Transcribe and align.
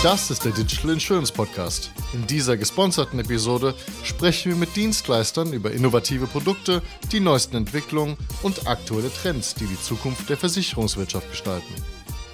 Das 0.00 0.30
ist 0.30 0.44
der 0.44 0.52
Digital 0.52 0.92
Insurance 0.92 1.32
Podcast. 1.32 1.90
In 2.12 2.24
dieser 2.24 2.56
gesponserten 2.56 3.18
Episode 3.18 3.74
sprechen 4.04 4.52
wir 4.52 4.56
mit 4.56 4.76
Dienstleistern 4.76 5.52
über 5.52 5.72
innovative 5.72 6.28
Produkte, 6.28 6.82
die 7.10 7.18
neuesten 7.18 7.56
Entwicklungen 7.56 8.16
und 8.44 8.68
aktuelle 8.68 9.12
Trends, 9.12 9.56
die 9.56 9.66
die 9.66 9.80
Zukunft 9.80 10.30
der 10.30 10.36
Versicherungswirtschaft 10.36 11.28
gestalten. 11.28 11.74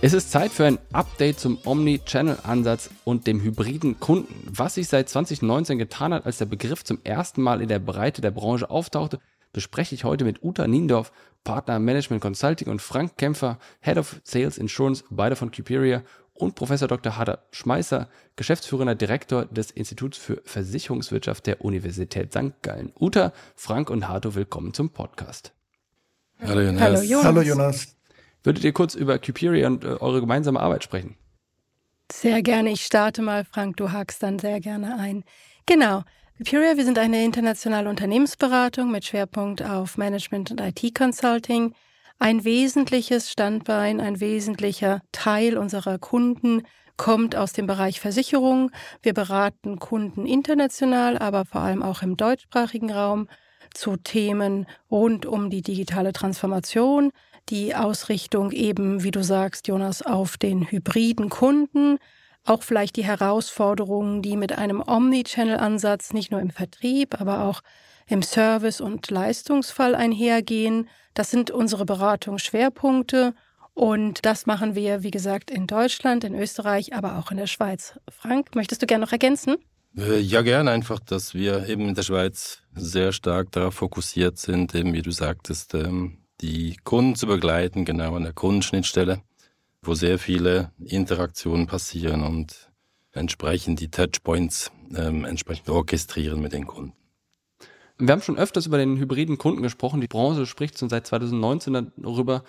Es 0.02 0.12
ist 0.12 0.30
Zeit 0.30 0.52
für 0.52 0.66
ein 0.66 0.78
Update 0.92 1.40
zum 1.40 1.56
Omni-Channel-Ansatz 1.64 2.90
und 3.04 3.26
dem 3.26 3.40
hybriden 3.40 3.98
Kunden. 3.98 4.46
Was 4.50 4.74
sich 4.74 4.88
seit 4.88 5.08
2019 5.08 5.78
getan 5.78 6.12
hat, 6.12 6.26
als 6.26 6.36
der 6.36 6.44
Begriff 6.44 6.84
zum 6.84 6.98
ersten 7.02 7.40
Mal 7.40 7.62
in 7.62 7.68
der 7.68 7.78
Breite 7.78 8.20
der 8.20 8.30
Branche 8.30 8.68
auftauchte, 8.68 9.20
bespreche 9.54 9.94
ich 9.94 10.04
heute 10.04 10.24
mit 10.24 10.42
Uta 10.42 10.66
Niendorf, 10.66 11.12
Partner 11.44 11.78
Management 11.78 12.20
Consulting 12.20 12.68
und 12.68 12.82
Frank 12.82 13.16
Kämpfer, 13.16 13.58
Head 13.80 13.96
of 13.96 14.20
Sales 14.22 14.58
Insurance, 14.58 15.04
beide 15.08 15.36
von 15.36 15.50
Cuperia 15.50 16.02
und 16.34 16.54
Professor 16.56 16.88
Dr. 16.88 17.16
Hader 17.16 17.44
Schmeißer, 17.52 18.08
geschäftsführender 18.36 18.94
Direktor 18.94 19.46
des 19.46 19.70
Instituts 19.70 20.18
für 20.18 20.42
Versicherungswirtschaft 20.44 21.46
der 21.46 21.64
Universität 21.64 22.32
St. 22.32 22.60
Gallen. 22.62 22.92
Uta, 22.98 23.32
Frank 23.54 23.88
und 23.88 24.08
Hato, 24.08 24.34
willkommen 24.34 24.74
zum 24.74 24.90
Podcast. 24.90 25.52
Hallo 26.40 26.60
Jonas. 26.60 26.82
Hallo 26.82 27.00
Jonas. 27.02 27.24
Hallo 27.24 27.42
Jonas. 27.42 27.96
Würdet 28.42 28.64
ihr 28.64 28.72
kurz 28.72 28.94
über 28.94 29.18
Cuperia 29.18 29.66
und 29.68 29.84
äh, 29.84 29.88
eure 29.88 30.20
gemeinsame 30.20 30.60
Arbeit 30.60 30.84
sprechen? 30.84 31.16
Sehr 32.12 32.42
gerne. 32.42 32.70
Ich 32.70 32.84
starte 32.84 33.22
mal, 33.22 33.44
Frank, 33.44 33.78
du 33.78 33.92
hakst 33.92 34.22
dann 34.22 34.38
sehr 34.38 34.60
gerne 34.60 34.98
ein. 34.98 35.24
Genau. 35.66 36.02
Cuperia, 36.36 36.76
wir 36.76 36.84
sind 36.84 36.98
eine 36.98 37.24
internationale 37.24 37.88
Unternehmensberatung 37.88 38.90
mit 38.90 39.04
Schwerpunkt 39.06 39.62
auf 39.62 39.96
Management 39.96 40.50
und 40.50 40.60
IT-Consulting. 40.60 41.74
Ein 42.18 42.44
wesentliches 42.44 43.30
Standbein, 43.30 44.00
ein 44.00 44.20
wesentlicher 44.20 45.00
Teil 45.12 45.58
unserer 45.58 45.98
Kunden 45.98 46.62
kommt 46.96 47.36
aus 47.36 47.52
dem 47.52 47.66
Bereich 47.66 48.00
Versicherung. 48.00 48.70
Wir 49.02 49.14
beraten 49.14 49.78
Kunden 49.78 50.26
international, 50.26 51.18
aber 51.18 51.44
vor 51.44 51.60
allem 51.60 51.82
auch 51.82 52.02
im 52.02 52.16
deutschsprachigen 52.16 52.90
Raum 52.92 53.28
zu 53.74 53.96
Themen 53.96 54.66
rund 54.90 55.26
um 55.26 55.50
die 55.50 55.62
digitale 55.62 56.12
Transformation, 56.12 57.10
die 57.48 57.74
Ausrichtung 57.74 58.52
eben, 58.52 59.02
wie 59.02 59.10
du 59.10 59.22
sagst, 59.22 59.66
Jonas, 59.66 60.00
auf 60.00 60.36
den 60.38 60.70
hybriden 60.70 61.28
Kunden, 61.28 61.98
auch 62.44 62.62
vielleicht 62.62 62.96
die 62.96 63.04
Herausforderungen, 63.04 64.22
die 64.22 64.36
mit 64.36 64.56
einem 64.56 64.82
Omnichannel-Ansatz 64.86 66.12
nicht 66.12 66.30
nur 66.30 66.40
im 66.40 66.50
Vertrieb, 66.50 67.20
aber 67.20 67.44
auch 67.44 67.60
im 68.06 68.22
Service- 68.22 68.80
und 68.80 69.10
Leistungsfall 69.10 69.94
einhergehen. 69.94 70.88
Das 71.14 71.30
sind 71.30 71.50
unsere 71.50 71.84
Beratungsschwerpunkte 71.84 73.34
und 73.74 74.24
das 74.24 74.46
machen 74.46 74.74
wir, 74.74 75.02
wie 75.02 75.10
gesagt, 75.10 75.50
in 75.50 75.66
Deutschland, 75.66 76.24
in 76.24 76.34
Österreich, 76.34 76.94
aber 76.94 77.18
auch 77.18 77.30
in 77.30 77.36
der 77.36 77.48
Schweiz. 77.48 77.98
Frank, 78.08 78.54
möchtest 78.54 78.82
du 78.82 78.86
gerne 78.86 79.04
noch 79.04 79.12
ergänzen? 79.12 79.56
Äh, 79.96 80.20
ja, 80.20 80.42
gern 80.42 80.68
einfach, 80.68 81.00
dass 81.00 81.34
wir 81.34 81.68
eben 81.68 81.88
in 81.88 81.94
der 81.94 82.02
Schweiz 82.02 82.62
sehr 82.74 83.12
stark 83.12 83.52
darauf 83.52 83.74
fokussiert 83.74 84.38
sind, 84.38 84.74
eben 84.74 84.92
wie 84.92 85.02
du 85.02 85.10
sagtest, 85.10 85.74
ähm, 85.74 86.18
die 86.40 86.76
Kunden 86.84 87.16
zu 87.16 87.26
begleiten, 87.26 87.84
genau 87.84 88.14
an 88.14 88.24
der 88.24 88.32
Kundenschnittstelle, 88.32 89.22
wo 89.82 89.94
sehr 89.94 90.18
viele 90.18 90.72
Interaktionen 90.84 91.66
passieren 91.66 92.22
und 92.22 92.70
entsprechend 93.12 93.80
die 93.80 93.90
Touchpoints 93.90 94.72
ähm, 94.96 95.24
entsprechend 95.24 95.68
orchestrieren 95.68 96.40
mit 96.40 96.52
den 96.52 96.66
Kunden. 96.66 96.92
Wir 97.98 98.12
haben 98.12 98.22
schon 98.22 98.38
öfters 98.38 98.66
über 98.66 98.78
den 98.78 98.98
hybriden 98.98 99.38
Kunden 99.38 99.62
gesprochen. 99.62 100.00
Die 100.00 100.08
Branche 100.08 100.46
spricht 100.46 100.78
schon 100.78 100.88
seit 100.88 101.06
2019 101.06 101.92
darüber. 101.96 102.42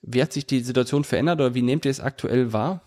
Wie 0.00 0.22
hat 0.22 0.32
sich 0.32 0.46
die 0.46 0.60
Situation 0.60 1.04
verändert 1.04 1.40
oder 1.40 1.54
wie 1.54 1.62
nehmt 1.62 1.84
ihr 1.84 1.90
es 1.90 2.00
aktuell 2.00 2.52
wahr? 2.52 2.80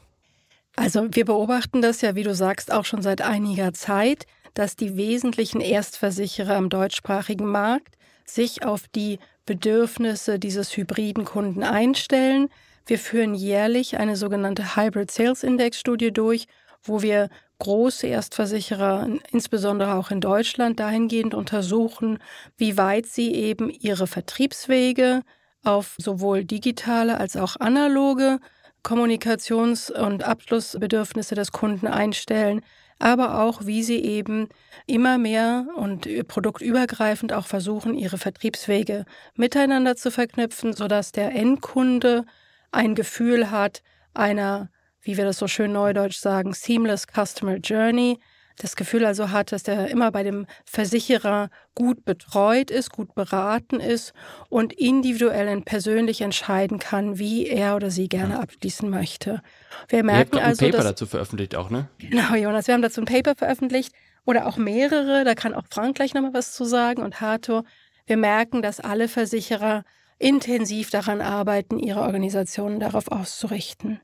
Also 0.75 1.07
wir 1.11 1.25
beobachten 1.25 1.81
das 1.81 2.01
ja, 2.01 2.15
wie 2.15 2.23
du 2.23 2.33
sagst, 2.33 2.71
auch 2.71 2.85
schon 2.85 3.01
seit 3.01 3.21
einiger 3.21 3.73
Zeit, 3.73 4.25
dass 4.53 4.75
die 4.75 4.95
wesentlichen 4.97 5.61
Erstversicherer 5.61 6.55
am 6.55 6.69
deutschsprachigen 6.69 7.45
Markt 7.45 7.97
sich 8.25 8.63
auf 8.63 8.87
die 8.87 9.19
Bedürfnisse 9.45 10.39
dieses 10.39 10.75
hybriden 10.75 11.25
Kunden 11.25 11.63
einstellen. 11.63 12.49
Wir 12.85 12.99
führen 12.99 13.35
jährlich 13.35 13.97
eine 13.97 14.15
sogenannte 14.15 14.75
Hybrid 14.75 15.11
Sales 15.11 15.43
Index 15.43 15.79
Studie 15.79 16.11
durch, 16.11 16.47
wo 16.83 17.01
wir 17.01 17.29
große 17.61 18.07
Erstversicherer, 18.07 19.07
insbesondere 19.31 19.93
auch 19.93 20.09
in 20.09 20.19
Deutschland, 20.19 20.79
dahingehend 20.79 21.35
untersuchen, 21.35 22.17
wie 22.57 22.75
weit 22.75 23.05
sie 23.05 23.33
eben 23.35 23.69
ihre 23.69 24.07
Vertriebswege 24.07 25.21
auf 25.63 25.93
sowohl 25.99 26.43
digitale 26.43 27.19
als 27.19 27.37
auch 27.37 27.55
analoge 27.57 28.39
Kommunikations- 28.83 29.91
und 29.91 30.23
Abschlussbedürfnisse 30.23 31.35
des 31.35 31.51
Kunden 31.51 31.85
einstellen, 31.85 32.61
aber 32.97 33.41
auch, 33.43 33.67
wie 33.67 33.83
sie 33.83 33.99
eben 33.99 34.49
immer 34.87 35.19
mehr 35.19 35.67
und 35.75 36.07
produktübergreifend 36.27 37.31
auch 37.31 37.45
versuchen, 37.45 37.93
ihre 37.93 38.17
Vertriebswege 38.17 39.05
miteinander 39.35 39.95
zu 39.95 40.09
verknüpfen, 40.09 40.73
sodass 40.73 41.11
der 41.11 41.35
Endkunde 41.35 42.25
ein 42.71 42.95
Gefühl 42.95 43.51
hat 43.51 43.83
einer, 44.15 44.69
wie 45.01 45.17
wir 45.17 45.25
das 45.25 45.37
so 45.37 45.47
schön 45.47 45.71
neudeutsch 45.71 46.17
sagen, 46.17 46.53
seamless 46.53 47.05
Customer 47.07 47.55
Journey, 47.57 48.19
das 48.57 48.75
Gefühl 48.75 49.05
also 49.05 49.31
hat, 49.31 49.51
dass 49.51 49.67
er 49.67 49.89
immer 49.89 50.11
bei 50.11 50.23
dem 50.23 50.45
Versicherer 50.65 51.49
gut 51.73 52.05
betreut 52.05 52.69
ist, 52.69 52.91
gut 52.91 53.15
beraten 53.15 53.79
ist 53.79 54.13
und 54.49 54.73
individuell 54.73 55.47
und 55.55 55.65
persönlich 55.65 56.21
entscheiden 56.21 56.79
kann, 56.79 57.17
wie 57.17 57.47
er 57.47 57.75
oder 57.75 57.89
sie 57.89 58.07
gerne 58.07 58.39
abschließen 58.39 58.89
möchte. 58.89 59.41
Wir 59.87 60.03
merken 60.03 60.35
Ihr 60.35 60.41
habt 60.41 60.49
also, 60.49 60.65
ein 60.65 60.71
Paper 60.71 60.83
dass, 60.83 60.91
dazu 60.91 61.05
veröffentlicht 61.07 61.55
auch, 61.55 61.69
ne? 61.69 61.87
Genau, 61.97 62.35
Jonas, 62.35 62.67
wir 62.67 62.73
haben 62.73 62.81
dazu 62.81 63.01
ein 63.01 63.05
Paper 63.05 63.35
veröffentlicht 63.35 63.93
oder 64.25 64.45
auch 64.47 64.57
mehrere, 64.57 65.23
da 65.23 65.33
kann 65.33 65.53
auch 65.53 65.65
Frank 65.69 65.95
gleich 65.95 66.13
nochmal 66.13 66.33
was 66.33 66.53
zu 66.53 66.65
sagen 66.65 67.01
und 67.01 67.21
Hato. 67.21 67.63
Wir 68.05 68.17
merken, 68.17 68.61
dass 68.61 68.79
alle 68.79 69.07
Versicherer 69.07 69.83
intensiv 70.19 70.91
daran 70.91 71.21
arbeiten, 71.21 71.79
ihre 71.79 72.01
Organisationen 72.01 72.79
darauf 72.79 73.11
auszurichten. 73.11 73.99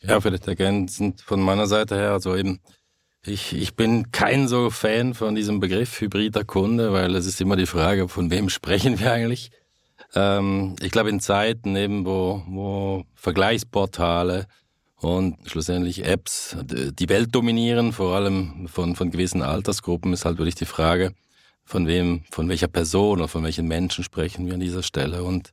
Ja, 0.00 0.20
vielleicht 0.20 0.46
ergänzend 0.46 1.20
von 1.20 1.40
meiner 1.40 1.66
Seite 1.66 1.96
her, 1.96 2.12
also 2.12 2.36
eben 2.36 2.60
ich, 3.24 3.52
ich 3.52 3.74
bin 3.74 4.10
kein 4.12 4.48
so 4.48 4.70
Fan 4.70 5.14
von 5.14 5.34
diesem 5.34 5.60
Begriff 5.60 6.00
hybrider 6.00 6.44
Kunde, 6.44 6.92
weil 6.92 7.14
es 7.14 7.26
ist 7.26 7.40
immer 7.40 7.56
die 7.56 7.66
Frage, 7.66 8.08
von 8.08 8.30
wem 8.30 8.48
sprechen 8.48 8.98
wir 8.98 9.12
eigentlich. 9.12 9.50
Ähm, 10.14 10.76
ich 10.80 10.90
glaube, 10.90 11.10
in 11.10 11.20
Zeiten 11.20 11.76
eben, 11.76 12.06
wo, 12.06 12.42
wo 12.46 13.04
Vergleichsportale 13.14 14.46
und 14.96 15.36
schlussendlich 15.46 16.04
Apps 16.04 16.56
die 16.62 17.08
Welt 17.08 17.34
dominieren, 17.34 17.92
vor 17.92 18.16
allem 18.16 18.68
von, 18.68 18.96
von 18.96 19.10
gewissen 19.10 19.42
Altersgruppen, 19.42 20.12
ist 20.12 20.24
halt 20.24 20.38
wirklich 20.38 20.56
die 20.56 20.64
Frage, 20.64 21.12
von 21.64 21.86
wem, 21.86 22.22
von 22.30 22.48
welcher 22.48 22.68
Person 22.68 23.18
oder 23.18 23.28
von 23.28 23.44
welchen 23.44 23.68
Menschen 23.68 24.02
sprechen 24.02 24.46
wir 24.46 24.54
an 24.54 24.60
dieser 24.60 24.82
Stelle. 24.82 25.22
Und 25.22 25.50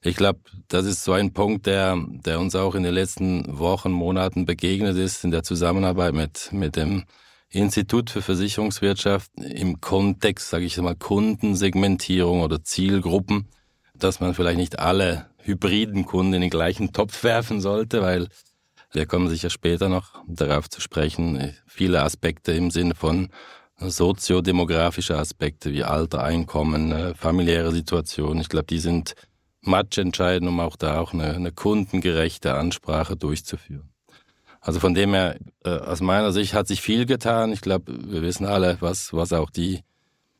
ich 0.00 0.16
glaube, 0.16 0.40
das 0.68 0.86
ist 0.86 1.02
so 1.02 1.12
ein 1.12 1.32
Punkt, 1.32 1.66
der, 1.66 1.96
der 2.24 2.38
uns 2.38 2.54
auch 2.54 2.74
in 2.74 2.84
den 2.84 2.94
letzten 2.94 3.58
Wochen, 3.58 3.90
Monaten 3.90 4.46
begegnet 4.46 4.96
ist 4.96 5.24
in 5.24 5.30
der 5.30 5.42
Zusammenarbeit 5.42 6.14
mit, 6.14 6.52
mit 6.52 6.76
dem 6.76 7.04
Institut 7.50 8.10
für 8.10 8.22
Versicherungswirtschaft 8.22 9.30
im 9.36 9.80
Kontext, 9.80 10.50
sage 10.50 10.66
ich 10.66 10.76
mal, 10.78 10.94
Kundensegmentierung 10.94 12.42
oder 12.42 12.62
Zielgruppen, 12.62 13.48
dass 13.94 14.20
man 14.20 14.34
vielleicht 14.34 14.58
nicht 14.58 14.78
alle 14.78 15.26
hybriden 15.38 16.04
Kunden 16.04 16.34
in 16.34 16.42
den 16.42 16.50
gleichen 16.50 16.92
Topf 16.92 17.24
werfen 17.24 17.60
sollte, 17.60 18.02
weil 18.02 18.28
wir 18.92 19.06
kommen 19.06 19.28
sicher 19.28 19.50
später 19.50 19.88
noch 19.88 20.22
darauf 20.28 20.68
zu 20.68 20.80
sprechen, 20.80 21.54
viele 21.66 22.02
Aspekte 22.02 22.52
im 22.52 22.70
Sinne 22.70 22.94
von 22.94 23.30
soziodemografische 23.78 25.16
Aspekte 25.16 25.72
wie 25.72 25.84
Alter, 25.84 26.22
Einkommen, 26.22 26.92
äh, 26.92 27.14
familiäre 27.14 27.70
Situation. 27.70 28.40
Ich 28.40 28.48
glaube, 28.48 28.66
die 28.66 28.78
sind 28.80 29.14
Match 29.62 29.98
entscheiden, 29.98 30.48
um 30.48 30.60
auch 30.60 30.76
da 30.76 31.00
auch 31.00 31.12
eine, 31.12 31.34
eine 31.34 31.52
kundengerechte 31.52 32.54
Ansprache 32.54 33.16
durchzuführen. 33.16 33.90
Also 34.60 34.80
von 34.80 34.94
dem 34.94 35.14
her, 35.14 35.38
äh, 35.64 35.70
aus 35.70 36.00
meiner 36.00 36.32
Sicht 36.32 36.54
hat 36.54 36.68
sich 36.68 36.80
viel 36.80 37.06
getan. 37.06 37.52
Ich 37.52 37.60
glaube, 37.60 37.92
wir 37.92 38.22
wissen 38.22 38.46
alle, 38.46 38.76
was, 38.80 39.12
was 39.12 39.32
auch 39.32 39.50
die, 39.50 39.80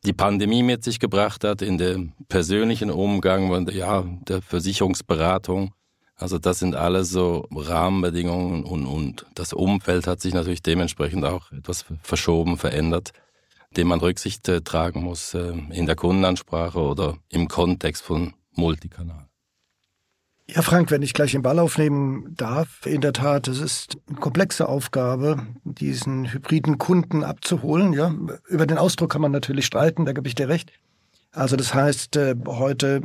die 0.04 0.12
Pandemie 0.12 0.62
mit 0.62 0.84
sich 0.84 0.98
gebracht 1.00 1.44
hat 1.44 1.62
in 1.62 1.78
dem 1.78 2.12
persönlichen 2.28 2.90
Umgang 2.90 3.50
und 3.50 3.72
ja, 3.72 4.04
der 4.28 4.42
Versicherungsberatung. 4.42 5.72
Also 6.16 6.38
das 6.38 6.58
sind 6.58 6.74
alles 6.74 7.10
so 7.10 7.46
Rahmenbedingungen 7.50 8.64
und, 8.64 8.86
und 8.86 9.26
das 9.34 9.52
Umfeld 9.52 10.08
hat 10.08 10.20
sich 10.20 10.34
natürlich 10.34 10.62
dementsprechend 10.62 11.24
auch 11.24 11.52
etwas 11.52 11.84
verschoben, 12.02 12.58
verändert, 12.58 13.12
dem 13.76 13.86
man 13.86 14.00
Rücksicht 14.00 14.48
äh, 14.48 14.60
tragen 14.62 15.02
muss 15.02 15.34
äh, 15.34 15.52
in 15.70 15.86
der 15.86 15.94
Kundenansprache 15.94 16.80
oder 16.80 17.18
im 17.28 17.46
Kontext 17.46 18.02
von 18.02 18.34
Multikanal. 18.58 19.28
Ja, 20.50 20.62
Frank, 20.62 20.90
wenn 20.90 21.02
ich 21.02 21.12
gleich 21.12 21.32
den 21.32 21.42
Ball 21.42 21.58
aufnehmen 21.58 22.34
darf, 22.34 22.86
in 22.86 23.02
der 23.02 23.12
Tat, 23.12 23.48
es 23.48 23.60
ist 23.60 23.98
eine 24.08 24.18
komplexe 24.18 24.66
Aufgabe, 24.66 25.46
diesen 25.64 26.32
hybriden 26.32 26.78
Kunden 26.78 27.22
abzuholen. 27.22 27.92
Ja, 27.92 28.14
über 28.48 28.66
den 28.66 28.78
Ausdruck 28.78 29.10
kann 29.10 29.20
man 29.20 29.32
natürlich 29.32 29.66
streiten, 29.66 30.06
da 30.06 30.12
gebe 30.12 30.26
ich 30.26 30.34
dir 30.34 30.48
recht. 30.48 30.72
Also 31.32 31.56
das 31.56 31.74
heißt, 31.74 32.16
äh, 32.16 32.34
heute 32.46 33.02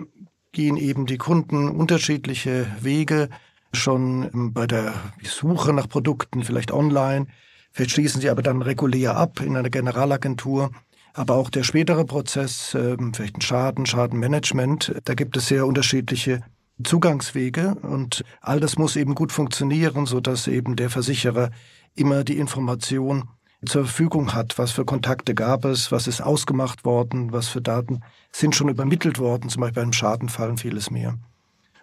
gehen 0.54 0.78
eben 0.78 1.06
die 1.06 1.18
Kunden 1.18 1.68
unterschiedliche 1.70 2.66
Wege 2.80 3.30
schon 3.74 4.54
bei 4.54 4.66
der 4.66 4.94
Suche 5.24 5.74
nach 5.74 5.90
Produkten, 5.90 6.44
vielleicht 6.44 6.72
online. 6.72 7.28
Vielleicht 7.72 7.92
schließen 7.92 8.22
sie 8.22 8.30
aber 8.30 8.44
dann 8.44 8.62
regulär 8.62 9.18
ab 9.18 9.42
in 9.42 9.58
einer 9.58 9.70
Generalagentur. 9.70 10.72
Aber 11.14 11.36
auch 11.36 11.50
der 11.50 11.64
spätere 11.64 12.06
Prozess, 12.06 12.76
ähm, 12.76 13.14
vielleicht 13.14 13.38
ein 13.38 13.42
Schaden, 13.42 13.86
Schadenmanagement, 13.86 14.96
da 15.06 15.14
gibt 15.14 15.38
es 15.38 15.48
sehr 15.48 15.66
unterschiedliche 15.68 16.42
Zugangswege 16.84 17.76
und 17.84 18.24
all 18.42 18.60
das 18.60 18.78
muss 18.78 18.96
eben 18.96 19.14
gut 19.14 19.32
funktionieren, 19.32 20.08
so 20.08 20.20
dass 20.20 20.48
eben 20.48 20.76
der 20.76 20.90
Versicherer 20.90 21.52
immer 21.96 22.24
die 22.24 22.38
Information 22.38 23.30
zur 23.66 23.86
Verfügung 23.86 24.34
hat, 24.34 24.58
was 24.58 24.72
für 24.72 24.86
Kontakte 24.86 25.36
gab 25.36 25.66
es, 25.66 25.92
was 25.92 26.08
ist 26.08 26.22
ausgemacht 26.22 26.84
worden, 26.84 27.32
was 27.32 27.48
für 27.48 27.62
Daten 27.62 28.02
sind 28.32 28.56
schon 28.56 28.70
übermittelt 28.70 29.20
worden, 29.20 29.50
zum 29.50 29.62
Beispiel 29.62 29.84
beim 29.84 29.94
Schadenfall 29.94 30.50
und 30.50 30.60
vieles 30.60 30.90
mehr. 30.90 31.18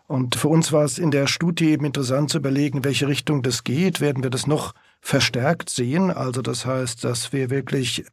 Und 0.07 0.35
für 0.35 0.49
uns 0.49 0.73
war 0.73 0.85
es 0.85 0.99
in 0.99 1.13
der 1.13 1.29
Studie 1.29 1.71
eben 1.71 1.85
interessant 1.85 2.31
zu 2.31 2.39
überlegen, 2.39 2.83
welche 2.83 3.07
Richtung 3.07 3.43
das 3.43 3.63
geht. 3.63 4.01
Werden 4.01 4.25
wir 4.25 4.31
das 4.31 4.49
noch 4.49 4.75
verstärkt 5.01 5.71
sehen? 5.71 6.11
Also 6.11 6.43
das 6.43 6.67
heißt, 6.67 7.05
dass 7.05 7.33
wir 7.33 7.49
wirklich 7.49 8.05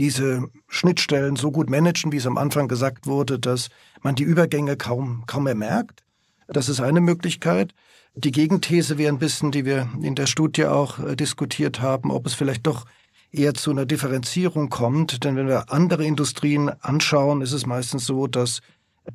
diese 0.00 0.48
Schnittstellen 0.66 1.36
so 1.36 1.50
gut 1.50 1.68
managen, 1.68 2.10
wie 2.10 2.16
es 2.16 2.26
am 2.26 2.38
Anfang 2.38 2.68
gesagt 2.68 3.06
wurde, 3.06 3.38
dass 3.38 3.68
man 4.00 4.14
die 4.14 4.22
Übergänge 4.22 4.78
kaum, 4.78 5.24
kaum 5.26 5.44
mehr 5.44 5.54
merkt. 5.54 6.04
Das 6.48 6.70
ist 6.70 6.80
eine 6.80 7.02
Möglichkeit. 7.02 7.74
Die 8.14 8.30
Gegenthese 8.30 8.96
wäre 8.96 9.12
ein 9.12 9.18
bisschen, 9.18 9.52
die 9.52 9.66
wir 9.66 9.90
in 10.00 10.14
der 10.14 10.24
Studie 10.24 10.64
auch 10.64 11.00
äh, 11.00 11.16
diskutiert 11.16 11.82
haben, 11.82 12.10
ob 12.10 12.24
es 12.24 12.32
vielleicht 12.32 12.66
doch 12.66 12.86
eher 13.30 13.52
zu 13.52 13.72
einer 13.72 13.84
Differenzierung 13.84 14.70
kommt. 14.70 15.22
Denn 15.22 15.36
wenn 15.36 15.48
wir 15.48 15.70
andere 15.70 16.06
Industrien 16.06 16.70
anschauen, 16.80 17.42
ist 17.42 17.52
es 17.52 17.66
meistens 17.66 18.06
so, 18.06 18.26
dass 18.26 18.62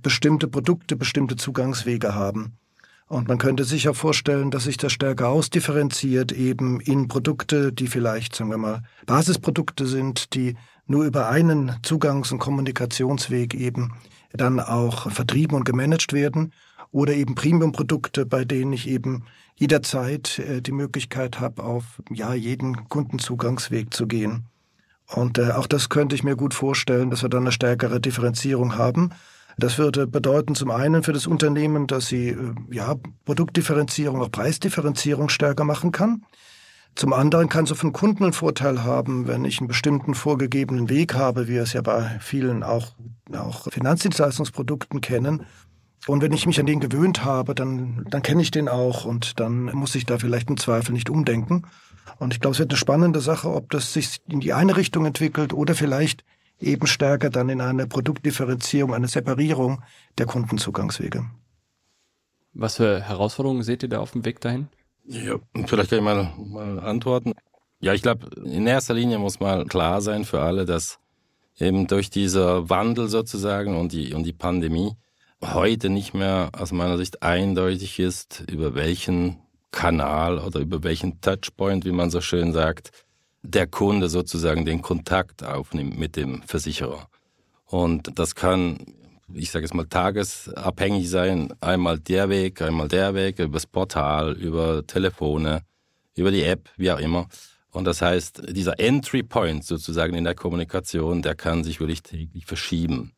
bestimmte 0.04 0.48
Produkte 0.48 0.96
bestimmte 0.96 1.36
Zugangswege 1.36 2.14
haben. 2.14 2.60
Und 3.08 3.28
man 3.28 3.38
könnte 3.38 3.66
sich 3.66 3.88
auch 3.88 3.96
vorstellen, 3.96 4.50
dass 4.50 4.64
sich 4.64 4.78
das 4.78 4.92
stärker 4.92 5.30
ausdifferenziert, 5.30 6.31
eben 6.31 6.80
in 6.80 7.08
Produkte, 7.08 7.72
die 7.72 7.88
vielleicht, 7.88 8.36
sagen 8.36 8.50
wir 8.50 8.58
mal, 8.58 8.81
Basisprodukte 9.06 9.86
sind, 9.86 10.34
die 10.34 10.56
nur 10.88 11.06
über 11.06 11.30
einen 11.30 11.72
Zugangs- 11.84 12.32
und 12.32 12.40
Kommunikationsweg 12.40 13.54
eben 13.54 13.94
dann 14.34 14.60
auch 14.60 15.12
vertrieben 15.12 15.56
und 15.56 15.66
gemanagt 15.66 16.14
werden. 16.14 16.54
Oder 16.92 17.14
eben 17.14 17.36
Premium-Produkte, 17.36 18.26
bei 18.26 18.46
denen 18.46 18.74
ich 18.74 18.88
eben 18.88 19.26
jederzeit 19.56 20.40
äh, 20.40 20.62
die 20.62 20.72
Möglichkeit 20.72 21.40
habe, 21.40 21.64
auf 21.64 22.02
ja, 22.10 22.34
jeden 22.34 22.88
Kundenzugangsweg 22.90 23.94
zu 23.94 24.08
gehen. 24.08 24.46
Und 25.08 25.38
äh, 25.38 25.52
auch 25.52 25.68
das 25.68 25.90
könnte 25.90 26.16
ich 26.16 26.24
mir 26.24 26.36
gut 26.36 26.54
vorstellen, 26.54 27.10
dass 27.10 27.22
wir 27.22 27.30
dann 27.30 27.44
eine 27.44 27.52
stärkere 27.52 28.00
Differenzierung 28.00 28.78
haben. 28.78 29.12
Das 29.58 29.78
würde 29.78 30.08
bedeuten 30.08 30.56
zum 30.56 30.72
einen 30.72 31.04
für 31.04 31.14
das 31.14 31.28
Unternehmen, 31.28 31.88
dass 31.88 32.08
sie 32.08 32.30
äh, 32.30 32.54
ja, 32.72 32.96
Produktdifferenzierung, 33.26 34.22
auch 34.22 34.31
Preisdifferenzierung 34.31 35.30
stärker 35.30 35.64
machen 35.64 35.92
kann. 35.92 36.26
Zum 36.95 37.12
anderen 37.12 37.50
kann 37.50 37.65
es 37.65 37.71
für 37.71 37.88
den 37.88 37.92
Kunden 37.92 38.24
einen 38.24 38.33
Vorteil 38.33 38.83
haben, 38.83 39.27
wenn 39.27 39.44
ich 39.44 39.59
einen 39.59 39.68
bestimmten 39.68 40.15
vorgegebenen 40.15 40.89
Weg 40.89 41.13
habe, 41.13 41.47
wie 41.47 41.53
wir 41.53 41.63
es 41.63 41.74
ja 41.74 41.81
bei 41.81 42.18
vielen 42.21 42.63
auch, 42.63 42.94
auch 43.33 43.69
Finanzdienstleistungsprodukten 43.69 45.01
kennen. 45.01 45.45
Und 46.07 46.21
wenn 46.21 46.31
ich 46.31 46.45
mich 46.45 46.59
an 46.59 46.65
den 46.65 46.80
gewöhnt 46.80 47.25
habe, 47.25 47.53
dann, 47.53 48.06
dann 48.09 48.21
kenne 48.21 48.42
ich 48.42 48.51
den 48.51 48.69
auch 48.69 49.03
und 49.03 49.39
dann 49.42 49.65
muss 49.74 49.95
ich 49.95 50.06
da 50.06 50.19
vielleicht 50.19 50.50
im 50.50 50.57
Zweifel 50.57 50.94
nicht 50.94 51.09
umdenken. 51.09 51.63
Und 52.18 52.33
ich 52.33 52.39
glaube, 52.39 52.53
es 52.53 52.59
wird 52.59 52.71
eine 52.71 52.77
spannende 52.77 53.19
Sache, 53.19 53.51
ob 53.51 53.71
das 53.71 53.92
sich 53.92 54.21
in 54.30 54.39
die 54.39 54.53
eine 54.53 54.77
Richtung 54.77 55.06
entwickelt 55.06 55.51
oder 55.51 55.75
vielleicht 55.75 56.24
eben 56.62 56.88
stärker 56.88 57.30
dann 57.30 57.50
in 57.50 57.59
eine 57.59 57.88
Produktdifferenzierung, 57.88 58.94
eine 58.94 59.09
Separierung 59.09 59.81
der 60.18 60.27
Kundenzugangswege. 60.27 61.25
Was 62.53 62.77
für 62.77 63.01
Herausforderungen 63.01 63.63
seht 63.63 63.83
ihr 63.83 63.89
da 63.89 64.00
auf 64.00 64.12
dem 64.12 64.24
Weg 64.24 64.39
dahin? 64.39 64.69
Ja, 65.07 65.36
vielleicht 65.68 65.90
kann 65.90 66.00
ich 66.00 66.06
mal, 66.06 66.34
mal 66.38 66.80
antworten. 66.80 67.34
Ja, 67.80 67.94
ich 67.94 68.02
glaube, 68.02 68.28
in 68.44 68.66
erster 68.66 68.94
Linie 68.94 69.19
muss 69.19 69.40
mal 69.40 69.66
klar 69.66 70.02
sein 70.02 70.25
für 70.25 70.42
alle, 70.42 70.66
dass 70.66 71.00
eben 71.60 71.88
durch 71.88 72.10
dieser 72.10 72.69
Wandel 72.69 73.07
sozusagen 73.07 73.78
und 73.78 73.92
die, 73.92 74.13
und 74.13 74.24
die 74.24 74.34
Pandemie 74.34 74.94
heute 75.42 75.90
nicht 75.90 76.13
mehr 76.13 76.50
aus 76.57 76.72
meiner 76.72 76.98
Sicht 76.98 77.22
eindeutig 77.22 78.00
ist, 78.00 78.44
über 78.50 78.75
welchen 78.75 79.38
Kanal 79.72 80.40
oder 80.40 80.62
über 80.62 80.84
welchen 80.84 81.22
Touchpoint, 81.22 81.86
wie 81.86 81.92
man 81.92 82.10
so 82.10 82.22
schön 82.22 82.54
sagt, 82.54 82.92
der 83.44 83.68
Kunde 83.68 84.10
sozusagen 84.10 84.66
den 84.66 84.81
Kontakt 84.81 85.44
aufnimmt 85.44 86.00
mit 86.00 86.16
dem 86.16 86.42
Versicherer. 86.44 87.07
Und 87.66 88.18
das 88.18 88.36
kann, 88.36 88.78
ich 89.33 89.51
sage 89.51 89.66
es 89.66 89.74
mal, 89.74 89.86
tagesabhängig 89.86 91.10
sein. 91.10 91.54
Einmal 91.60 92.00
der 92.00 92.30
Weg, 92.30 92.62
einmal 92.62 92.88
der 92.88 93.13
Weg, 93.16 93.39
über 93.39 93.54
das 93.54 93.66
Portal, 93.66 94.33
über 94.33 94.86
Telefone, 94.86 95.62
über 96.16 96.31
die 96.31 96.44
App, 96.44 96.69
wie 96.77 96.92
auch 96.92 97.00
immer. 97.00 97.27
Und 97.72 97.86
das 97.86 98.01
heißt, 98.01 98.44
dieser 98.56 98.80
Entry 98.80 99.24
Point 99.24 99.66
sozusagen 99.66 100.16
in 100.16 100.24
der 100.24 100.36
Kommunikation, 100.36 101.22
der 101.22 101.36
kann 101.36 101.63
sich 101.63 101.80
wirklich 101.80 102.04
täglich 102.04 102.45
verschieben. 102.45 103.12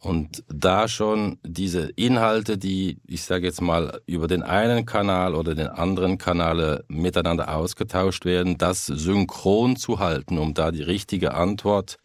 Und 0.00 0.44
da 0.46 0.86
schon 0.86 1.38
diese 1.42 1.90
Inhalte, 1.96 2.56
die, 2.56 3.00
ich 3.04 3.22
sage 3.22 3.46
jetzt 3.46 3.60
mal, 3.60 4.00
über 4.06 4.28
den 4.28 4.44
einen 4.44 4.86
Kanal 4.86 5.34
oder 5.34 5.56
den 5.56 5.66
anderen 5.66 6.18
Kanal 6.18 6.84
miteinander 6.86 7.52
ausgetauscht 7.56 8.24
werden, 8.24 8.58
das 8.58 8.86
synchron 8.86 9.74
zu 9.74 9.98
halten, 9.98 10.38
um 10.38 10.54
da 10.54 10.70
die 10.70 10.82
richtige 10.82 11.34
Antwort 11.34 11.96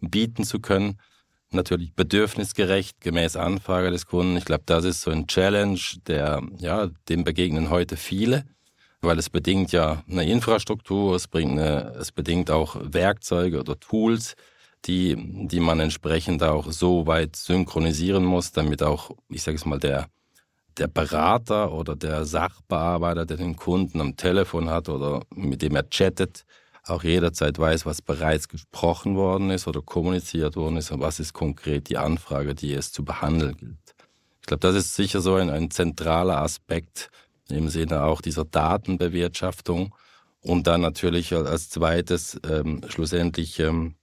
bieten 0.00 0.44
zu 0.44 0.60
können. 0.60 0.98
Natürlich 1.52 1.92
bedürfnisgerecht, 1.94 3.00
gemäß 3.00 3.34
Anfrage 3.34 3.90
des 3.90 4.06
Kunden. 4.06 4.36
Ich 4.36 4.44
glaube, 4.44 4.62
das 4.66 4.84
ist 4.84 5.02
so 5.02 5.10
ein 5.10 5.26
Challenge, 5.26 5.80
der, 6.06 6.42
ja, 6.58 6.88
dem 7.08 7.24
begegnen 7.24 7.70
heute 7.70 7.96
viele, 7.96 8.44
weil 9.00 9.18
es 9.18 9.30
bedingt 9.30 9.72
ja 9.72 10.04
eine 10.08 10.30
Infrastruktur, 10.30 11.16
es 11.16 11.26
bringt 11.26 11.58
eine, 11.58 11.92
es 11.98 12.12
bedingt 12.12 12.52
auch 12.52 12.76
Werkzeuge 12.80 13.58
oder 13.58 13.80
Tools, 13.80 14.36
die, 14.84 15.16
die 15.48 15.58
man 15.58 15.80
entsprechend 15.80 16.44
auch 16.44 16.70
so 16.70 17.08
weit 17.08 17.34
synchronisieren 17.34 18.24
muss, 18.24 18.52
damit 18.52 18.84
auch, 18.84 19.10
ich 19.28 19.42
sage 19.42 19.56
es 19.56 19.64
mal, 19.64 19.80
der, 19.80 20.06
der 20.78 20.86
Berater 20.86 21.72
oder 21.72 21.96
der 21.96 22.26
Sachbearbeiter, 22.26 23.26
der 23.26 23.38
den 23.38 23.56
Kunden 23.56 24.00
am 24.00 24.16
Telefon 24.16 24.70
hat 24.70 24.88
oder 24.88 25.22
mit 25.34 25.62
dem 25.62 25.74
er 25.74 25.90
chattet, 25.90 26.44
auch 26.90 27.04
jederzeit 27.04 27.58
weiß, 27.58 27.86
was 27.86 28.02
bereits 28.02 28.48
gesprochen 28.48 29.16
worden 29.16 29.50
ist 29.50 29.66
oder 29.68 29.82
kommuniziert 29.82 30.56
worden 30.56 30.76
ist 30.76 30.90
und 30.90 31.00
was 31.00 31.20
ist 31.20 31.32
konkret 31.32 31.88
die 31.88 31.98
Anfrage, 31.98 32.54
die 32.54 32.72
es 32.74 32.92
zu 32.92 33.04
behandeln 33.04 33.56
gilt. 33.56 33.94
Ich 34.40 34.46
glaube, 34.46 34.60
das 34.60 34.74
ist 34.74 34.94
sicher 34.94 35.20
so 35.20 35.34
ein, 35.34 35.50
ein 35.50 35.70
zentraler 35.70 36.42
Aspekt 36.42 37.10
im 37.48 37.68
Sinne 37.68 38.04
auch 38.04 38.20
dieser 38.20 38.44
Datenbewirtschaftung 38.44 39.94
und 40.42 40.66
dann 40.66 40.80
natürlich 40.80 41.34
als 41.34 41.68
zweites 41.70 42.40
ähm, 42.48 42.80
schlussendlich 42.88 43.60
ähm, 43.60 43.94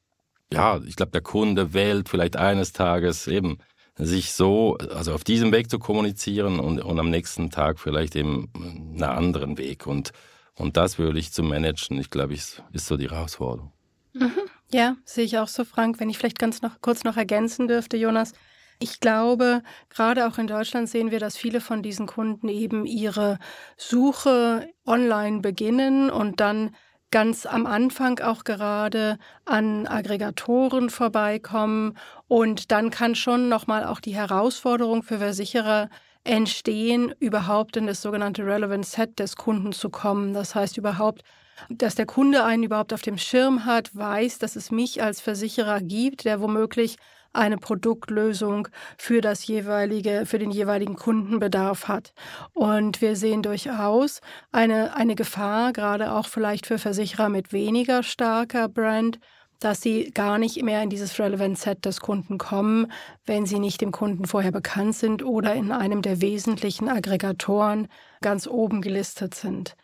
ja, 0.52 0.80
ich 0.86 0.96
glaube, 0.96 1.12
der 1.12 1.22
Kunde 1.22 1.74
wählt 1.74 2.10
vielleicht 2.10 2.38
eines 2.38 2.72
Tages 2.72 3.28
eben 3.28 3.58
sich 3.98 4.34
so, 4.34 4.78
also 4.78 5.14
auf 5.14 5.24
diesem 5.24 5.52
Weg 5.52 5.70
zu 5.70 5.80
kommunizieren 5.80 6.60
und, 6.60 6.80
und 6.80 7.00
am 7.00 7.10
nächsten 7.10 7.50
Tag 7.50 7.80
vielleicht 7.80 8.16
eben 8.16 8.50
einen 8.56 9.04
anderen 9.04 9.58
Weg. 9.58 9.88
Und, 9.88 10.12
und 10.58 10.78
das 10.78 10.98
wirklich 10.98 11.32
zu 11.32 11.44
managen, 11.44 12.00
ich 12.00 12.10
glaube, 12.10 12.34
ist, 12.34 12.64
ist 12.74 12.88
so 12.88 12.98
die 12.98 13.10
Herausforderung. 13.10 13.72
Mhm. 14.14 14.32
Ja, 14.72 14.98
sehe 15.06 15.24
ich 15.24 15.38
auch 15.38 15.48
so, 15.48 15.64
Frank. 15.64 16.00
Wenn 16.00 16.10
ich 16.10 16.18
vielleicht 16.18 16.40
ganz 16.40 16.62
noch 16.62 16.82
kurz 16.82 17.04
noch 17.04 17.16
ergänzen 17.16 17.68
dürfte, 17.68 17.98
Jonas. 17.98 18.34
Ich 18.80 19.00
glaube, 19.00 19.64
gerade 19.90 20.28
auch 20.28 20.38
in 20.38 20.48
Deutschland 20.48 20.90
sehen 20.90 21.10
wir, 21.10 21.20
dass 21.20 21.38
viele 21.38 21.62
von 21.62 21.82
diesen 21.82 22.06
Kunden 22.06 22.48
eben 22.48 22.86
ihre 22.86 23.40
Suche 23.76 24.70
online 24.86 25.40
beginnen 25.40 26.12
und 26.12 26.40
dann 26.40 26.76
ganz 27.10 27.46
am 27.46 27.66
Anfang 27.66 28.20
auch 28.20 28.44
gerade 28.44 29.18
an 29.46 29.88
Aggregatoren 29.88 30.90
vorbeikommen 30.90 31.98
und 32.28 32.72
dann 32.72 32.92
kann 32.92 33.16
schon 33.16 33.50
nochmal 33.50 33.86
auch 33.86 34.00
die 34.00 34.14
Herausforderung 34.14 35.04
für 35.04 35.20
Versicherer 35.20 35.90
entstehen, 36.28 37.14
überhaupt 37.20 37.78
in 37.78 37.88
das 37.88 38.02
sogenannte 38.02 38.46
Relevant 38.46 38.86
Set 38.86 39.20
des 39.20 39.36
Kunden 39.36 39.72
zu 39.72 39.90
kommen. 39.90 40.34
Das 40.34 40.56
heißt 40.56 40.78
überhaupt, 40.78 41.24
dass 41.70 41.96
der 41.96 42.06
Kunde 42.06 42.44
einen 42.44 42.64
überhaupt 42.64 42.94
auf 42.94 43.02
dem 43.02 43.18
Schirm 43.18 43.66
hat, 43.66 43.96
weiß, 43.96 44.40
dass 44.40 44.56
es 44.56 44.70
mich 44.70 45.02
als 45.02 45.22
Versicherer 45.22 45.82
gibt, 45.82 46.26
der 46.26 46.42
womöglich 46.42 46.98
eine 47.34 47.58
Produktlösung 47.58 48.68
für 48.98 49.22
das 49.22 49.46
jeweilige, 49.48 50.26
für 50.26 50.40
den 50.40 50.52
jeweiligen 50.52 50.96
Kundenbedarf 50.96 51.88
hat. 51.88 52.14
Und 52.54 53.02
wir 53.02 53.16
sehen 53.16 53.44
durchaus 53.44 54.22
eine, 54.52 54.96
eine 54.96 55.16
Gefahr, 55.16 55.74
gerade 55.74 56.12
auch 56.12 56.28
vielleicht 56.28 56.66
für 56.66 56.78
Versicherer 56.80 57.30
mit 57.30 57.54
weniger 57.54 58.04
starker 58.04 58.68
Brand, 58.68 59.20
dass 59.60 59.82
sie 59.82 60.12
gar 60.12 60.38
nicht 60.38 60.62
mehr 60.64 60.82
in 60.82 60.90
dieses 60.90 61.18
Relevant 61.20 61.58
Set 61.58 61.86
des 61.86 62.00
Kunden 62.00 62.38
kommen, 62.38 62.92
wenn 63.26 63.46
sie 63.46 63.60
nicht 63.60 63.82
dem 63.82 63.92
Kunden 63.92 64.26
vorher 64.26 64.52
bekannt 64.52 64.96
sind 64.96 65.24
oder 65.24 65.54
in 65.56 65.72
einem 65.72 66.02
der 66.02 66.22
wesentlichen 66.22 66.90
Aggregatoren 66.90 67.88
ganz 68.22 68.48
oben 68.48 68.82
gelistet 68.82 69.36
sind. 69.36 69.76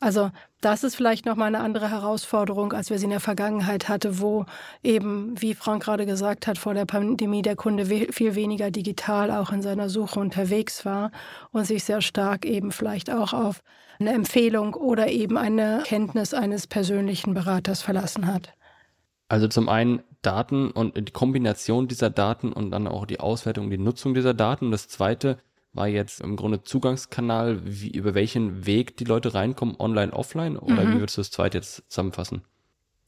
Also 0.00 0.30
das 0.60 0.84
ist 0.84 0.94
vielleicht 0.94 1.26
nochmal 1.26 1.48
eine 1.48 1.60
andere 1.60 1.90
Herausforderung, 1.90 2.72
als 2.72 2.90
wir 2.90 2.98
sie 2.98 3.04
in 3.04 3.10
der 3.10 3.20
Vergangenheit 3.20 3.88
hatte, 3.88 4.20
wo 4.20 4.46
eben, 4.82 5.34
wie 5.40 5.54
Frank 5.54 5.82
gerade 5.82 6.06
gesagt 6.06 6.46
hat, 6.46 6.56
vor 6.56 6.74
der 6.74 6.84
Pandemie 6.84 7.42
der 7.42 7.56
Kunde 7.56 7.84
viel 7.84 8.34
weniger 8.36 8.70
digital 8.70 9.32
auch 9.32 9.50
in 9.50 9.60
seiner 9.60 9.88
Suche 9.88 10.20
unterwegs 10.20 10.84
war 10.84 11.10
und 11.50 11.64
sich 11.64 11.82
sehr 11.82 12.00
stark 12.00 12.44
eben 12.44 12.70
vielleicht 12.70 13.10
auch 13.10 13.32
auf 13.32 13.60
eine 13.98 14.12
Empfehlung 14.12 14.74
oder 14.74 15.08
eben 15.08 15.36
eine 15.36 15.82
Kenntnis 15.84 16.32
eines 16.32 16.68
persönlichen 16.68 17.34
Beraters 17.34 17.82
verlassen 17.82 18.28
hat. 18.28 18.54
Also 19.28 19.46
zum 19.48 19.68
einen 19.68 20.02
Daten 20.22 20.70
und 20.70 20.96
die 20.96 21.12
Kombination 21.12 21.86
dieser 21.86 22.10
Daten 22.10 22.52
und 22.52 22.70
dann 22.70 22.86
auch 22.86 23.06
die 23.06 23.20
Auswertung, 23.20 23.70
die 23.70 23.78
Nutzung 23.78 24.14
dieser 24.14 24.34
Daten. 24.34 24.66
Und 24.66 24.70
das 24.72 24.88
zweite, 24.88 25.38
war 25.72 25.86
jetzt 25.86 26.20
im 26.20 26.36
Grunde 26.36 26.62
Zugangskanal, 26.62 27.60
wie, 27.64 27.90
über 27.90 28.14
welchen 28.14 28.66
Weg 28.66 28.96
die 28.96 29.04
Leute 29.04 29.34
reinkommen, 29.34 29.76
online, 29.78 30.12
offline? 30.12 30.56
Oder 30.56 30.84
mhm. 30.84 30.94
wie 30.94 31.00
würdest 31.00 31.16
du 31.16 31.20
das 31.20 31.30
zweite 31.30 31.58
jetzt 31.58 31.84
zusammenfassen? 31.88 32.42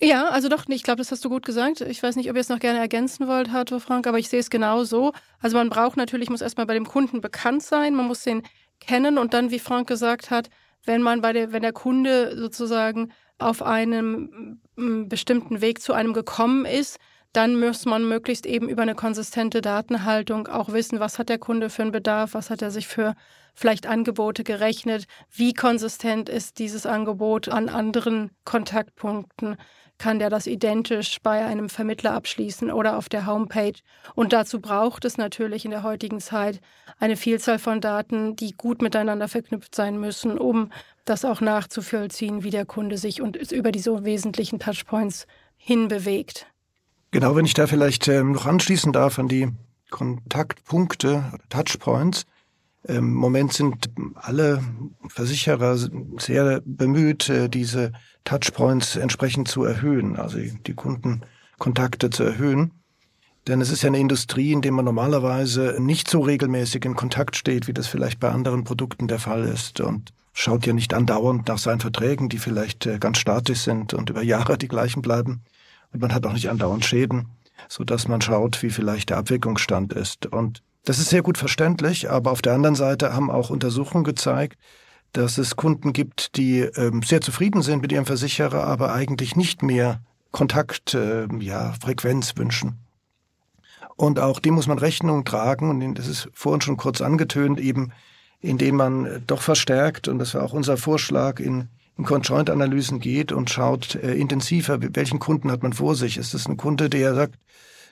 Ja, 0.03 0.31
also 0.31 0.49
doch, 0.49 0.65
ich 0.69 0.83
glaube, 0.83 0.99
das 0.99 1.11
hast 1.11 1.25
du 1.25 1.29
gut 1.29 1.45
gesagt. 1.45 1.83
Ich 1.83 2.03
weiß 2.03 2.17
nicht, 2.17 2.31
ob 2.31 2.37
ihr 2.37 2.41
es 2.41 2.49
noch 2.49 2.59
gerne 2.59 2.79
ergänzen 2.79 3.29
wollt, 3.29 3.53
Arthur 3.53 3.81
Frank, 3.81 4.07
aber 4.07 4.19
ich 4.19 4.31
sehe 4.31 4.41
es 4.41 4.49
genau 4.49 4.85
so. 4.85 5.13
Also 5.41 5.59
man 5.59 5.69
braucht 5.69 5.99
natürlich, 5.99 6.31
muss 6.31 6.41
erstmal 6.41 6.67
bei 6.67 6.75
dem 6.75 6.87
Kunden 6.87 7.21
bekannt 7.21 7.63
sein, 7.63 7.95
man 7.95 8.07
muss 8.07 8.23
den 8.23 8.43
kennen 8.81 9.19
und 9.19 9.35
dann, 9.35 9.51
wie 9.51 9.59
Frank 9.59 9.89
gesagt 9.89 10.31
hat, 10.31 10.49
wenn 10.87 11.03
man 11.03 11.21
bei 11.21 11.35
der, 11.35 11.53
wenn 11.53 11.61
der 11.61 11.75
Kunde 11.75 12.35
sozusagen 12.39 13.13
auf 13.41 13.63
einem 13.63 14.61
bestimmten 14.77 15.61
Weg 15.61 15.81
zu 15.81 15.93
einem 15.93 16.13
gekommen 16.13 16.65
ist, 16.65 16.99
dann 17.33 17.61
muss 17.61 17.85
man 17.85 18.09
möglichst 18.09 18.45
eben 18.45 18.69
über 18.69 18.83
eine 18.83 18.95
konsistente 18.95 19.61
Datenhaltung 19.61 20.49
auch 20.49 20.73
wissen, 20.73 20.99
was 20.99 21.19
hat 21.19 21.29
der 21.29 21.39
Kunde 21.39 21.71
für 21.71 21.83
einen 21.83 21.93
Bedarf, 21.93 22.35
was 22.35 22.51
hat 22.51 22.61
er 22.61 22.71
sich 22.71 22.89
für 22.89 23.15
vielleicht 23.55 23.87
Angebote 23.87 24.43
gerechnet, 24.43 25.07
wie 25.31 25.55
konsistent 25.55 26.29
ist 26.29 26.59
dieses 26.59 26.87
Angebot 26.87 27.49
an 27.49 27.69
anderen 27.69 28.31
Kontaktpunkten, 28.45 29.57
kann 29.99 30.19
der 30.19 30.31
das 30.31 30.47
identisch 30.47 31.19
bei 31.23 31.45
einem 31.45 31.69
Vermittler 31.69 32.13
abschließen 32.15 32.71
oder 32.71 32.97
auf 32.97 33.09
der 33.09 33.27
Homepage. 33.27 33.75
Und 34.15 34.33
dazu 34.33 34.61
braucht 34.61 35.05
es 35.05 35.19
natürlich 35.19 35.65
in 35.67 35.71
der 35.71 35.83
heutigen 35.83 36.21
Zeit 36.21 36.61
eine 36.99 37.17
Vielzahl 37.17 37.59
von 37.59 37.81
Daten, 37.81 38.35
die 38.35 38.57
gut 38.57 38.83
miteinander 38.83 39.29
verknüpft 39.29 39.75
sein 39.75 40.01
müssen, 40.01 40.39
um 40.39 40.73
das 41.11 41.25
auch 41.25 41.41
nachzuvollziehen, 41.41 42.43
wie 42.45 42.51
der 42.51 42.65
Kunde 42.65 42.97
sich 42.97 43.21
und 43.21 43.37
über 43.37 43.73
die 43.73 43.81
so 43.81 44.05
wesentlichen 44.05 44.59
Touchpoints 44.59 45.27
hinbewegt. 45.57 46.47
Genau, 47.11 47.35
wenn 47.35 47.45
ich 47.45 47.55
da 47.55 47.67
vielleicht 47.67 48.07
ähm, 48.09 48.33
noch 48.33 48.47
anschließen 48.47 48.93
darf 48.93 49.19
an 49.19 49.29
die 49.29 49.49
Kontaktpunkte, 49.91 51.33
Touchpoints. 51.49 52.25
Im 52.85 53.13
Moment 53.13 53.53
sind 53.53 53.91
alle 54.15 54.63
Versicherer 55.09 55.77
sehr 56.19 56.63
bemüht, 56.65 57.29
äh, 57.29 57.49
diese 57.49 57.93
Touchpoints 58.25 58.97
entsprechend 58.97 59.49
zu 59.49 59.65
erhöhen, 59.65 60.17
also 60.17 60.39
die 60.39 60.75
Kundenkontakte 60.75 62.11
zu 62.11 62.23
erhöhen. 62.23 62.80
Denn 63.51 63.61
es 63.61 63.73
ist 63.73 63.83
ja 63.83 63.89
eine 63.89 63.99
Industrie, 63.99 64.53
in 64.53 64.63
der 64.63 64.71
man 64.71 64.85
normalerweise 64.85 65.75
nicht 65.81 66.09
so 66.09 66.21
regelmäßig 66.21 66.85
in 66.85 66.95
Kontakt 66.95 67.35
steht, 67.35 67.67
wie 67.67 67.73
das 67.73 67.89
vielleicht 67.89 68.21
bei 68.21 68.31
anderen 68.31 68.63
Produkten 68.63 69.09
der 69.09 69.19
Fall 69.19 69.43
ist 69.43 69.81
und 69.81 70.11
schaut 70.33 70.67
ja 70.67 70.73
nicht 70.73 70.95
andauernd 70.95 71.49
nach 71.49 71.59
seinen 71.59 71.81
Verträgen, 71.81 72.29
die 72.29 72.39
vielleicht 72.39 72.87
äh, 72.87 73.01
ganz 73.01 73.19
statisch 73.19 73.63
sind 73.63 73.93
und 73.93 74.09
über 74.09 74.23
Jahre 74.23 74.57
die 74.57 74.69
gleichen 74.69 75.03
bleiben 75.03 75.43
und 75.93 76.01
man 76.01 76.15
hat 76.15 76.25
auch 76.27 76.33
nicht 76.33 76.49
andauernd 76.49 76.85
Schäden, 76.85 77.27
so 77.69 77.83
dass 77.83 78.07
man 78.07 78.21
schaut, 78.21 78.63
wie 78.63 78.71
vielleicht 78.71 79.11
der 79.11 79.17
Abwicklungsstand 79.17 79.95
ist. 79.95 80.27
Und 80.27 80.63
das 80.85 81.01
ist 81.01 81.11
sehr 81.11 81.23
gut 81.23 81.37
verständlich, 81.37 82.09
aber 82.09 82.31
auf 82.31 82.43
der 82.43 82.55
anderen 82.55 82.77
Seite 82.77 83.15
haben 83.15 83.33
auch 83.33 83.51
Untersuchungen 83.51 84.05
gezeigt, 84.05 84.61
dass 85.13 85.39
es 85.39 85.57
Kunden 85.57 85.93
gibt, 85.93 86.37
die 86.37 86.61
ähm, 86.61 87.03
sehr 87.03 87.21
zufrieden 87.21 87.63
sind 87.63 87.83
mit 87.83 87.91
ihrem 87.91 88.07
Versicherer, 88.07 88.63
aber 88.63 88.95
eigentlich 88.95 89.35
nicht 89.35 89.65
mehr 89.65 90.03
Kontakt, 90.31 90.95
äh, 90.95 91.27
ja, 91.41 91.75
wünschen. 92.37 92.79
Und 94.01 94.19
auch 94.19 94.41
dem 94.41 94.55
muss 94.55 94.67
man 94.67 94.79
Rechnung 94.79 95.27
tragen, 95.27 95.69
und 95.69 95.95
das 95.97 96.09
ist 96.09 96.31
vorhin 96.33 96.63
schon 96.63 96.79
kurz 96.79 97.03
angetönt, 97.03 97.61
eben 97.61 97.93
indem 98.41 98.77
man 98.77 99.05
äh, 99.05 99.21
doch 99.27 99.43
verstärkt, 99.43 100.09
und 100.09 100.19
das 100.19 100.33
war 100.33 100.43
auch 100.43 100.55
unser 100.55 100.79
Vorschlag 100.79 101.39
in 101.39 101.69
in 101.99 102.07
Conjoint-Analysen 102.07 102.99
geht 103.01 103.31
und 103.31 103.51
schaut 103.51 103.95
äh, 103.97 104.15
intensiver, 104.15 104.79
welchen 104.81 105.19
Kunden 105.19 105.51
hat 105.51 105.63
man 105.63 105.75
vor 105.75 105.95
sich. 105.95 106.17
Ist 106.17 106.33
es 106.33 106.49
ein 106.49 106.57
Kunde, 106.57 106.89
der 106.89 107.15
sagt, 107.15 107.35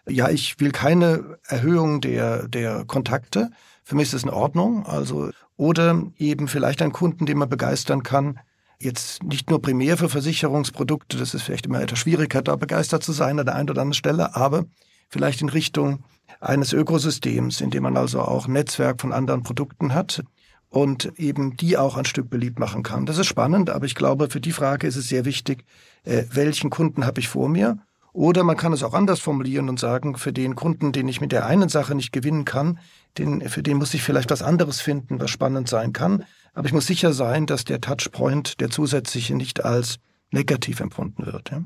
ja, 0.09 0.31
ich 0.31 0.59
will 0.61 0.71
keine 0.71 1.37
Erhöhung 1.47 2.01
der, 2.01 2.49
der 2.49 2.87
Kontakte. 2.87 3.51
Für 3.85 3.97
mich 3.97 4.05
ist 4.05 4.15
das 4.15 4.23
in 4.23 4.31
Ordnung. 4.31 4.87
Also, 4.87 5.29
oder 5.59 6.05
eben 6.17 6.49
vielleicht 6.49 6.81
ein 6.81 6.93
Kunden, 6.93 7.27
den 7.27 7.37
man 7.37 7.51
begeistern 7.51 8.03
kann. 8.03 8.41
Jetzt 8.81 9.25
nicht 9.25 9.51
nur 9.51 9.61
primär 9.61 9.99
für 9.99 10.09
Versicherungsprodukte, 10.09 11.19
das 11.19 11.35
ist 11.35 11.43
vielleicht 11.43 11.67
immer 11.67 11.83
etwas 11.83 11.99
schwieriger, 11.99 12.41
da 12.41 12.57
begeistert 12.57 13.03
zu 13.03 13.13
sein 13.13 13.39
an 13.39 13.45
der 13.45 13.57
einen 13.57 13.69
oder 13.69 13.83
anderen 13.83 13.93
Stelle, 13.93 14.35
aber 14.35 14.65
vielleicht 15.09 15.43
in 15.43 15.49
Richtung 15.49 16.05
eines 16.41 16.73
Ökosystems, 16.73 17.61
in 17.61 17.71
dem 17.71 17.83
man 17.83 17.97
also 17.97 18.21
auch 18.21 18.47
Netzwerk 18.47 19.01
von 19.01 19.13
anderen 19.13 19.43
Produkten 19.43 19.95
hat 19.95 20.23
und 20.71 21.19
eben 21.19 21.57
die 21.57 21.77
auch 21.77 21.97
ein 21.97 22.05
Stück 22.05 22.31
beliebt 22.31 22.59
machen 22.59 22.83
kann. 22.83 23.07
Das 23.07 23.19
ist 23.19 23.27
spannend, 23.27 23.71
aber 23.71 23.87
ich 23.87 23.95
glaube, 23.95 24.29
für 24.29 24.41
die 24.41 24.53
Frage 24.53 24.87
ist 24.87 24.97
es 24.97 25.09
sehr 25.09 25.25
wichtig, 25.25 25.65
äh, 26.05 26.25
welchen 26.31 26.71
Kunden 26.71 27.07
habe 27.07 27.21
ich 27.21 27.29
vor 27.29 27.49
mir? 27.49 27.79
Oder 28.13 28.43
man 28.43 28.57
kann 28.57 28.73
es 28.73 28.83
auch 28.83 28.95
anders 28.95 29.21
formulieren 29.21 29.69
und 29.69 29.79
sagen, 29.79 30.17
für 30.17 30.33
den 30.33 30.57
Kunden, 30.57 30.93
den 30.93 31.09
ich 31.09 31.21
mit 31.21 31.31
der 31.31 31.47
einen 31.47 31.69
Sache 31.69 31.95
nicht 31.95 32.13
gewinnen 32.13 32.45
kann, 32.45 32.79
den, 33.17 33.49
für 33.49 33.63
den 33.63 33.77
muss 33.77 33.95
ich 33.95 34.03
vielleicht 34.03 34.31
was 34.31 34.43
anderes 34.43 34.81
finden, 34.81 35.21
was 35.21 35.31
spannend 35.31 35.69
sein 35.69 35.93
kann. 35.93 36.25
Aber 36.53 36.67
ich 36.67 36.73
muss 36.73 36.87
sicher 36.87 37.13
sein, 37.13 37.47
dass 37.47 37.65
der 37.65 37.81
Touchpoint, 37.81 38.61
der 38.61 38.71
zusätzliche, 38.71 39.35
nicht 39.35 39.65
als 39.65 39.99
negativ 40.33 40.81
empfunden 40.81 41.27
wird. 41.27 41.51
Ja? 41.51 41.63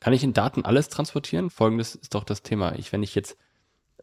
Kann 0.00 0.12
ich 0.12 0.22
in 0.22 0.32
Daten 0.32 0.64
alles 0.64 0.88
transportieren? 0.88 1.50
Folgendes 1.50 1.94
ist 1.94 2.14
doch 2.14 2.24
das 2.24 2.42
Thema. 2.42 2.76
Ich, 2.76 2.92
wenn 2.92 3.02
ich 3.02 3.14
jetzt 3.14 3.36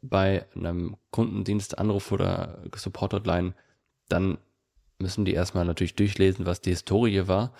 bei 0.01 0.45
einem 0.55 0.97
Kundendienst 1.11 1.77
anrufe 1.77 2.13
oder 2.13 2.59
Support-Hotline 2.75 3.53
dann 4.09 4.37
müssen 4.99 5.25
die 5.25 5.33
erstmal 5.33 5.65
natürlich 5.65 5.95
durchlesen, 5.95 6.45
was 6.45 6.61
die 6.61 6.69
Historie 6.69 7.27
war. 7.27 7.51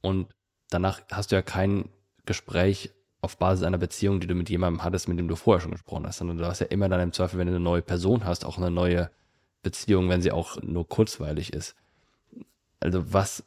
Und 0.00 0.28
danach 0.70 1.00
hast 1.10 1.32
du 1.32 1.36
ja 1.36 1.42
kein 1.42 1.88
Gespräch 2.26 2.90
auf 3.20 3.38
Basis 3.38 3.64
einer 3.64 3.78
Beziehung, 3.78 4.20
die 4.20 4.26
du 4.26 4.34
mit 4.34 4.50
jemandem 4.50 4.84
hattest, 4.84 5.08
mit 5.08 5.18
dem 5.18 5.28
du 5.28 5.36
vorher 5.36 5.60
schon 5.60 5.70
gesprochen 5.70 6.06
hast, 6.06 6.18
sondern 6.18 6.38
du 6.38 6.46
hast 6.46 6.60
ja 6.60 6.66
immer 6.66 6.88
dann 6.88 7.00
im 7.00 7.12
Zweifel, 7.12 7.38
wenn 7.38 7.46
du 7.46 7.54
eine 7.54 7.60
neue 7.60 7.80
Person 7.80 8.24
hast, 8.24 8.44
auch 8.44 8.58
eine 8.58 8.70
neue 8.70 9.10
Beziehung, 9.62 10.10
wenn 10.10 10.20
sie 10.20 10.32
auch 10.32 10.60
nur 10.62 10.86
kurzweilig 10.86 11.54
ist. 11.54 11.74
Also 12.80 13.12
was 13.14 13.44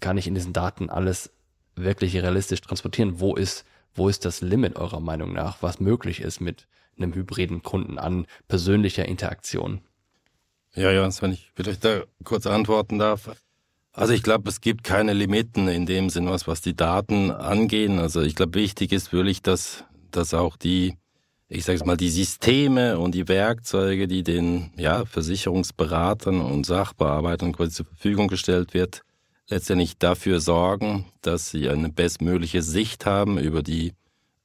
kann 0.00 0.16
ich 0.16 0.28
in 0.28 0.34
diesen 0.34 0.52
Daten 0.52 0.90
alles 0.90 1.32
wirklich 1.82 2.14
realistisch 2.16 2.60
transportieren? 2.60 3.20
Wo 3.20 3.34
ist, 3.34 3.64
wo 3.94 4.08
ist 4.08 4.24
das 4.24 4.40
Limit 4.40 4.76
eurer 4.76 5.00
Meinung 5.00 5.32
nach, 5.32 5.62
was 5.62 5.80
möglich 5.80 6.20
ist 6.20 6.40
mit 6.40 6.66
einem 6.96 7.14
hybriden 7.14 7.62
Kunden 7.62 7.98
an 7.98 8.26
persönlicher 8.48 9.06
Interaktion? 9.06 9.80
Ja, 10.74 10.92
Jans, 10.92 11.22
wenn 11.22 11.32
ich 11.32 11.50
vielleicht 11.54 11.84
da 11.84 12.02
kurz 12.24 12.46
antworten 12.46 12.98
darf. 12.98 13.30
Also 13.92 14.12
ich 14.12 14.22
glaube, 14.22 14.48
es 14.48 14.60
gibt 14.60 14.84
keine 14.84 15.12
Limiten 15.12 15.66
in 15.66 15.86
dem 15.86 16.08
Sinn, 16.08 16.28
was, 16.28 16.46
was 16.46 16.60
die 16.60 16.76
Daten 16.76 17.32
angehen. 17.32 17.98
Also 17.98 18.20
ich 18.22 18.36
glaube, 18.36 18.54
wichtig 18.54 18.92
ist 18.92 19.12
wirklich, 19.12 19.42
dass, 19.42 19.84
dass 20.12 20.34
auch 20.34 20.56
die, 20.56 20.94
ich 21.48 21.64
sage 21.64 21.84
mal, 21.84 21.96
die 21.96 22.10
Systeme 22.10 22.98
und 22.98 23.12
die 23.14 23.26
Werkzeuge, 23.26 24.06
die 24.06 24.22
den 24.22 24.70
ja, 24.76 25.04
Versicherungsberatern 25.04 26.40
und 26.40 26.64
Sachbearbeitern 26.64 27.52
quasi 27.52 27.72
zur 27.72 27.86
Verfügung 27.86 28.28
gestellt 28.28 28.72
wird, 28.72 29.02
letztendlich 29.48 29.98
dafür 29.98 30.40
sorgen, 30.40 31.06
dass 31.22 31.50
sie 31.50 31.68
eine 31.68 31.88
bestmögliche 31.88 32.62
Sicht 32.62 33.06
haben 33.06 33.38
über 33.38 33.62
die 33.62 33.94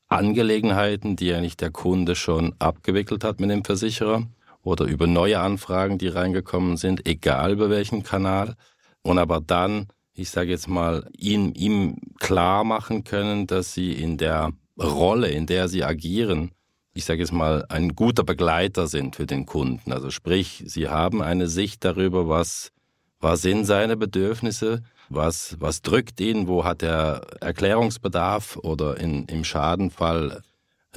Angelegenheiten, 0.08 1.16
die 1.16 1.34
eigentlich 1.34 1.58
der 1.58 1.72
Kunde 1.72 2.16
schon 2.16 2.56
abgewickelt 2.60 3.24
hat 3.24 3.40
mit 3.40 3.50
dem 3.50 3.66
Versicherer 3.66 4.28
oder 4.62 4.86
über 4.86 5.08
neue 5.08 5.40
Anfragen, 5.40 5.98
die 5.98 6.08
reingekommen 6.08 6.78
sind, 6.78 7.08
egal 7.08 7.54
über 7.54 7.70
welchen 7.70 8.04
Kanal. 8.04 8.56
Und 9.02 9.18
aber 9.20 9.42
dann, 9.42 9.88
ich 10.14 10.30
sage 10.30 10.52
jetzt 10.52 10.70
mal, 10.70 11.10
ihm, 11.18 11.52
ihm 11.56 11.98
klar 12.20 12.64
machen 12.64 13.04
können, 13.04 13.48
dass 13.48 13.74
sie 13.74 13.92
in 13.92 14.18
der 14.18 14.52
Rolle, 14.80 15.30
in 15.30 15.46
der 15.46 15.68
sie 15.68 15.84
agieren, 15.84 16.52
ich 16.96 17.06
sage 17.06 17.22
jetzt 17.22 17.34
mal, 17.34 17.66
ein 17.70 17.96
guter 17.96 18.24
Begleiter 18.24 18.88
sind 18.88 19.16
für 19.16 19.26
den 19.26 19.46
Kunden. 19.48 19.92
Also 19.92 20.12
sprich, 20.12 20.64
sie 20.68 20.90
haben 20.90 21.24
eine 21.24 21.48
Sicht 21.48 21.84
darüber, 21.84 22.30
was, 22.30 22.72
was 23.20 23.42
sind 23.42 23.66
seine 23.66 23.98
Bedürfnisse, 23.98 24.84
was, 25.16 25.56
was 25.60 25.82
drückt 25.82 26.20
ihn, 26.20 26.48
wo 26.48 26.64
hat 26.64 26.84
er 26.84 27.22
Erklärungsbedarf 27.42 28.58
oder 28.58 29.00
in, 29.00 29.26
im 29.26 29.44
Schadenfall 29.44 30.42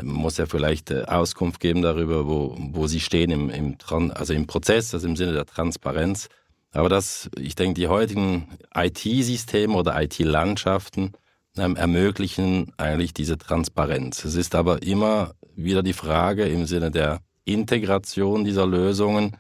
muss 0.02 0.37
ja 0.37 0.46
vielleicht 0.46 0.90
äh, 0.90 1.04
Auskunft 1.04 1.61
geben 1.61 1.82
darüber, 1.82 2.26
wo, 2.26 2.56
wo 2.58 2.87
sie 2.87 3.00
stehen 3.00 3.30
im, 3.30 3.50
im, 3.50 3.76
also 4.14 4.35
im 4.35 4.46
Prozess, 4.46 4.92
also 4.92 5.06
im 5.06 5.16
Sinne 5.16 5.32
der 5.32 5.46
Transparenz. 5.46 6.28
Aber 6.73 6.88
das, 6.88 7.30
ich 7.38 7.54
denke, 7.54 7.75
die 7.75 7.88
heutigen 7.88 8.49
IT-Systeme 8.75 9.75
oder 9.75 10.00
IT-Landschaften 10.02 11.12
ähm, 11.56 11.76
ermöglichen 11.76 12.73
eigentlich 12.76 13.14
diese 13.14 13.38
Transparenz. 13.38 14.25
Es 14.25 14.35
ist 14.35 14.54
aber 14.54 14.82
immer 14.82 15.35
wieder 15.54 15.82
die 15.82 15.94
Frage 15.94 16.44
im 16.46 16.66
Sinne 16.66 16.90
der 16.90 17.20
Integration 17.44 18.44
dieser 18.44 18.66
Lösungen, 18.66 19.37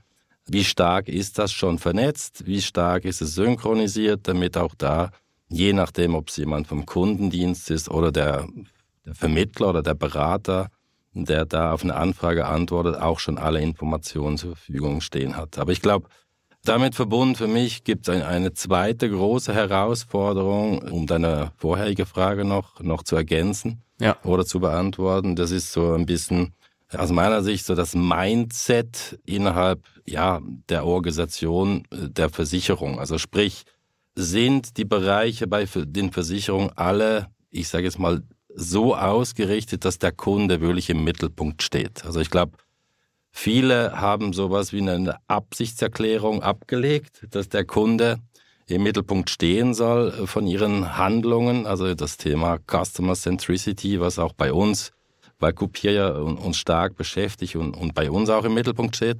wie 0.48 0.64
stark 0.64 1.08
ist 1.08 1.38
das 1.38 1.52
schon 1.52 1.78
vernetzt, 1.78 2.46
wie 2.46 2.62
stark 2.62 3.04
ist 3.04 3.20
es 3.20 3.34
synchronisiert, 3.34 4.28
damit 4.28 4.56
auch 4.56 4.74
da, 4.76 5.10
je 5.48 5.72
nachdem, 5.72 6.14
ob 6.14 6.28
es 6.28 6.36
jemand 6.36 6.66
vom 6.66 6.86
Kundendienst 6.86 7.70
ist 7.70 7.90
oder 7.90 8.12
der, 8.12 8.46
der 9.04 9.14
Vermittler 9.14 9.70
oder 9.70 9.82
der 9.82 9.94
Berater, 9.94 10.68
der 11.12 11.46
da 11.46 11.72
auf 11.72 11.82
eine 11.82 11.96
Anfrage 11.96 12.46
antwortet, 12.46 12.96
auch 12.96 13.18
schon 13.18 13.38
alle 13.38 13.60
Informationen 13.60 14.38
zur 14.38 14.54
Verfügung 14.54 15.00
stehen 15.00 15.36
hat. 15.36 15.58
Aber 15.58 15.72
ich 15.72 15.82
glaube, 15.82 16.08
damit 16.64 16.94
verbunden 16.94 17.36
für 17.36 17.46
mich 17.46 17.84
gibt 17.84 18.08
es 18.08 18.14
eine, 18.14 18.26
eine 18.26 18.52
zweite 18.52 19.08
große 19.08 19.54
Herausforderung, 19.54 20.82
um 20.82 21.06
deine 21.06 21.52
vorherige 21.56 22.06
Frage 22.06 22.44
noch, 22.44 22.80
noch 22.80 23.02
zu 23.02 23.16
ergänzen 23.16 23.82
ja. 24.00 24.16
oder 24.24 24.44
zu 24.44 24.60
beantworten. 24.60 25.36
Das 25.36 25.52
ist 25.52 25.72
so 25.72 25.94
ein 25.94 26.06
bisschen 26.06 26.54
aus 26.92 27.10
meiner 27.10 27.42
Sicht 27.42 27.66
so 27.66 27.74
das 27.74 27.94
Mindset 27.94 29.18
innerhalb 29.24 29.84
ja, 30.06 30.40
der 30.68 30.86
Organisation 30.86 31.84
äh, 31.90 32.08
der 32.10 32.30
Versicherung. 32.30 32.98
Also 32.98 33.18
sprich, 33.18 33.64
sind 34.14 34.78
die 34.78 34.84
Bereiche 34.84 35.46
bei 35.46 35.66
den 35.66 36.10
Versicherungen 36.10 36.70
alle, 36.74 37.26
ich 37.50 37.68
sage 37.68 37.84
jetzt 37.84 37.98
mal, 37.98 38.22
so 38.54 38.96
ausgerichtet, 38.96 39.84
dass 39.84 39.98
der 39.98 40.12
Kunde 40.12 40.62
wirklich 40.62 40.88
im 40.88 41.04
Mittelpunkt 41.04 41.62
steht. 41.62 42.06
Also 42.06 42.20
ich 42.20 42.30
glaube, 42.30 42.56
viele 43.30 44.00
haben 44.00 44.32
sowas 44.32 44.72
wie 44.72 44.80
eine 44.80 45.18
Absichtserklärung 45.28 46.42
abgelegt, 46.42 47.26
dass 47.30 47.50
der 47.50 47.66
Kunde 47.66 48.18
im 48.68 48.82
Mittelpunkt 48.82 49.30
stehen 49.30 49.74
soll 49.74 50.08
äh, 50.08 50.26
von 50.26 50.46
ihren 50.46 50.96
Handlungen. 50.96 51.66
Also 51.66 51.94
das 51.94 52.16
Thema 52.16 52.58
Customer 52.58 53.14
Centricity, 53.14 54.00
was 54.00 54.18
auch 54.18 54.32
bei 54.32 54.52
uns, 54.52 54.92
bei 55.38 55.50
Coupé 55.50 55.90
ja 55.90 56.10
uns 56.10 56.56
stark 56.56 56.96
beschäftigt 56.96 57.56
und, 57.56 57.74
und 57.74 57.94
bei 57.94 58.10
uns 58.10 58.30
auch 58.30 58.44
im 58.44 58.54
Mittelpunkt 58.54 58.96
steht. 58.96 59.18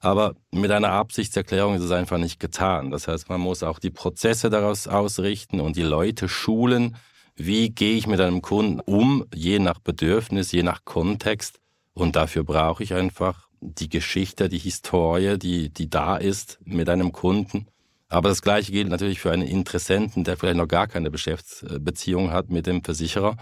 Aber 0.00 0.34
mit 0.50 0.70
einer 0.70 0.90
Absichtserklärung 0.90 1.76
ist 1.76 1.82
es 1.82 1.90
einfach 1.90 2.18
nicht 2.18 2.38
getan. 2.38 2.90
Das 2.90 3.08
heißt, 3.08 3.30
man 3.30 3.40
muss 3.40 3.62
auch 3.62 3.78
die 3.78 3.90
Prozesse 3.90 4.50
daraus 4.50 4.86
ausrichten 4.86 5.60
und 5.60 5.76
die 5.76 5.82
Leute 5.82 6.28
schulen, 6.28 6.96
wie 7.36 7.70
gehe 7.70 7.96
ich 7.96 8.06
mit 8.06 8.20
einem 8.20 8.42
Kunden 8.42 8.80
um, 8.80 9.24
je 9.34 9.58
nach 9.58 9.78
Bedürfnis, 9.78 10.52
je 10.52 10.62
nach 10.62 10.84
Kontext. 10.84 11.58
Und 11.94 12.16
dafür 12.16 12.44
brauche 12.44 12.82
ich 12.82 12.92
einfach 12.92 13.48
die 13.60 13.88
Geschichte, 13.88 14.50
die 14.50 14.58
Historie, 14.58 15.38
die, 15.38 15.70
die 15.70 15.88
da 15.88 16.16
ist 16.16 16.58
mit 16.64 16.90
einem 16.90 17.12
Kunden. 17.12 17.66
Aber 18.08 18.28
das 18.28 18.42
Gleiche 18.42 18.72
gilt 18.72 18.88
natürlich 18.88 19.20
für 19.20 19.32
einen 19.32 19.42
Interessenten, 19.42 20.22
der 20.22 20.36
vielleicht 20.36 20.58
noch 20.58 20.68
gar 20.68 20.86
keine 20.86 21.10
Geschäftsbeziehung 21.10 22.30
hat 22.30 22.50
mit 22.50 22.66
dem 22.66 22.84
Versicherer. 22.84 23.36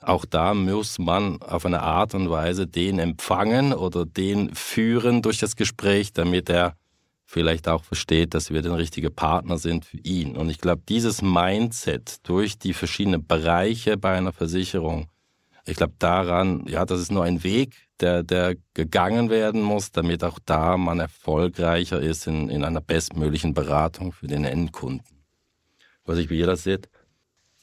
Auch 0.00 0.24
da 0.24 0.54
muss 0.54 0.98
man 0.98 1.40
auf 1.42 1.66
eine 1.66 1.82
Art 1.82 2.14
und 2.14 2.30
Weise 2.30 2.66
den 2.66 2.98
empfangen 2.98 3.72
oder 3.72 4.06
den 4.06 4.54
führen 4.54 5.22
durch 5.22 5.38
das 5.38 5.56
Gespräch, 5.56 6.12
damit 6.12 6.48
er 6.48 6.74
vielleicht 7.30 7.68
auch 7.68 7.84
versteht, 7.84 8.34
dass 8.34 8.50
wir 8.50 8.60
der 8.60 8.76
richtige 8.76 9.10
Partner 9.10 9.56
sind 9.56 9.84
für 9.84 9.98
ihn. 9.98 10.36
Und 10.36 10.50
ich 10.50 10.58
glaube, 10.58 10.82
dieses 10.88 11.22
Mindset 11.22 12.18
durch 12.28 12.58
die 12.58 12.72
verschiedenen 12.72 13.24
Bereiche 13.24 13.96
bei 13.96 14.16
einer 14.16 14.32
Versicherung, 14.32 15.08
ich 15.64 15.76
glaube 15.76 15.94
daran, 15.98 16.64
ja, 16.66 16.84
das 16.84 17.00
ist 17.00 17.12
nur 17.12 17.22
ein 17.22 17.44
Weg, 17.44 17.76
der, 18.00 18.24
der 18.24 18.56
gegangen 18.74 19.30
werden 19.30 19.62
muss, 19.62 19.92
damit 19.92 20.24
auch 20.24 20.38
da 20.44 20.76
man 20.76 20.98
erfolgreicher 20.98 22.00
ist 22.00 22.26
in, 22.26 22.48
in 22.48 22.64
einer 22.64 22.80
bestmöglichen 22.80 23.54
Beratung 23.54 24.12
für 24.12 24.26
den 24.26 24.44
Endkunden. 24.44 25.06
Was 26.04 26.18
ich, 26.18 26.30
wie 26.30 26.38
ihr 26.38 26.46
das 26.46 26.64
seht? 26.64 26.88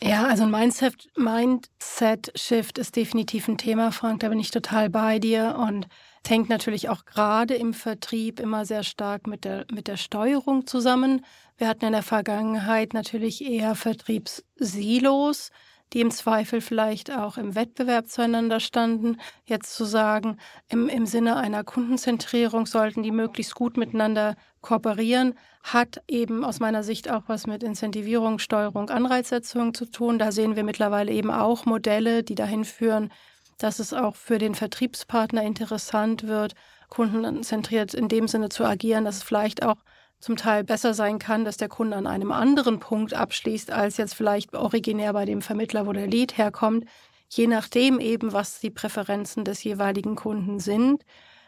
Ja, 0.01 0.27
also 0.27 0.44
ein 0.44 0.51
Mindset, 0.51 1.10
Mindset-Shift 1.18 2.77
ist 2.77 2.96
definitiv 2.96 3.48
ein 3.48 3.58
Thema, 3.58 3.92
Frank, 3.92 4.20
da 4.20 4.30
bin 4.30 4.39
ich 4.39 4.51
total 4.51 4.92
bei 4.92 5.18
dir 5.18 5.56
und 5.58 5.88
es 6.24 6.30
hängt 6.30 6.50
natürlich 6.50 6.88
auch 6.89 7.06
gerade 7.06 7.56
im 7.56 7.74
Vertrieb 7.74 8.39
immer 8.39 8.66
sehr 8.66 8.84
stark 8.84 9.25
mit 9.25 9.44
der, 9.44 9.66
mit 9.72 9.88
der 9.88 9.98
Steuerung 9.98 10.68
zusammen. 10.68 11.25
Wir 11.58 11.68
hatten 11.68 11.86
in 11.86 11.94
der 11.94 12.04
Vergangenheit 12.04 12.94
natürlich 12.94 13.44
eher 13.44 13.74
Vertriebssilos, 13.74 15.50
die 15.94 16.01
im 16.01 16.12
Zweifel 16.12 16.62
vielleicht 16.62 17.12
auch 17.12 17.38
im 17.38 17.56
Wettbewerb 17.56 18.08
zueinander 18.08 18.60
standen. 18.60 19.17
Jetzt 19.46 19.75
zu 19.75 19.86
sagen, 19.86 20.38
im, 20.70 20.89
im 20.89 21.06
Sinne 21.06 21.38
einer 21.38 21.63
Kundenzentrierung 21.63 22.65
sollten 22.65 23.03
die 23.03 23.12
möglichst 23.12 23.56
gut 23.56 23.77
miteinander 23.77 24.36
kooperieren, 24.62 25.36
hat 25.63 26.01
eben 26.08 26.44
aus 26.44 26.60
meiner 26.60 26.84
Sicht 26.84 27.10
auch 27.10 27.24
was 27.27 27.48
mit 27.48 27.63
Incentivierung, 27.63 28.39
Steuerung, 28.39 28.89
Anreizsetzung 28.89 29.74
zu 29.74 29.85
tun. 29.85 30.20
Da 30.20 30.31
sehen 30.31 30.55
wir 30.55 30.64
mittlerweile 30.64 31.12
eben 31.12 31.31
auch 31.31 31.66
Modelle, 31.66 32.24
die 32.24 32.35
dahin 32.35 32.66
führen, 32.66 33.12
dass 33.57 33.79
es 33.79 33.94
auch 33.94 34.16
für 34.16 34.38
den 34.38 34.55
Vertriebspartner 34.55 35.44
interessant 35.44 36.27
wird, 36.27 36.53
kundenzentriert 36.90 37.94
in 37.94 38.07
dem 38.07 38.27
Sinne 38.27 38.50
zu 38.50 38.64
agieren, 38.66 39.05
dass 39.05 39.18
es 39.18 39.24
vielleicht 39.24 39.64
auch 39.64 39.77
zum 40.20 40.36
Teil 40.36 40.64
besser 40.64 40.94
sein 40.94 41.20
kann, 41.20 41.46
dass 41.46 41.58
der 41.58 41.70
Kunde 41.70 41.96
an 41.96 42.08
einem 42.08 42.32
anderen 42.32 42.80
Punkt 42.80 43.14
abschließt, 43.14 43.72
als 43.72 43.98
jetzt 43.98 44.16
vielleicht 44.16 44.56
originär 44.56 45.14
bei 45.14 45.25
dem 45.25 45.42
Vermittler, 45.42 45.86
wo 45.86 45.94
der 45.94 46.08
Lead 46.08 46.38
herkommt, 46.38 46.86
je 47.30 47.48
nachdem 47.48 48.00
eben, 48.00 48.34
was 48.34 48.60
die 48.60 48.72
Präferenzen 48.72 49.44
des 49.44 49.64
jeweiligen 49.64 50.16
Kunden 50.16 50.60
sind. 50.60 51.03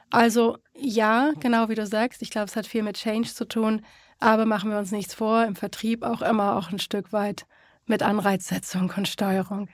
Also 0.10 0.58
ja, 0.76 1.32
genau 1.40 1.70
wie 1.70 1.76
du 1.76 1.86
sagst, 1.86 2.22
ich 2.22 2.30
glaube, 2.30 2.46
es 2.46 2.56
hat 2.56 2.68
viel 2.68 2.84
mit 2.84 2.98
Change 2.98 3.30
zu 3.30 3.48
tun, 3.48 3.82
aber 4.20 4.46
machen 4.46 4.72
wir 4.72 4.78
uns 4.78 4.92
nichts 4.92 5.14
vor, 5.14 5.46
im 5.46 5.56
Vertrieb 5.56 6.04
auch 6.04 6.22
immer 6.22 6.58
auch 6.58 6.72
ein 6.72 6.80
Stück 6.80 7.14
weit 7.14 7.46
mit 7.86 8.04
Anreizsetzung 8.04 8.92
und 8.96 9.08
Steuerung. 9.08 9.70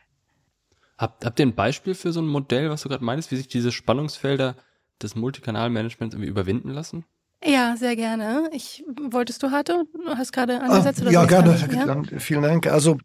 Habt, 0.97 1.25
habt 1.25 1.39
ihr 1.39 1.45
ein 1.45 1.55
Beispiel 1.55 1.93
für 1.95 2.13
so 2.13 2.21
ein 2.21 2.27
Modell, 2.27 2.69
was 2.69 2.84
du 2.84 2.89
gerade 2.89 3.03
meinst, 3.03 3.31
wie 3.31 3.36
sich 3.36 3.49
diese 3.49 3.71
Spannungsfelder 3.71 4.55
des 5.01 5.15
Multikanalmanagements 5.15 6.15
irgendwie 6.15 6.29
überwinden 6.29 6.69
lassen? 6.69 7.05
Ja, 7.45 7.75
sehr 7.77 7.95
gerne. 7.95 8.49
Ich 8.51 8.84
wolltest 9.10 9.43
du 9.43 9.51
hatte, 9.51 9.86
du 9.93 10.17
hast 10.17 10.34
gerade 10.34 10.62
angesetzt 10.62 11.03
ah, 11.05 11.12
Ja, 11.12 11.25
gerne. 11.25 11.55
Ja? 11.71 12.19
Vielen 12.19 12.41
Dank. 12.41 12.67
Also 12.67 12.97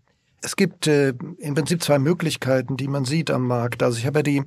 es 0.42 0.57
gibt 0.57 0.87
äh, 0.87 1.12
im 1.38 1.55
Prinzip 1.55 1.83
zwei 1.83 1.98
Möglichkeiten, 1.98 2.76
die 2.76 2.88
man 2.88 3.05
sieht 3.05 3.31
am 3.31 3.46
Markt. 3.46 3.83
Also 3.83 3.98
ich 3.98 4.07
habe 4.07 4.20
ja 4.20 4.22
die 4.22 4.42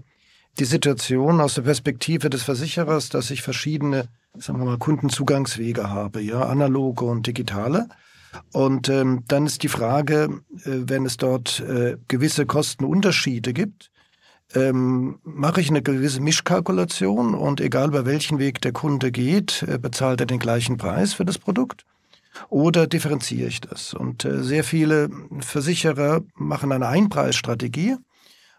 die 0.59 0.65
Situation 0.65 1.41
aus 1.41 1.55
der 1.55 1.63
Perspektive 1.63 2.29
des 2.29 2.43
Versicherers, 2.43 3.09
dass 3.09 3.31
ich 3.31 3.41
verschiedene, 3.41 4.07
sagen 4.37 4.59
wir 4.59 4.65
mal, 4.65 4.77
Kundenzugangswege 4.77 5.89
habe, 5.89 6.21
ja, 6.21 6.43
analoge 6.43 7.05
und 7.05 7.25
digitale. 7.25 7.87
Und 8.51 8.89
ähm, 8.89 9.23
dann 9.27 9.45
ist 9.45 9.63
die 9.63 9.67
Frage, 9.67 10.41
äh, 10.65 10.81
wenn 10.87 11.05
es 11.05 11.17
dort 11.17 11.59
äh, 11.61 11.97
gewisse 12.07 12.45
Kostenunterschiede 12.45 13.53
gibt, 13.53 13.91
ähm, 14.55 15.19
mache 15.23 15.61
ich 15.61 15.69
eine 15.69 15.81
gewisse 15.81 16.21
Mischkalkulation 16.21 17.35
und 17.35 17.61
egal 17.61 17.91
bei 17.91 18.05
welchen 18.05 18.39
Weg 18.39 18.61
der 18.61 18.71
Kunde 18.71 19.11
geht, 19.11 19.63
äh, 19.63 19.77
bezahlt 19.77 20.19
er 20.19 20.25
den 20.25 20.39
gleichen 20.39 20.77
Preis 20.77 21.13
für 21.13 21.25
das 21.25 21.37
Produkt 21.37 21.85
oder 22.49 22.87
differenziere 22.87 23.47
ich 23.47 23.61
das? 23.61 23.93
Und 23.93 24.25
äh, 24.25 24.43
sehr 24.43 24.63
viele 24.63 25.09
Versicherer 25.39 26.21
machen 26.35 26.71
eine 26.71 26.87
Einpreisstrategie. 26.87 27.95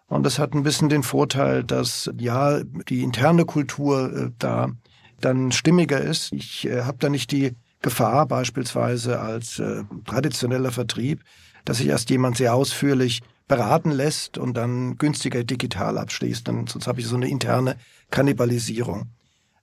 Und 0.07 0.25
das 0.25 0.39
hat 0.39 0.55
ein 0.55 0.63
bisschen 0.63 0.89
den 0.89 1.03
Vorteil, 1.03 1.65
dass 1.65 2.11
ja 2.19 2.63
die 2.63 3.03
interne 3.03 3.45
Kultur 3.45 4.13
äh, 4.13 4.31
da 4.39 4.71
dann 5.21 5.53
stimmiger 5.53 6.01
ist. 6.01 6.33
Ich 6.33 6.67
äh, 6.67 6.83
habe 6.83 6.99
da 7.01 7.09
nicht 7.09 7.33
die 7.33 7.53
Gefahr 7.81 8.27
beispielsweise 8.27 9.21
als 9.21 9.59
äh, 9.59 9.83
traditioneller 10.07 10.71
Vertrieb, 10.71 11.23
dass 11.65 11.79
sich 11.79 11.89
erst 11.89 12.11
jemand 12.11 12.37
sehr 12.37 12.55
ausführlich 12.55 13.23
beraten 13.47 13.91
lässt 13.91 14.39
und 14.39 14.57
dann 14.57 14.97
günstiger 14.97 15.45
digital 15.45 15.99
abschließt. 15.99 16.49
Dann, 16.49 16.67
sonst 16.67 16.87
habe 16.87 17.01
ich 17.01 17.07
so 17.07 17.17
eine 17.17 17.29
interne 17.29 17.77
Kannibalisierung. 18.11 19.11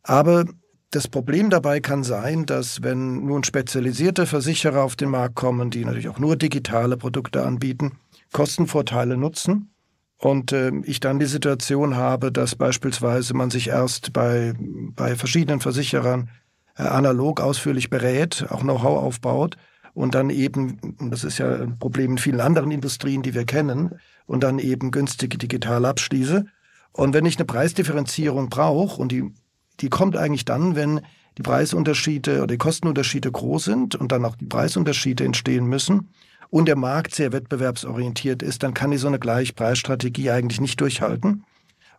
Aber 0.03 0.45
das 0.91 1.07
Problem 1.07 1.49
dabei 1.49 1.79
kann 1.79 2.03
sein, 2.03 2.45
dass 2.45 2.83
wenn 2.83 3.25
nun 3.25 3.43
spezialisierte 3.43 4.25
Versicherer 4.25 4.83
auf 4.83 4.95
den 4.95 5.09
Markt 5.09 5.35
kommen, 5.35 5.69
die 5.69 5.85
natürlich 5.85 6.09
auch 6.09 6.19
nur 6.19 6.35
digitale 6.35 6.97
Produkte 6.97 7.43
anbieten, 7.43 7.97
Kostenvorteile 8.33 9.17
nutzen 9.17 9.73
und 10.17 10.51
äh, 10.51 10.71
ich 10.83 10.99
dann 10.99 11.19
die 11.19 11.25
Situation 11.25 11.95
habe, 11.95 12.31
dass 12.31 12.55
beispielsweise 12.55 13.33
man 13.33 13.49
sich 13.49 13.69
erst 13.69 14.13
bei, 14.13 14.53
bei 14.59 15.15
verschiedenen 15.15 15.61
Versicherern 15.61 16.29
äh, 16.75 16.83
analog 16.83 17.39
ausführlich 17.39 17.89
berät, 17.89 18.45
auch 18.49 18.61
Know-how 18.61 19.01
aufbaut 19.01 19.57
und 19.93 20.15
dann 20.15 20.29
eben, 20.29 20.95
das 20.99 21.23
ist 21.23 21.37
ja 21.37 21.53
ein 21.61 21.77
Problem 21.79 22.11
in 22.11 22.17
vielen 22.17 22.41
anderen 22.41 22.71
Industrien, 22.71 23.21
die 23.21 23.33
wir 23.33 23.45
kennen, 23.45 23.95
und 24.25 24.43
dann 24.43 24.59
eben 24.59 24.91
günstige 24.91 25.37
digital 25.37 25.85
abschließe. 25.85 26.45
Und 26.93 27.13
wenn 27.13 27.25
ich 27.25 27.37
eine 27.37 27.45
Preisdifferenzierung 27.45 28.49
brauche, 28.49 29.01
und 29.01 29.11
die, 29.11 29.33
die 29.79 29.89
kommt 29.89 30.15
eigentlich 30.15 30.45
dann, 30.45 30.75
wenn 30.75 31.01
die 31.37 31.43
Preisunterschiede 31.43 32.37
oder 32.37 32.47
die 32.47 32.57
Kostenunterschiede 32.57 33.31
groß 33.31 33.65
sind 33.65 33.95
und 33.95 34.11
dann 34.11 34.25
auch 34.25 34.35
die 34.35 34.45
Preisunterschiede 34.45 35.23
entstehen 35.23 35.65
müssen 35.65 36.09
und 36.49 36.67
der 36.67 36.75
Markt 36.75 37.15
sehr 37.15 37.31
wettbewerbsorientiert 37.31 38.43
ist, 38.43 38.63
dann 38.63 38.73
kann 38.73 38.91
ich 38.91 38.99
so 38.99 39.07
eine 39.07 39.19
Gleichpreisstrategie 39.19 40.31
eigentlich 40.31 40.59
nicht 40.61 40.79
durchhalten. 40.81 41.45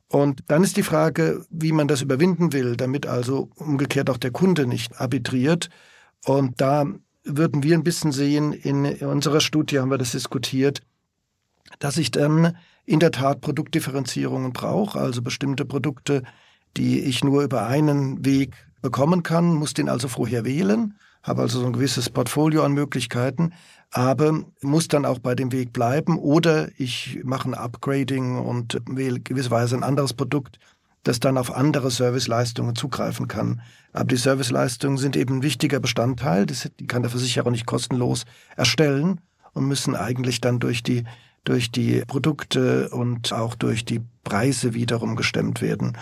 Und 0.08 0.44
dann 0.48 0.62
ist 0.62 0.76
die 0.76 0.82
Frage, 0.82 1.46
wie 1.48 1.72
man 1.72 1.88
das 1.88 2.02
überwinden 2.02 2.52
will, 2.52 2.76
damit 2.76 3.06
also 3.06 3.48
umgekehrt 3.56 4.10
auch 4.10 4.18
der 4.18 4.30
Kunde 4.30 4.66
nicht 4.66 5.00
arbitriert. 5.00 5.70
Und 6.26 6.60
da 6.60 6.84
würden 7.24 7.62
wir 7.62 7.76
ein 7.76 7.84
bisschen 7.84 8.12
sehen, 8.12 8.52
in 8.52 8.84
unserer 9.06 9.40
Studie 9.40 9.78
haben 9.78 9.90
wir 9.90 9.98
das 9.98 10.12
diskutiert, 10.12 10.82
dass 11.78 11.96
ich 11.96 12.10
dann 12.10 12.56
in 12.84 13.00
der 13.00 13.12
Tat 13.12 13.40
Produktdifferenzierungen 13.40 14.52
brauche, 14.52 14.98
also 14.98 15.22
bestimmte 15.22 15.64
Produkte, 15.64 16.22
die 16.76 17.00
ich 17.00 17.22
nur 17.22 17.42
über 17.42 17.66
einen 17.66 18.24
Weg 18.24 18.54
bekommen 18.80 19.22
kann, 19.22 19.54
muss 19.54 19.74
den 19.74 19.88
also 19.88 20.08
vorher 20.08 20.44
wählen, 20.44 20.94
habe 21.22 21.42
also 21.42 21.60
so 21.60 21.66
ein 21.66 21.72
gewisses 21.72 22.10
Portfolio 22.10 22.64
an 22.64 22.72
Möglichkeiten, 22.72 23.52
aber 23.92 24.44
muss 24.62 24.88
dann 24.88 25.04
auch 25.04 25.18
bei 25.18 25.34
dem 25.34 25.52
Weg 25.52 25.72
bleiben 25.72 26.18
oder 26.18 26.70
ich 26.78 27.20
mache 27.22 27.48
ein 27.48 27.54
Upgrading 27.54 28.38
und 28.38 28.80
wähle 28.86 29.20
gewisserweise 29.20 29.76
ein 29.76 29.84
anderes 29.84 30.14
Produkt, 30.14 30.58
das 31.02 31.20
dann 31.20 31.38
auf 31.38 31.54
andere 31.54 31.90
Serviceleistungen 31.90 32.74
zugreifen 32.74 33.28
kann. 33.28 33.60
Aber 33.92 34.04
die 34.04 34.16
Serviceleistungen 34.16 34.98
sind 34.98 35.16
eben 35.16 35.36
ein 35.36 35.42
wichtiger 35.42 35.80
Bestandteil, 35.80 36.46
die 36.46 36.86
kann 36.86 37.02
der 37.02 37.10
Versicherer 37.10 37.50
nicht 37.50 37.66
kostenlos 37.66 38.24
erstellen 38.56 39.20
und 39.52 39.66
müssen 39.66 39.96
eigentlich 39.96 40.40
dann 40.40 40.60
durch 40.60 40.82
die 40.82 41.04
durch 41.44 41.72
die 41.72 42.04
Produkte 42.06 42.88
und 42.90 43.32
auch 43.32 43.54
durch 43.54 43.84
die 43.84 44.00
Preise 44.22 44.74
wiederum 44.74 45.16
gestemmt 45.16 45.60
werden. 45.60 45.98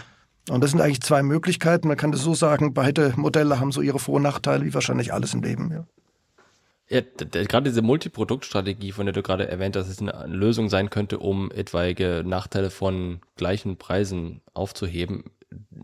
Und 0.50 0.62
das 0.62 0.72
sind 0.72 0.80
eigentlich 0.80 1.02
zwei 1.02 1.22
Möglichkeiten. 1.22 1.88
Man 1.88 1.96
kann 1.96 2.12
das 2.12 2.22
so 2.22 2.34
sagen, 2.34 2.74
beide 2.74 3.14
Modelle 3.16 3.60
haben 3.60 3.72
so 3.72 3.80
ihre 3.80 3.98
Vor- 3.98 4.16
und 4.16 4.22
Nachteile, 4.22 4.64
wie 4.64 4.74
wahrscheinlich 4.74 5.12
alles 5.12 5.34
im 5.34 5.42
Leben. 5.42 5.70
Ja. 5.70 5.86
Ja, 6.90 7.00
gerade 7.00 7.70
diese 7.70 7.82
Multiproduktstrategie, 7.82 8.90
von 8.90 9.06
der 9.06 9.12
du 9.12 9.22
gerade 9.22 9.46
erwähnt 9.48 9.76
hast, 9.76 9.88
es 9.88 10.00
eine 10.00 10.26
Lösung 10.26 10.68
sein 10.68 10.90
könnte, 10.90 11.20
um 11.20 11.52
etwaige 11.52 12.24
Nachteile 12.26 12.70
von 12.70 13.20
gleichen 13.36 13.76
Preisen 13.76 14.40
aufzuheben, 14.54 15.30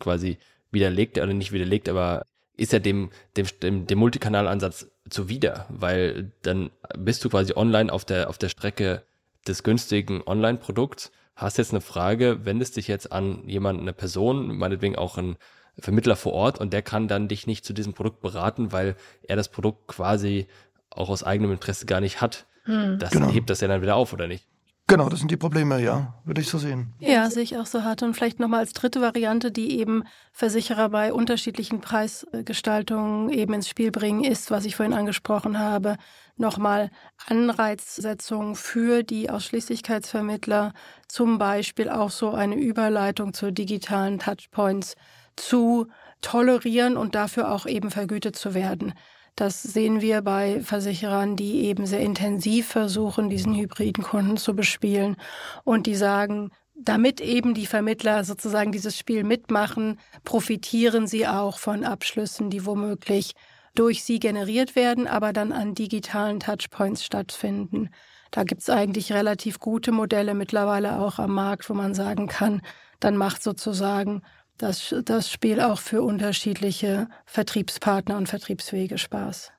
quasi 0.01 0.38
widerlegt, 0.73 1.19
oder 1.19 1.33
nicht 1.33 1.53
widerlegt, 1.53 1.88
aber 1.88 2.25
ist 2.57 2.73
ja 2.73 2.81
dem, 2.81 3.11
dem, 3.37 3.47
dem, 3.62 3.87
dem 3.87 3.99
Multikanalansatz 3.99 4.90
zuwider, 5.09 5.66
weil 5.69 6.33
dann 6.42 6.71
bist 6.99 7.25
du 7.25 7.29
quasi 7.29 7.53
online 7.55 7.92
auf 7.92 8.05
der, 8.05 8.29
auf 8.29 8.38
der 8.38 8.49
Strecke 8.49 9.03
des 9.47 9.62
günstigen 9.62 10.23
Online-Produkts 10.27 11.12
hast 11.37 11.59
jetzt 11.59 11.73
eine 11.73 11.83
Frage, 11.83 12.45
wendest 12.45 12.77
dich 12.77 12.88
jetzt 12.88 13.12
an 13.12 13.47
jemanden, 13.47 13.83
eine 13.83 13.92
Person, 13.92 14.57
meinetwegen 14.57 14.97
auch 14.97 15.19
ein 15.19 15.37
Vermittler 15.79 16.16
vor 16.16 16.33
Ort 16.33 16.59
und 16.59 16.73
der 16.73 16.81
kann 16.81 17.07
dann 17.07 17.29
dich 17.29 17.47
nicht 17.47 17.64
zu 17.64 17.75
diesem 17.75 17.92
Produkt 17.92 18.23
beraten, 18.23 18.73
weil 18.73 18.97
er 19.23 19.37
das 19.37 19.51
Produkt 19.51 19.87
quasi 19.88 20.47
auch 20.96 21.09
aus 21.09 21.22
eigenem 21.22 21.52
Interesse 21.52 21.87
gar 21.87 22.00
nicht 22.00 22.20
hat. 22.20 22.46
Hm. 22.64 22.98
Das 22.98 23.11
genau. 23.11 23.30
hebt 23.30 23.50
das 23.50 23.61
ja 23.61 23.68
dann 23.68 23.82
wieder 23.82 23.96
auf, 23.96 24.12
oder 24.12 24.26
nicht? 24.26 24.46
Genau, 24.88 25.09
das 25.09 25.18
sind 25.18 25.32
die 25.32 25.37
Probleme, 25.37 25.82
ja, 25.82 26.14
würde 26.24 26.40
ich 26.40 26.48
so 26.48 26.59
sehen. 26.59 26.94
Ja, 27.00 27.28
sehe 27.28 27.42
ich 27.42 27.56
auch 27.56 27.66
so 27.66 27.82
hart. 27.82 28.04
Und 28.04 28.14
vielleicht 28.14 28.38
nochmal 28.38 28.61
als 28.61 28.72
dritte 28.72 29.00
Variante, 29.00 29.50
die 29.50 29.80
eben 29.80 30.04
Versicherer 30.30 30.90
bei 30.90 31.12
unterschiedlichen 31.12 31.80
Preisgestaltungen 31.80 33.30
eben 33.30 33.52
ins 33.52 33.68
Spiel 33.68 33.90
bringen, 33.90 34.22
ist, 34.22 34.52
was 34.52 34.64
ich 34.64 34.76
vorhin 34.76 34.94
angesprochen 34.94 35.59
habe, 35.59 35.96
nochmal 36.37 36.90
Anreizsetzung 37.26 38.54
für 38.54 39.02
die 39.02 39.28
Ausschließlichkeitsvermittler, 39.28 40.72
zum 41.09 41.38
Beispiel 41.38 41.90
auch 41.90 42.11
so 42.11 42.30
eine 42.30 42.54
Überleitung 42.54 43.35
zu 43.35 43.52
digitalen 43.52 44.20
Touchpoints 44.20 44.94
zu 45.35 45.88
tolerieren 46.20 46.96
und 46.96 47.16
dafür 47.16 47.50
auch 47.50 47.66
eben 47.66 47.90
vergütet 47.90 48.37
zu 48.37 48.54
werden. 48.54 48.94
Das 49.37 49.62
sehen 49.62 50.01
wir 50.01 50.22
bei 50.22 50.62
Versicherern, 50.62 51.37
die 51.37 51.66
eben 51.66 51.85
sehr 51.85 52.01
intensiv 52.01 52.68
versuchen, 52.68 53.29
diesen 53.29 53.55
hybriden 53.55 54.03
Kunden 54.03 54.38
zu 54.38 54.57
bespielen 54.57 55.16
und 55.62 55.87
die 55.87 55.94
sagen, 55.94 56.51
damit 56.75 57.20
eben 57.20 57.53
die 57.53 57.66
Vermittler 57.66 58.25
sozusagen 58.25 58.72
dieses 58.72 58.96
Spiel 58.96 59.25
mitmachen, 59.25 60.01
profitieren 60.25 61.07
sie 61.07 61.27
auch 61.29 61.59
von 61.59 61.85
Abschlüssen, 61.85 62.49
die 62.49 62.64
womöglich 62.64 63.33
durch 63.75 64.05
sie 64.05 64.20
generiert 64.20 64.75
werden, 64.75 65.07
aber 65.07 65.35
dann 65.35 65.53
an 65.53 65.75
digitalen 65.75 66.40
Touchpoints 66.40 67.05
stattfinden. 67.05 67.90
Da 68.31 68.44
gibt's 68.44 68.70
eigentlich 68.70 69.12
relativ 69.12 69.61
gute 69.61 69.92
Modelle 69.92 70.33
mittlerweile 70.33 70.99
auch 70.99 71.18
am 71.18 71.35
Markt, 71.35 71.68
wo 71.68 71.75
man 71.75 71.94
sagen 71.94 72.27
kann, 72.27 72.62
dann 73.01 73.18
macht 73.18 73.42
sozusagen 73.42 74.22
das, 74.59 74.95
das 75.05 75.31
Spiel 75.31 75.61
auch 75.61 75.79
für 75.79 76.03
unterschiedliche 76.03 77.09
Vertriebspartner 77.25 78.16
und 78.16 78.29
Vertriebswege 78.29 78.99
Spaß. 78.99 79.53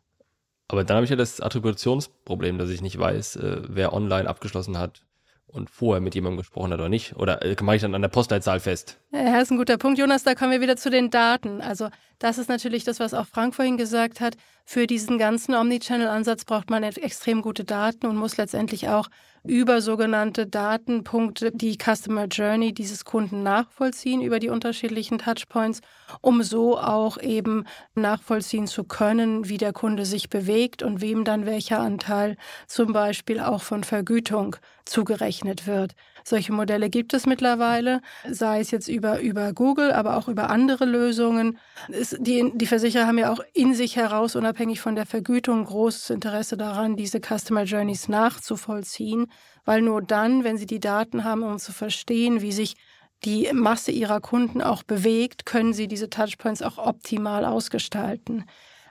Aber 0.68 0.84
dann 0.84 0.96
habe 0.96 1.06
ich 1.06 1.10
ja 1.10 1.16
das 1.16 1.40
Attributionsproblem, 1.40 2.58
dass 2.58 2.70
ich 2.70 2.82
nicht 2.82 3.00
weiß, 3.00 3.38
äh, 3.38 3.62
wer 3.68 3.94
online 3.94 4.28
abgeschlossen 4.28 4.78
hat 4.78 5.04
und 5.48 5.70
vorher 5.70 6.02
mit 6.02 6.14
jemandem 6.14 6.38
gesprochen 6.38 6.74
hat 6.74 6.80
oder 6.80 6.90
nicht. 6.90 7.16
Oder 7.16 7.42
äh, 7.42 7.56
mache 7.62 7.78
ich 7.78 7.82
dann 7.82 7.96
an 7.96 8.02
der 8.02 8.10
Postleitzahl 8.10 8.60
fest? 8.60 9.00
Ja, 9.12 9.40
ist 9.40 9.52
ein 9.52 9.58
guter 9.58 9.78
Punkt, 9.78 9.98
Jonas. 9.98 10.24
Da 10.24 10.36
kommen 10.36 10.52
wir 10.52 10.62
wieder 10.62 10.76
zu 10.76 10.90
den 10.90 11.10
Daten. 11.10 11.62
Also 11.62 11.90
das 12.20 12.38
ist 12.38 12.50
natürlich 12.50 12.84
das, 12.84 13.00
was 13.00 13.14
auch 13.14 13.26
Frank 13.26 13.56
vorhin 13.56 13.78
gesagt 13.78 14.20
hat. 14.20 14.36
Für 14.70 14.86
diesen 14.86 15.18
ganzen 15.18 15.56
Omnichannel-Ansatz 15.56 16.44
braucht 16.44 16.70
man 16.70 16.84
extrem 16.84 17.42
gute 17.42 17.64
Daten 17.64 18.06
und 18.06 18.18
muss 18.18 18.36
letztendlich 18.36 18.90
auch 18.90 19.08
über 19.46 19.82
sogenannte 19.82 20.46
Datenpunkte 20.46 21.54
die 21.54 21.78
Customer 21.78 22.26
Journey 22.26 22.74
dieses 22.74 23.06
Kunden 23.06 23.44
nachvollziehen 23.44 24.22
über 24.22 24.40
die 24.40 24.50
unterschiedlichen 24.50 25.20
Touchpoints, 25.20 25.80
um 26.20 26.44
so 26.44 26.78
auch 26.78 27.18
eben 27.18 27.64
nachvollziehen 27.96 28.68
zu 28.68 28.84
können, 28.84 29.48
wie 29.48 29.58
der 29.58 29.72
Kunde 29.72 30.06
sich 30.06 30.28
bewegt 30.28 30.84
und 30.84 31.00
wem 31.00 31.24
dann 31.24 31.46
welcher 31.46 31.80
Anteil 31.80 32.36
zum 32.68 32.92
Beispiel 32.92 33.40
auch 33.40 33.62
von 33.62 33.86
Vergütung 33.86 34.58
zugerechnet 34.84 35.66
wird. 35.66 35.94
Solche 36.28 36.52
Modelle 36.52 36.90
gibt 36.90 37.14
es 37.14 37.26
mittlerweile, 37.26 38.02
sei 38.30 38.60
es 38.60 38.70
jetzt 38.72 38.90
über, 38.90 39.22
über 39.22 39.54
Google, 39.54 39.94
aber 39.94 40.18
auch 40.18 40.28
über 40.28 40.50
andere 40.50 40.84
Lösungen. 40.84 41.58
Es, 41.88 42.18
die, 42.20 42.52
die 42.54 42.66
Versicherer 42.66 43.08
haben 43.08 43.18
ja 43.18 43.32
auch 43.32 43.40
in 43.54 43.74
sich 43.74 43.96
heraus, 43.96 44.36
unabhängig 44.36 44.82
von 44.82 44.98
der 44.98 45.06
Vergütung, 45.06 45.64
großes 45.64 46.10
Interesse 46.10 46.58
daran, 46.58 46.98
diese 46.98 47.22
Customer 47.22 47.64
Journeys 47.64 48.10
nachzuvollziehen, 48.10 49.28
weil 49.64 49.82
nur 49.82 50.02
dann, 50.02 50.44
wenn 50.44 50.58
sie 50.58 50.66
die 50.66 50.82
Daten 50.82 51.24
haben, 51.24 51.44
um 51.44 51.60
zu 51.60 51.72
verstehen, 51.72 52.42
wie 52.42 52.52
sich 52.52 52.76
die 53.24 53.50
Masse 53.54 53.92
ihrer 53.92 54.20
Kunden 54.20 54.62
auch 54.62 54.84
bewegt, 54.84 55.46
können 55.46 55.72
sie 55.72 55.88
diese 55.88 56.10
Touchpoints 56.10 56.62
auch 56.62 56.78
optimal 56.78 57.46
ausgestalten. 57.46 58.44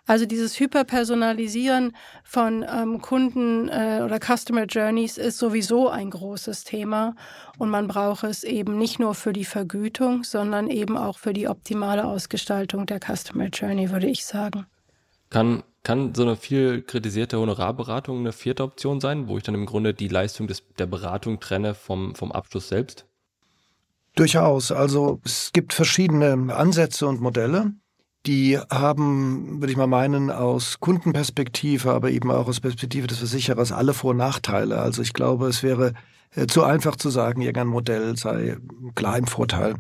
Also 0.07 0.25
dieses 0.25 0.59
Hyperpersonalisieren 0.59 1.97
von 2.23 2.65
ähm, 2.69 3.01
Kunden 3.03 3.69
äh, 3.69 4.03
oder 4.05 4.19
Customer 4.21 4.65
Journeys 4.65 5.19
ist 5.19 5.39
sowieso 5.39 5.89
ein 5.89 6.11
großes 6.11 6.65
Thema 6.65 7.15
und 7.59 7.71
man 7.71 7.89
braucht 7.89 8.25
es 8.25 8.45
eben 8.45 8.79
nicht 8.79 9.01
nur 9.01 9.15
für 9.15 9.33
die 9.33 9.45
Vergütung, 9.45 10.23
sondern 10.23 10.71
eben 10.71 10.97
auch 10.97 11.19
für 11.19 11.33
die 11.33 11.49
optimale 11.49 12.05
Ausgestaltung 12.05 12.87
der 12.87 13.01
Customer 13.01 13.47
Journey, 13.47 13.91
würde 13.91 14.07
ich 14.07 14.25
sagen. 14.25 14.67
Kann 15.29 15.65
kann 15.87 16.17
so 16.17 16.23
eine 16.23 16.35
viel 16.35 16.83
kritisierte 16.83 17.39
Honorarberatung 17.39 18.19
eine 18.19 18.33
vierte 18.33 18.65
Option 18.65 19.01
sein, 19.01 19.29
wo 19.29 19.37
ich 19.37 19.45
dann 19.45 19.55
im 19.55 19.67
Grunde 19.67 19.95
die 19.95 20.09
Leistung 20.09 20.49
des, 20.49 20.65
der 20.81 20.87
Beratung 20.87 21.39
trenne 21.39 21.75
vom, 21.75 22.17
vom 22.17 22.33
Abschluss 22.33 22.67
selbst? 22.67 23.07
Durchaus. 24.17 24.73
Also 24.73 25.21
es 25.25 25.53
gibt 25.53 25.73
verschiedene 25.73 26.53
Ansätze 26.53 27.07
und 27.07 27.21
Modelle. 27.21 27.73
Die 28.27 28.59
haben, 28.59 29.61
würde 29.61 29.71
ich 29.71 29.77
mal 29.77 29.87
meinen, 29.87 30.33
aus 30.33 30.81
Kundenperspektive, 30.81 31.93
aber 31.93 32.11
eben 32.11 32.31
auch 32.33 32.49
aus 32.49 32.61
Perspektive 32.61 33.07
des 33.07 33.19
Versicherers 33.19 33.71
alle 33.71 33.95
Vor- 33.95 34.11
und 34.11 34.17
Nachteile. 34.17 34.79
Also 34.81 35.03
ich 35.03 35.13
glaube, 35.13 35.47
es 35.47 35.63
wäre 35.63 35.93
äh, 36.35 36.47
zu 36.47 36.65
einfach 36.65 36.97
zu 36.97 37.09
sagen, 37.09 37.41
irgendein 37.41 37.69
Modell 37.69 38.17
sei 38.17 38.57
klar 38.97 39.17
im 39.17 39.29
Vorteil. 39.29 39.75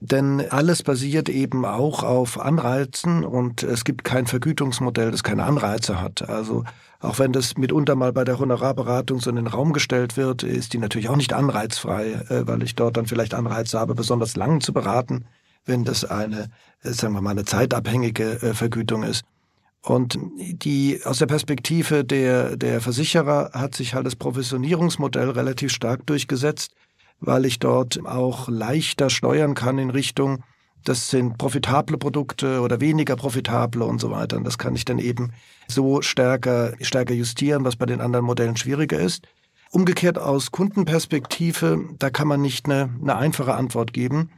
Denn 0.00 0.42
alles 0.50 0.82
basiert 0.82 1.28
eben 1.28 1.64
auch 1.64 2.02
auf 2.02 2.40
Anreizen 2.40 3.24
und 3.24 3.62
es 3.62 3.84
gibt 3.84 4.04
kein 4.04 4.26
Vergütungsmodell, 4.26 5.10
das 5.10 5.22
keine 5.22 5.44
Anreize 5.44 6.00
hat. 6.00 6.28
Also 6.28 6.64
auch 7.00 7.18
wenn 7.18 7.32
das 7.32 7.58
mitunter 7.58 7.94
mal 7.94 8.12
bei 8.12 8.24
der 8.24 8.38
Honorarberatung 8.38 9.20
so 9.20 9.28
in 9.28 9.36
den 9.36 9.46
Raum 9.46 9.72
gestellt 9.72 10.16
wird, 10.16 10.42
ist 10.42 10.72
die 10.72 10.78
natürlich 10.78 11.08
auch 11.10 11.16
nicht 11.16 11.34
anreizfrei, 11.34 12.12
äh, 12.28 12.46
weil 12.46 12.62
ich 12.62 12.74
dort 12.74 12.96
dann 12.96 13.06
vielleicht 13.06 13.34
Anreize 13.34 13.78
habe, 13.78 13.94
besonders 13.94 14.34
lang 14.34 14.62
zu 14.62 14.72
beraten 14.72 15.26
wenn 15.66 15.84
das 15.84 16.04
eine, 16.04 16.50
äh, 16.82 16.92
sagen 16.92 17.14
wir 17.14 17.20
mal, 17.20 17.30
eine 17.30 17.44
zeitabhängige 17.44 18.42
äh, 18.42 18.54
Vergütung 18.54 19.02
ist. 19.02 19.24
Und 19.82 20.18
die, 20.36 21.00
aus 21.04 21.18
der 21.18 21.26
Perspektive 21.26 22.04
der, 22.04 22.56
der 22.56 22.80
Versicherer 22.80 23.50
hat 23.52 23.76
sich 23.76 23.94
halt 23.94 24.06
das 24.06 24.16
Provisionierungsmodell 24.16 25.30
relativ 25.30 25.72
stark 25.72 26.04
durchgesetzt, 26.06 26.72
weil 27.20 27.44
ich 27.44 27.60
dort 27.60 28.04
auch 28.04 28.48
leichter 28.48 29.10
steuern 29.10 29.54
kann 29.54 29.78
in 29.78 29.90
Richtung, 29.90 30.42
das 30.84 31.10
sind 31.10 31.38
profitable 31.38 31.98
Produkte 31.98 32.60
oder 32.60 32.80
weniger 32.80 33.16
profitable 33.16 33.84
und 33.84 34.00
so 34.00 34.10
weiter. 34.10 34.36
Und 34.36 34.44
das 34.44 34.58
kann 34.58 34.74
ich 34.74 34.84
dann 34.84 34.98
eben 34.98 35.32
so 35.68 36.00
stärker, 36.00 36.74
stärker 36.80 37.14
justieren, 37.14 37.64
was 37.64 37.76
bei 37.76 37.86
den 37.86 38.00
anderen 38.00 38.24
Modellen 38.24 38.56
schwieriger 38.56 38.98
ist. 38.98 39.26
Umgekehrt 39.70 40.18
aus 40.18 40.52
Kundenperspektive, 40.52 41.80
da 41.98 42.10
kann 42.10 42.28
man 42.28 42.40
nicht 42.40 42.66
eine, 42.66 42.90
eine 43.02 43.16
einfache 43.16 43.54
Antwort 43.54 43.92
geben. 43.92 44.30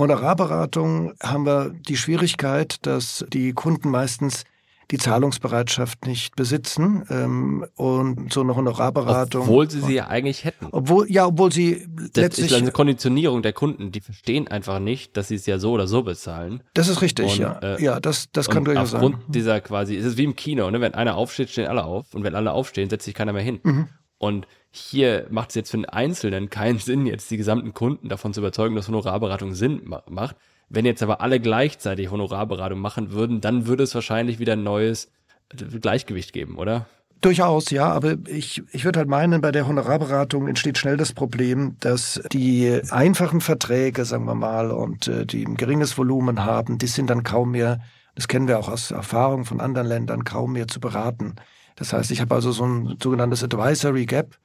Honorarberatung 0.00 1.12
haben 1.22 1.46
wir 1.46 1.70
die 1.88 1.96
Schwierigkeit, 1.96 2.78
dass 2.82 3.24
die 3.32 3.52
Kunden 3.52 3.90
meistens 3.90 4.44
die 4.90 4.98
Zahlungsbereitschaft 4.98 6.06
nicht 6.06 6.34
besitzen 6.34 7.04
ähm, 7.10 7.64
und 7.76 8.32
so 8.32 8.40
eine 8.40 8.56
Honorarberatung. 8.56 9.42
Obwohl 9.42 9.70
sie 9.70 9.80
sie 9.80 9.94
ja 9.94 10.08
eigentlich 10.08 10.44
hätten. 10.44 10.66
Obwohl, 10.72 11.10
ja, 11.10 11.26
obwohl 11.26 11.52
sie 11.52 11.86
das 12.12 12.22
letztlich. 12.22 12.50
ist 12.50 12.56
eine 12.56 12.72
Konditionierung 12.72 13.42
der 13.42 13.52
Kunden. 13.52 13.92
Die 13.92 14.00
verstehen 14.00 14.48
einfach 14.48 14.80
nicht, 14.80 15.16
dass 15.16 15.28
sie 15.28 15.36
es 15.36 15.46
ja 15.46 15.58
so 15.58 15.72
oder 15.72 15.86
so 15.86 16.02
bezahlen. 16.02 16.62
Das 16.74 16.88
ist 16.88 17.02
richtig, 17.02 17.32
und, 17.32 17.38
ja. 17.38 17.58
Äh, 17.60 17.82
ja, 17.82 18.00
das, 18.00 18.32
das 18.32 18.48
kann 18.48 18.64
durchaus 18.64 18.90
sein. 18.90 19.00
Aufgrund 19.00 19.22
dieser 19.28 19.60
quasi, 19.60 19.96
es 19.96 20.04
ist 20.04 20.16
wie 20.16 20.24
im 20.24 20.34
Kino, 20.34 20.68
ne? 20.70 20.80
wenn 20.80 20.94
einer 20.94 21.16
aufsteht, 21.16 21.50
stehen 21.50 21.68
alle 21.68 21.84
auf 21.84 22.12
und 22.14 22.24
wenn 22.24 22.34
alle 22.34 22.52
aufstehen, 22.52 22.90
setzt 22.90 23.04
sich 23.04 23.14
keiner 23.14 23.32
mehr 23.32 23.42
hin. 23.42 23.60
Mhm. 23.62 23.88
Und 24.18 24.46
hier 24.70 25.26
macht 25.30 25.50
es 25.50 25.54
jetzt 25.56 25.70
für 25.70 25.76
einen 25.76 25.86
Einzelnen 25.86 26.50
keinen 26.50 26.78
Sinn, 26.80 27.06
jetzt 27.06 27.30
die 27.30 27.36
gesamten 27.36 27.74
Kunden 27.74 28.08
davon 28.08 28.32
zu 28.32 28.40
überzeugen, 28.40 28.76
dass 28.76 28.88
Honorarberatung 28.88 29.54
Sinn 29.54 29.82
macht, 30.08 30.36
Wenn 30.68 30.86
jetzt 30.86 31.02
aber 31.02 31.20
alle 31.20 31.40
gleichzeitig 31.40 32.10
Honorarberatung 32.10 32.78
machen 32.78 33.12
würden, 33.12 33.40
dann 33.40 33.66
würde 33.66 33.82
es 33.82 33.94
wahrscheinlich 33.94 34.38
wieder 34.38 34.54
ein 34.54 34.62
neues 34.62 35.10
Gleichgewicht 35.80 36.32
geben, 36.32 36.56
oder? 36.56 36.86
Durchaus, 37.20 37.70
ja, 37.70 37.86
aber 37.92 38.16
ich, 38.28 38.62
ich 38.72 38.84
würde 38.86 39.00
halt 39.00 39.08
meinen, 39.08 39.42
bei 39.42 39.52
der 39.52 39.66
Honorarberatung 39.66 40.48
entsteht 40.48 40.78
schnell 40.78 40.96
das 40.96 41.12
Problem, 41.12 41.76
dass 41.80 42.22
die 42.32 42.80
einfachen 42.88 43.42
Verträge, 43.42 44.06
sagen 44.06 44.24
wir 44.24 44.34
mal, 44.34 44.70
und 44.70 45.06
äh, 45.06 45.26
die 45.26 45.44
ein 45.44 45.56
geringes 45.56 45.98
Volumen 45.98 46.46
haben, 46.46 46.78
die 46.78 46.86
sind 46.86 47.10
dann 47.10 47.22
kaum 47.22 47.50
mehr, 47.50 47.80
das 48.14 48.26
kennen 48.26 48.48
wir 48.48 48.58
auch 48.58 48.70
aus 48.70 48.90
Erfahrung 48.90 49.44
von 49.44 49.60
anderen 49.60 49.86
Ländern, 49.86 50.24
kaum 50.24 50.54
mehr 50.54 50.66
zu 50.66 50.80
beraten. 50.80 51.34
Das 51.76 51.92
heißt, 51.92 52.10
ich 52.10 52.22
habe 52.22 52.34
also 52.34 52.52
so 52.52 52.64
ein 52.64 52.96
sogenanntes 53.02 53.44
Advisory 53.44 54.06
Gap, 54.06 54.38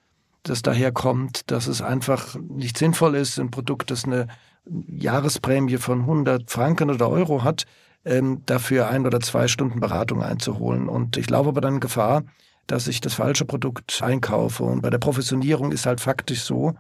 das 0.50 0.62
daher 0.62 0.92
kommt, 0.92 1.52
dass 1.52 1.68
es 1.68 1.82
einfach 1.82 2.36
nicht 2.36 2.78
sinnvoll 2.78 3.16
ist, 3.16 3.40
ein 3.40 3.52
Produkt, 3.52 3.92
das 3.92 4.06
eine 4.06 4.28
Jahresprämie 4.66 5.78
von 5.78 6.02
100 6.02 6.50
Franken 6.50 6.90
oder 6.90 7.10
Euro 7.10 7.44
hat, 7.44 7.66
ähm, 8.04 8.44
dafür 8.46 8.88
ein 8.90 9.06
oder 9.06 9.20
zwei 9.20 9.48
Stunden 9.48 9.80
Beratung 9.80 10.22
einzuholen. 10.22 10.88
Und 10.90 11.18
ich 11.18 11.30
laufe 11.30 11.50
aber 11.50 11.62
dann 11.62 11.80
Gefahr, 11.80 12.24
dass 12.68 12.88
ich 12.88 13.02
das 13.02 13.16
falsche 13.16 13.46
Produkt 13.46 14.02
einkaufe. 14.02 14.64
Und 14.64 14.82
bei 14.82 14.90
der 14.90 14.98
Professionierung 14.98 15.72
ist 15.72 15.86
halt 15.86 16.02
faktisch 16.02 16.44
so, 16.44 16.76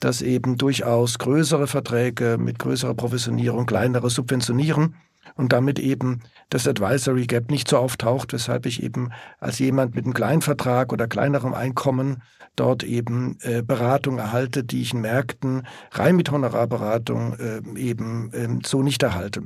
dass 0.00 0.22
eben 0.22 0.58
durchaus 0.58 1.18
größere 1.18 1.66
Verträge 1.66 2.36
mit 2.38 2.58
größerer 2.58 2.94
Professionierung 2.94 3.66
kleinere 3.66 4.10
subventionieren 4.10 4.96
und 5.34 5.52
damit 5.52 5.78
eben 5.78 6.20
das 6.50 6.68
Advisory 6.68 7.26
Gap 7.26 7.50
nicht 7.50 7.68
so 7.68 7.78
auftaucht, 7.78 8.32
weshalb 8.32 8.66
ich 8.66 8.82
eben 8.82 9.10
als 9.40 9.58
jemand 9.58 9.94
mit 9.94 10.04
einem 10.04 10.14
kleinen 10.14 10.42
Vertrag 10.42 10.92
oder 10.92 11.08
kleinerem 11.08 11.54
Einkommen 11.54 12.22
dort 12.54 12.84
eben 12.84 13.38
äh, 13.42 13.62
Beratung 13.62 14.18
erhalte, 14.18 14.64
die 14.64 14.82
ich 14.82 14.94
in 14.94 15.00
Märkten 15.00 15.66
rein 15.92 16.16
mit 16.16 16.30
Honorarberatung 16.30 17.34
äh, 17.34 17.78
eben 17.78 18.32
äh, 18.32 18.48
so 18.64 18.82
nicht 18.82 19.02
erhalte. 19.02 19.42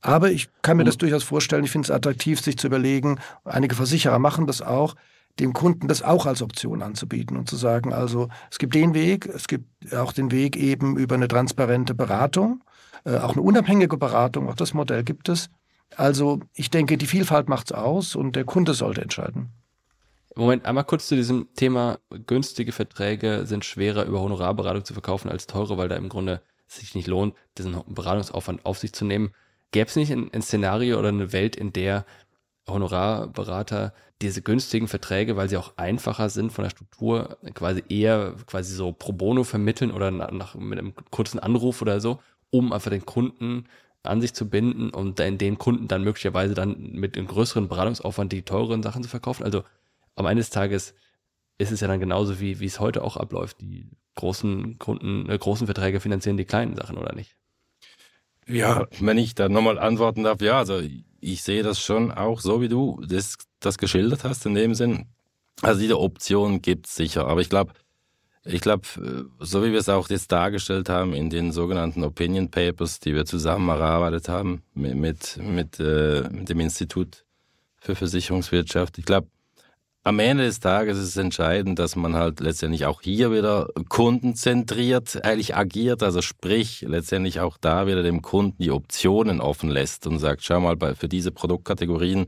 Aber 0.00 0.30
ich 0.30 0.48
kann 0.62 0.76
mir 0.76 0.84
das 0.84 0.98
durchaus 0.98 1.22
vorstellen, 1.22 1.64
ich 1.64 1.70
finde 1.70 1.86
es 1.86 1.90
attraktiv, 1.90 2.40
sich 2.40 2.58
zu 2.58 2.66
überlegen, 2.66 3.18
einige 3.44 3.76
Versicherer 3.76 4.18
machen 4.18 4.46
das 4.46 4.60
auch, 4.60 4.96
dem 5.38 5.52
Kunden 5.52 5.88
das 5.88 6.02
auch 6.02 6.26
als 6.26 6.42
Option 6.42 6.82
anzubieten 6.82 7.36
und 7.36 7.48
zu 7.48 7.56
sagen, 7.56 7.92
also 7.92 8.28
es 8.50 8.58
gibt 8.58 8.74
den 8.74 8.94
Weg, 8.94 9.26
es 9.26 9.48
gibt 9.48 9.94
auch 9.94 10.12
den 10.12 10.30
Weg 10.30 10.56
eben 10.56 10.96
über 10.96 11.14
eine 11.14 11.28
transparente 11.28 11.94
Beratung, 11.94 12.62
auch 13.04 13.32
eine 13.32 13.42
unabhängige 13.42 13.96
Beratung, 13.96 14.48
auch 14.48 14.54
das 14.54 14.74
Modell 14.74 15.04
gibt 15.04 15.28
es. 15.28 15.50
Also 15.96 16.40
ich 16.54 16.70
denke, 16.70 16.96
die 16.96 17.06
Vielfalt 17.06 17.48
macht 17.48 17.70
es 17.70 17.72
aus 17.72 18.16
und 18.16 18.36
der 18.36 18.44
Kunde 18.44 18.74
sollte 18.74 19.02
entscheiden. 19.02 19.50
Moment, 20.34 20.64
einmal 20.64 20.84
kurz 20.84 21.08
zu 21.08 21.14
diesem 21.14 21.48
Thema, 21.54 21.98
günstige 22.26 22.72
Verträge 22.72 23.44
sind 23.44 23.64
schwerer 23.64 24.04
über 24.04 24.20
Honorarberatung 24.20 24.84
zu 24.84 24.94
verkaufen 24.94 25.28
als 25.28 25.46
teure, 25.46 25.76
weil 25.76 25.88
da 25.88 25.96
im 25.96 26.08
Grunde 26.08 26.40
es 26.66 26.76
sich 26.76 26.94
nicht 26.94 27.06
lohnt, 27.06 27.34
diesen 27.58 27.82
Beratungsaufwand 27.86 28.64
auf 28.64 28.78
sich 28.78 28.94
zu 28.94 29.04
nehmen. 29.04 29.32
Gäbe 29.72 29.88
es 29.88 29.96
nicht 29.96 30.10
ein, 30.10 30.30
ein 30.32 30.40
Szenario 30.40 30.98
oder 30.98 31.08
eine 31.08 31.32
Welt, 31.32 31.54
in 31.54 31.72
der 31.72 32.06
Honorarberater 32.66 33.92
diese 34.22 34.40
günstigen 34.40 34.88
Verträge, 34.88 35.36
weil 35.36 35.48
sie 35.48 35.56
auch 35.56 35.76
einfacher 35.76 36.30
sind 36.30 36.52
von 36.52 36.62
der 36.62 36.70
Struktur, 36.70 37.36
quasi 37.54 37.82
eher 37.88 38.34
quasi 38.46 38.74
so 38.74 38.92
pro 38.92 39.12
bono 39.12 39.44
vermitteln 39.44 39.90
oder 39.90 40.10
nach, 40.10 40.54
mit 40.54 40.78
einem 40.78 40.94
kurzen 41.10 41.40
Anruf 41.40 41.82
oder 41.82 42.00
so, 42.00 42.20
um 42.52 42.72
einfach 42.72 42.90
den 42.90 43.06
Kunden 43.06 43.64
an 44.04 44.20
sich 44.20 44.34
zu 44.34 44.48
binden 44.48 44.90
und 44.90 45.18
in 45.20 45.38
den 45.38 45.58
Kunden 45.58 45.88
dann 45.88 46.04
möglicherweise 46.04 46.54
dann 46.54 46.92
mit 46.92 47.16
einem 47.16 47.26
größeren 47.26 47.68
Beratungsaufwand 47.68 48.32
die 48.32 48.42
teuren 48.42 48.82
Sachen 48.82 49.02
zu 49.02 49.08
verkaufen. 49.08 49.42
Also 49.44 49.64
am 50.16 50.26
Ende 50.26 50.40
des 50.40 50.50
Tages 50.50 50.94
ist 51.58 51.72
es 51.72 51.80
ja 51.80 51.88
dann 51.88 52.00
genauso 52.00 52.40
wie, 52.40 52.60
wie 52.60 52.66
es 52.66 52.80
heute 52.80 53.02
auch 53.02 53.16
abläuft. 53.16 53.60
Die 53.60 53.88
großen 54.16 54.78
Kunden, 54.78 55.28
äh, 55.30 55.38
großen 55.38 55.66
Verträge 55.66 56.00
finanzieren 56.00 56.36
die 56.36 56.44
kleinen 56.44 56.76
Sachen, 56.76 56.98
oder 56.98 57.14
nicht? 57.14 57.36
Ja, 58.46 58.86
wenn 59.00 59.18
ich 59.18 59.34
da 59.34 59.48
nochmal 59.48 59.78
antworten 59.78 60.24
darf, 60.24 60.40
ja, 60.40 60.58
also 60.58 60.82
ich 61.20 61.42
sehe 61.42 61.62
das 61.62 61.80
schon 61.80 62.10
auch 62.10 62.40
so, 62.40 62.60
wie 62.60 62.68
du 62.68 63.00
das, 63.06 63.38
das 63.60 63.78
geschildert 63.78 64.24
hast 64.24 64.44
in 64.44 64.54
dem 64.54 64.74
Sinn. 64.74 65.06
Also 65.60 65.80
diese 65.80 66.00
Option 66.00 66.60
gibt's 66.60 66.96
sicher, 66.96 67.28
aber 67.28 67.40
ich 67.40 67.48
glaube, 67.48 67.72
ich 68.44 68.60
glaube, 68.60 68.82
äh, 68.96 69.44
so 69.44 69.62
wie 69.64 69.72
wir 69.72 69.78
es 69.78 69.88
auch 69.88 70.08
jetzt 70.10 70.32
dargestellt 70.32 70.88
haben 70.88 71.14
in 71.14 71.30
den 71.30 71.52
sogenannten 71.52 72.02
Opinion 72.04 72.50
Papers, 72.50 73.00
die 73.00 73.14
wir 73.14 73.24
zusammen 73.24 73.68
erarbeitet 73.68 74.28
haben 74.28 74.62
mit, 74.74 74.94
mit, 74.96 75.38
mit, 75.38 75.80
äh, 75.80 76.28
mit 76.30 76.48
dem 76.48 76.60
Institut 76.60 77.24
für 77.78 77.94
Versicherungswirtschaft, 77.94 78.98
ich 78.98 79.04
glaube, 79.04 79.28
am 80.04 80.18
Ende 80.18 80.44
des 80.44 80.58
Tages 80.58 80.98
ist 80.98 81.10
es 81.10 81.16
entscheidend, 81.16 81.78
dass 81.78 81.94
man 81.94 82.16
halt 82.16 82.40
letztendlich 82.40 82.86
auch 82.86 83.02
hier 83.02 83.30
wieder 83.30 83.68
kundenzentriert 83.88 85.24
eigentlich 85.24 85.54
agiert, 85.54 86.02
also 86.02 86.22
sprich 86.22 86.80
letztendlich 86.82 87.38
auch 87.38 87.56
da 87.56 87.86
wieder 87.86 88.02
dem 88.02 88.20
Kunden 88.20 88.60
die 88.60 88.72
Optionen 88.72 89.40
offen 89.40 89.70
lässt 89.70 90.08
und 90.08 90.18
sagt, 90.18 90.42
schau 90.42 90.58
mal, 90.58 90.76
für 90.96 91.08
diese 91.08 91.30
Produktkategorien 91.30 92.26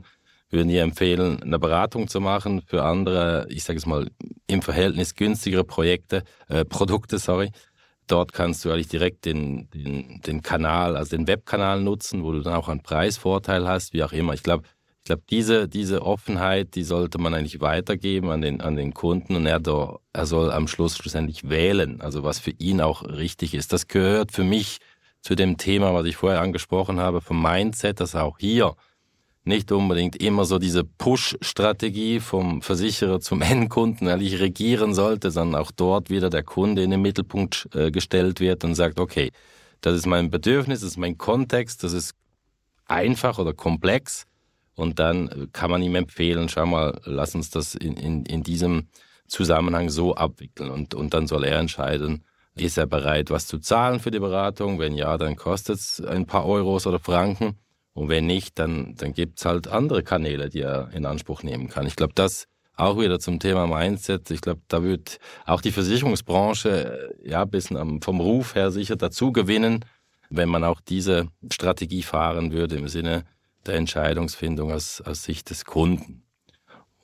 würden 0.49 0.69
wir 0.69 0.83
empfehlen, 0.83 1.41
eine 1.41 1.59
Beratung 1.59 2.07
zu 2.07 2.21
machen, 2.21 2.61
für 2.61 2.83
andere, 2.83 3.47
ich 3.49 3.63
sage 3.63 3.77
es 3.77 3.85
mal, 3.85 4.09
im 4.47 4.61
Verhältnis 4.61 5.15
günstigere 5.15 5.63
Projekte, 5.63 6.23
äh, 6.47 6.65
Produkte, 6.65 7.19
sorry. 7.19 7.51
Dort 8.07 8.33
kannst 8.33 8.63
du 8.63 8.71
eigentlich 8.71 8.87
direkt 8.87 9.25
den, 9.25 9.67
den, 9.71 10.21
den 10.21 10.43
Kanal, 10.43 10.95
also 10.95 11.15
den 11.17 11.27
Webkanal 11.27 11.81
nutzen, 11.81 12.23
wo 12.23 12.31
du 12.31 12.41
dann 12.41 12.53
auch 12.53 12.69
einen 12.69 12.83
Preisvorteil 12.83 13.67
hast, 13.67 13.93
wie 13.93 14.03
auch 14.03 14.13
immer. 14.13 14.33
Ich 14.33 14.43
glaube, 14.43 14.63
ich 14.99 15.07
glaube, 15.07 15.23
diese, 15.29 15.67
diese 15.67 16.01
Offenheit, 16.01 16.73
die 16.73 16.83
sollte 16.83 17.19
man 17.19 17.35
eigentlich 17.35 17.61
weitergeben 17.61 18.31
an 18.31 18.41
den, 18.41 18.61
an 18.61 18.75
den 18.75 18.93
Kunden 18.93 19.35
und 19.35 19.45
er, 19.45 19.59
da, 19.59 19.97
er 20.13 20.25
soll 20.25 20.51
am 20.51 20.67
Schluss 20.67 20.97
schlussendlich 20.97 21.47
wählen, 21.47 22.01
also 22.01 22.23
was 22.23 22.39
für 22.39 22.51
ihn 22.57 22.81
auch 22.81 23.03
richtig 23.03 23.53
ist. 23.53 23.71
Das 23.71 23.87
gehört 23.87 24.31
für 24.31 24.43
mich 24.43 24.79
zu 25.21 25.35
dem 25.35 25.57
Thema, 25.57 25.93
was 25.93 26.05
ich 26.07 26.15
vorher 26.15 26.41
angesprochen 26.41 26.99
habe, 26.99 27.21
vom 27.21 27.39
Mindset, 27.39 27.99
dass 27.99 28.15
auch 28.15 28.39
hier 28.39 28.75
nicht 29.45 29.71
unbedingt 29.71 30.15
immer 30.15 30.45
so 30.45 30.59
diese 30.59 30.83
Push-Strategie 30.83 32.19
vom 32.19 32.61
Versicherer 32.61 33.19
zum 33.19 33.41
Endkunden 33.43 34.07
eigentlich 34.07 34.39
regieren 34.39 34.93
sollte, 34.93 35.31
sondern 35.31 35.61
auch 35.61 35.71
dort 35.71 36.09
wieder 36.09 36.29
der 36.29 36.43
Kunde 36.43 36.83
in 36.83 36.91
den 36.91 37.01
Mittelpunkt 37.01 37.69
äh, 37.73 37.91
gestellt 37.91 38.39
wird 38.39 38.63
und 38.63 38.75
sagt, 38.75 38.99
okay, 38.99 39.31
das 39.81 39.95
ist 39.95 40.07
mein 40.07 40.29
Bedürfnis, 40.29 40.81
das 40.81 40.91
ist 40.91 40.97
mein 40.97 41.17
Kontext, 41.17 41.83
das 41.83 41.93
ist 41.93 42.13
einfach 42.87 43.39
oder 43.39 43.53
komplex 43.53 44.25
und 44.75 44.99
dann 44.99 45.49
kann 45.53 45.71
man 45.71 45.81
ihm 45.81 45.95
empfehlen, 45.95 46.49
schau 46.49 46.65
mal, 46.65 46.99
lass 47.05 47.33
uns 47.33 47.49
das 47.49 47.75
in, 47.75 47.95
in, 47.95 48.25
in 48.25 48.43
diesem 48.43 48.87
Zusammenhang 49.27 49.89
so 49.89 50.15
abwickeln. 50.15 50.69
Und, 50.69 50.93
und 50.93 51.13
dann 51.13 51.27
soll 51.27 51.45
er 51.45 51.59
entscheiden, 51.59 52.23
ist 52.55 52.77
er 52.77 52.85
bereit, 52.85 53.31
was 53.31 53.47
zu 53.47 53.59
zahlen 53.59 53.99
für 53.99 54.11
die 54.11 54.19
Beratung? 54.19 54.79
Wenn 54.79 54.95
ja, 54.95 55.17
dann 55.17 55.35
kostet 55.35 55.79
es 55.79 56.01
ein 56.01 56.25
paar 56.25 56.45
Euros 56.45 56.87
oder 56.87 56.99
Franken. 56.99 57.57
Und 57.95 58.09
wenn 58.09 58.27
nicht, 58.27 58.59
dann, 58.59 58.93
dann 58.95 59.13
gibt's 59.13 59.45
halt 59.45 59.69
andere 59.69 60.03
Kanäle, 60.03 60.49
die 60.49 60.59
er 60.59 60.89
in 60.93 61.05
Anspruch 61.05 61.43
nehmen 61.43 61.69
kann. 61.69 61.87
Ich 61.87 61.95
glaube, 61.95 62.13
das 62.13 62.45
auch 62.75 62.99
wieder 62.99 63.19
zum 63.19 63.39
Thema 63.39 63.67
Mindset. 63.67 64.29
Ich 64.31 64.41
glaube, 64.41 64.59
da 64.67 64.83
wird 64.83 65.17
auch 65.45 65.61
die 65.61 65.71
Versicherungsbranche 65.71 67.15
ja 67.23 67.43
ein 67.43 67.49
bisschen 67.49 68.01
vom 68.01 68.19
Ruf 68.19 68.53
her 68.55 68.69
sicher 68.71 68.97
dazu 68.97 69.31
gewinnen, 69.31 69.85
wenn 70.29 70.49
man 70.49 70.65
auch 70.65 70.81
diese 70.81 71.29
Strategie 71.49 72.03
fahren 72.03 72.51
würde 72.51 72.75
im 72.75 72.89
Sinne, 72.89 73.23
der 73.65 73.75
Entscheidungsfindung 73.75 74.73
aus, 74.73 74.99
aus 74.99 75.23
Sicht 75.23 75.49
des 75.49 75.63
Kunden. 75.63 76.23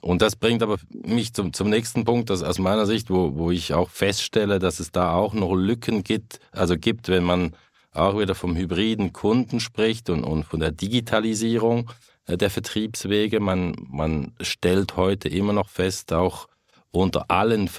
Und 0.02 0.22
das 0.22 0.36
bringt 0.36 0.62
aber 0.62 0.78
mich 0.92 1.34
zum, 1.34 1.54
zum 1.54 1.70
nächsten 1.70 2.04
Punkt, 2.04 2.30
dass 2.30 2.44
aus 2.44 2.60
meiner 2.60 2.86
Sicht, 2.86 3.10
wo, 3.10 3.36
wo 3.36 3.50
ich 3.50 3.74
auch 3.74 3.90
feststelle, 3.90 4.60
dass 4.60 4.82
es 4.82 4.92
da 4.92 5.14
auch 5.14 5.34
noch 5.34 5.54
Lücken 5.54 6.04
gibt, 6.04 6.40
also 6.52 6.76
gibt, 6.76 7.08
wenn 7.08 7.24
man 7.24 7.56
auch 7.94 8.18
wieder 8.18 8.36
vom 8.36 8.56
hybriden 8.56 9.14
Kunden 9.14 9.60
spricht 9.60 10.10
und, 10.10 10.24
und 10.24 10.46
von 10.46 10.60
der 10.60 10.72
Digitalisierung 10.72 11.92
äh, 12.26 12.38
der 12.38 12.50
Vertriebswege. 12.50 13.40
Man, 13.40 13.76
man 13.90 14.34
stellt 14.42 14.96
heute 14.98 15.30
immer 15.30 15.54
noch 15.54 15.70
fest, 15.70 16.14
auch 16.14 16.48
unter 16.92 17.30
allen 17.30 17.70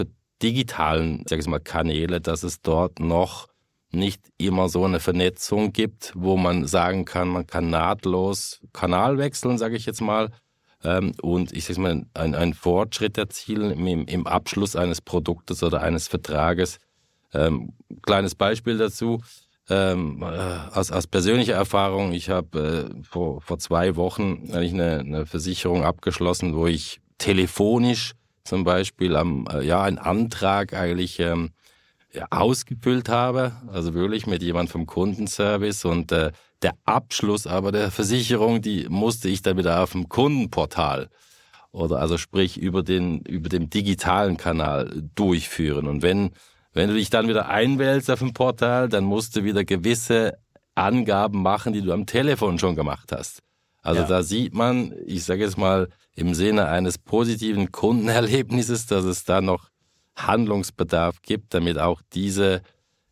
digitalen, 0.42 1.24
sag 1.28 1.46
mal, 1.46 1.60
Kanäle, 1.60 2.20
dass 2.20 2.42
es 2.42 2.60
dort 2.60 2.98
noch 2.98 3.48
nicht 3.92 4.22
immer 4.38 4.68
so 4.68 4.84
eine 4.84 5.00
Vernetzung 5.00 5.72
gibt, 5.72 6.12
wo 6.14 6.36
man 6.36 6.66
sagen 6.66 7.04
kann, 7.04 7.28
man 7.28 7.46
kann 7.46 7.70
nahtlos 7.70 8.60
Kanal 8.72 9.18
wechseln, 9.18 9.58
sage 9.58 9.76
ich 9.76 9.84
jetzt 9.84 10.00
mal, 10.00 10.30
ähm, 10.82 11.12
und 11.20 11.52
ich 11.52 11.66
sage 11.66 11.80
mal, 11.80 12.06
einen 12.14 12.54
Fortschritt 12.54 13.18
erzielen 13.18 13.70
im, 13.70 14.06
im, 14.06 14.26
Abschluss 14.26 14.76
eines 14.76 15.00
Produktes 15.00 15.62
oder 15.62 15.82
eines 15.82 16.08
Vertrages. 16.08 16.78
Ähm, 17.34 17.74
kleines 18.02 18.34
Beispiel 18.34 18.78
dazu. 18.78 19.22
Ähm, 19.72 20.22
äh, 20.22 20.76
aus, 20.76 20.90
aus 20.90 21.06
persönlicher 21.06 21.54
Erfahrung, 21.54 22.12
ich 22.12 22.28
habe 22.28 22.90
äh, 22.92 23.02
vor, 23.04 23.40
vor 23.40 23.58
zwei 23.58 23.96
Wochen 23.96 24.50
eigentlich 24.52 24.74
eine, 24.74 24.98
eine 24.98 25.24
Versicherung 25.24 25.82
abgeschlossen, 25.82 26.54
wo 26.54 26.66
ich 26.66 27.00
telefonisch 27.16 28.12
zum 28.44 28.64
Beispiel 28.64 29.16
am, 29.16 29.46
äh, 29.50 29.64
ja, 29.64 29.82
einen 29.82 29.96
Antrag 29.96 30.74
eigentlich 30.74 31.20
ähm, 31.20 31.52
ausgefüllt 32.28 33.08
habe, 33.08 33.52
also 33.72 33.94
wirklich 33.94 34.26
mit 34.26 34.42
jemand 34.42 34.68
vom 34.68 34.84
Kundenservice 34.84 35.86
und 35.86 36.12
äh, 36.12 36.32
der 36.60 36.74
Abschluss 36.84 37.46
aber 37.46 37.72
der 37.72 37.90
Versicherung, 37.90 38.60
die 38.60 38.86
musste 38.90 39.30
ich 39.30 39.40
dann 39.40 39.56
wieder 39.56 39.82
auf 39.82 39.92
dem 39.92 40.10
Kundenportal 40.10 41.08
oder 41.70 41.98
also 41.98 42.18
sprich 42.18 42.58
über 42.58 42.82
den 42.82 43.20
über 43.22 43.48
dem 43.48 43.70
digitalen 43.70 44.36
Kanal 44.36 45.02
durchführen. 45.14 45.86
Und 45.86 46.02
wenn 46.02 46.32
wenn 46.72 46.88
du 46.88 46.94
dich 46.94 47.10
dann 47.10 47.28
wieder 47.28 47.48
einwählst 47.48 48.10
auf 48.10 48.20
dem 48.20 48.32
Portal, 48.32 48.88
dann 48.88 49.04
musst 49.04 49.36
du 49.36 49.44
wieder 49.44 49.64
gewisse 49.64 50.38
Angaben 50.74 51.42
machen, 51.42 51.72
die 51.72 51.82
du 51.82 51.92
am 51.92 52.06
Telefon 52.06 52.58
schon 52.58 52.76
gemacht 52.76 53.12
hast. 53.12 53.42
Also 53.82 54.02
ja. 54.02 54.08
da 54.08 54.22
sieht 54.22 54.54
man, 54.54 54.94
ich 55.06 55.24
sage 55.24 55.42
jetzt 55.42 55.58
mal 55.58 55.88
im 56.14 56.34
Sinne 56.34 56.68
eines 56.68 56.98
positiven 56.98 57.72
Kundenerlebnisses, 57.72 58.86
dass 58.86 59.04
es 59.04 59.24
da 59.24 59.40
noch 59.40 59.68
Handlungsbedarf 60.16 61.20
gibt, 61.22 61.52
damit 61.54 61.78
auch 61.78 62.00
diese 62.12 62.62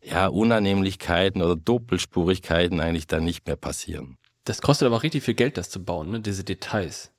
ja, 0.01 0.27
Unannehmlichkeiten 0.27 1.41
oder 1.41 1.55
Doppelspurigkeiten 1.55 2.79
eigentlich 2.79 3.07
dann 3.07 3.23
nicht 3.23 3.45
mehr 3.45 3.55
passieren. 3.55 4.17
Das 4.45 4.61
kostet 4.61 4.87
aber 4.87 4.97
auch 4.97 5.03
richtig 5.03 5.23
viel 5.23 5.35
Geld, 5.35 5.57
das 5.57 5.69
zu 5.69 5.83
bauen, 5.83 6.09
ne? 6.09 6.19
diese 6.21 6.43
Details. 6.43 7.11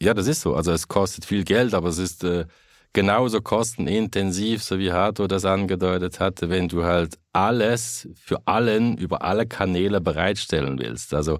Ja, 0.00 0.14
das 0.14 0.26
ist 0.26 0.40
so. 0.40 0.54
Also 0.54 0.72
es 0.72 0.88
kostet 0.88 1.24
viel 1.24 1.44
Geld, 1.44 1.74
aber 1.74 1.88
es 1.88 1.98
ist 1.98 2.24
äh, 2.24 2.46
genauso 2.96 3.42
kostenintensiv, 3.42 4.62
so 4.62 4.78
wie 4.78 4.90
Hato 4.90 5.26
das 5.26 5.44
angedeutet 5.44 6.18
hatte, 6.18 6.48
wenn 6.48 6.66
du 6.66 6.84
halt 6.84 7.18
alles 7.34 8.08
für 8.14 8.40
allen 8.46 8.96
über 8.96 9.20
alle 9.20 9.46
Kanäle 9.46 10.00
bereitstellen 10.00 10.78
willst. 10.78 11.12
Also 11.12 11.38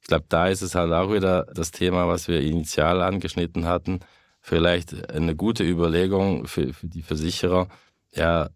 ich 0.00 0.08
glaube, 0.08 0.24
da 0.28 0.48
ist 0.48 0.62
es 0.62 0.74
halt 0.74 0.92
auch 0.92 1.12
wieder 1.12 1.46
das 1.54 1.70
Thema, 1.70 2.08
was 2.08 2.26
wir 2.26 2.40
initial 2.40 3.02
angeschnitten 3.02 3.66
hatten. 3.66 4.00
Vielleicht 4.40 5.08
eine 5.12 5.36
gute 5.36 5.62
Überlegung 5.62 6.48
für, 6.48 6.72
für 6.72 6.88
die 6.88 7.02
Versicherer, 7.02 7.68
ja, 8.12 8.46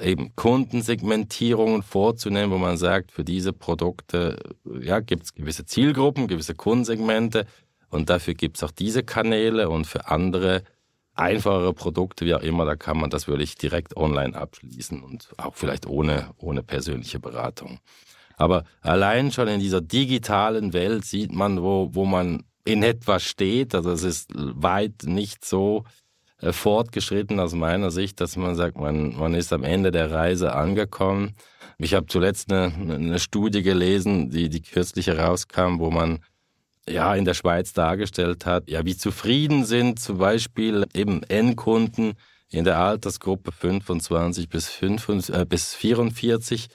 äh, 0.00 0.12
eben 0.12 0.36
Kundensegmentierungen 0.36 1.82
vorzunehmen, 1.82 2.52
wo 2.52 2.58
man 2.58 2.76
sagt, 2.76 3.10
für 3.10 3.24
diese 3.24 3.52
Produkte 3.52 4.38
ja, 4.80 5.00
gibt 5.00 5.24
es 5.24 5.34
gewisse 5.34 5.66
Zielgruppen, 5.66 6.28
gewisse 6.28 6.54
Kundensegmente 6.54 7.46
und 7.88 8.10
dafür 8.10 8.34
gibt 8.34 8.58
es 8.58 8.62
auch 8.62 8.70
diese 8.70 9.02
Kanäle 9.02 9.68
und 9.70 9.88
für 9.88 10.06
andere 10.06 10.62
einfachere 11.14 11.72
Produkte, 11.74 12.24
wie 12.24 12.34
auch 12.34 12.42
immer, 12.42 12.64
da 12.64 12.76
kann 12.76 12.98
man 12.98 13.10
das 13.10 13.28
wirklich 13.28 13.56
direkt 13.56 13.96
online 13.96 14.34
abschließen 14.34 15.02
und 15.02 15.28
auch 15.36 15.54
vielleicht 15.54 15.86
ohne, 15.86 16.30
ohne 16.38 16.62
persönliche 16.62 17.20
Beratung. 17.20 17.80
Aber 18.36 18.64
allein 18.80 19.32
schon 19.32 19.48
in 19.48 19.60
dieser 19.60 19.82
digitalen 19.82 20.72
Welt 20.72 21.04
sieht 21.04 21.32
man, 21.32 21.62
wo, 21.62 21.90
wo 21.92 22.06
man 22.06 22.44
in 22.64 22.82
etwas 22.82 23.22
steht. 23.22 23.74
Also 23.74 23.90
es 23.90 24.02
ist 24.02 24.30
weit 24.34 25.02
nicht 25.04 25.44
so 25.44 25.84
äh, 26.40 26.52
fortgeschritten 26.52 27.38
aus 27.38 27.52
meiner 27.52 27.90
Sicht, 27.90 28.20
dass 28.20 28.36
man 28.36 28.54
sagt, 28.54 28.78
man, 28.78 29.16
man 29.16 29.34
ist 29.34 29.52
am 29.52 29.64
Ende 29.64 29.90
der 29.90 30.10
Reise 30.10 30.54
angekommen. 30.54 31.34
Ich 31.78 31.94
habe 31.94 32.06
zuletzt 32.06 32.50
eine, 32.50 32.72
eine 32.74 33.18
Studie 33.18 33.62
gelesen, 33.62 34.30
die, 34.30 34.48
die 34.48 34.62
kürzlich 34.62 35.06
herauskam, 35.06 35.78
wo 35.78 35.90
man 35.90 36.20
ja 36.88 37.14
in 37.14 37.24
der 37.24 37.34
Schweiz 37.34 37.72
dargestellt 37.72 38.46
hat, 38.46 38.68
ja, 38.68 38.84
wie 38.84 38.96
zufrieden 38.96 39.64
sind 39.64 40.00
zum 40.00 40.18
Beispiel 40.18 40.86
eben 40.94 41.22
Endkunden 41.24 42.14
in 42.50 42.64
der 42.64 42.78
Altersgruppe 42.78 43.52
25 43.52 44.48
bis, 44.48 44.68
5, 44.68 45.28
äh, 45.30 45.46
bis 45.48 45.74
44 45.74 46.68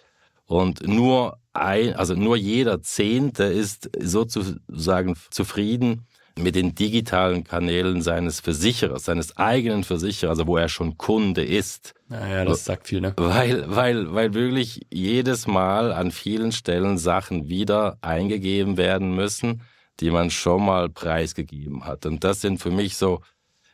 und 0.46 0.88
nur 0.88 1.40
ein, 1.54 1.96
also 1.96 2.16
nur 2.16 2.38
jeder 2.38 2.82
Zehnte 2.82 3.46
ist 3.46 3.90
sozusagen 4.00 5.16
zufrieden 5.32 6.06
mit 6.38 6.56
den 6.56 6.76
digitalen 6.76 7.46
Kanälen 7.46 8.02
seines 8.02 8.42
Versicherers, 8.42 9.06
seines 9.06 9.38
eigenen 9.38 9.86
Versicherers, 9.86 10.38
also 10.38 10.48
wo 10.48 10.58
er 10.58 10.68
schon 10.68 10.98
Kunde 10.98 11.44
ist. 11.44 11.94
Naja, 12.10 12.44
das 12.44 12.66
sagt 12.66 12.88
viel, 12.88 13.00
ne? 13.00 13.14
Weil, 13.16 13.64
weil, 13.74 14.14
weil 14.14 14.34
wirklich 14.34 14.82
jedes 14.92 15.48
Mal 15.48 15.94
an 15.94 16.12
vielen 16.12 16.52
Stellen 16.52 16.98
Sachen 16.98 17.48
wieder 17.48 17.98
eingegeben 18.02 18.76
werden 18.76 19.16
müssen, 19.16 19.62
die 20.00 20.12
man 20.12 20.30
schon 20.30 20.66
mal 20.66 20.90
preisgegeben 20.90 21.86
hat. 21.86 22.06
Und 22.06 22.24
das 22.24 22.42
sind 22.42 22.62
für 22.62 22.72
mich 22.72 22.98
so, 22.98 23.22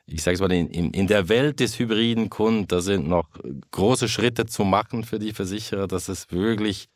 ich 0.06 0.24
sage 0.24 0.36
es 0.36 0.42
mal, 0.42 0.52
in, 0.52 0.92
in 0.92 1.08
der 1.08 1.30
Welt 1.30 1.60
des 1.60 1.80
hybriden 1.80 2.30
Kunden, 2.30 2.68
da 2.68 2.82
sind 2.82 3.08
noch 3.08 3.30
große 3.72 4.08
Schritte 4.08 4.46
zu 4.46 4.64
machen 4.64 5.04
für 5.04 5.20
die 5.20 5.34
Versicherer, 5.34 5.88
dass 5.88 6.10
es 6.10 6.32
wirklich, 6.32 6.90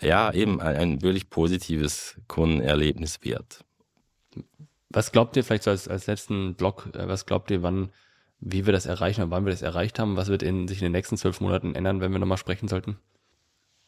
ja, 0.00 0.32
eben 0.32 0.60
ein, 0.60 0.76
ein 0.76 1.02
wirklich 1.02 1.30
positives 1.30 2.16
Kundenerlebnis 2.28 3.18
wird. 3.22 3.64
Was 4.90 5.12
glaubt 5.12 5.36
ihr 5.36 5.44
vielleicht 5.44 5.64
so 5.64 5.70
als, 5.70 5.88
als 5.88 6.06
letzten 6.06 6.54
Block, 6.54 6.88
äh, 6.94 7.06
was 7.06 7.26
glaubt 7.26 7.50
ihr, 7.50 7.62
wann, 7.62 7.90
wie 8.40 8.66
wir 8.66 8.72
das 8.72 8.86
erreichen 8.86 9.22
und 9.22 9.30
wann 9.30 9.44
wir 9.44 9.52
das 9.52 9.62
erreicht 9.62 9.98
haben? 9.98 10.16
Was 10.16 10.28
wird 10.28 10.42
in, 10.42 10.66
sich 10.66 10.78
in 10.78 10.84
den 10.84 10.92
nächsten 10.92 11.16
zwölf 11.16 11.40
Monaten 11.40 11.74
ändern, 11.74 12.00
wenn 12.00 12.12
wir 12.12 12.18
nochmal 12.18 12.38
sprechen 12.38 12.68
sollten? 12.68 12.98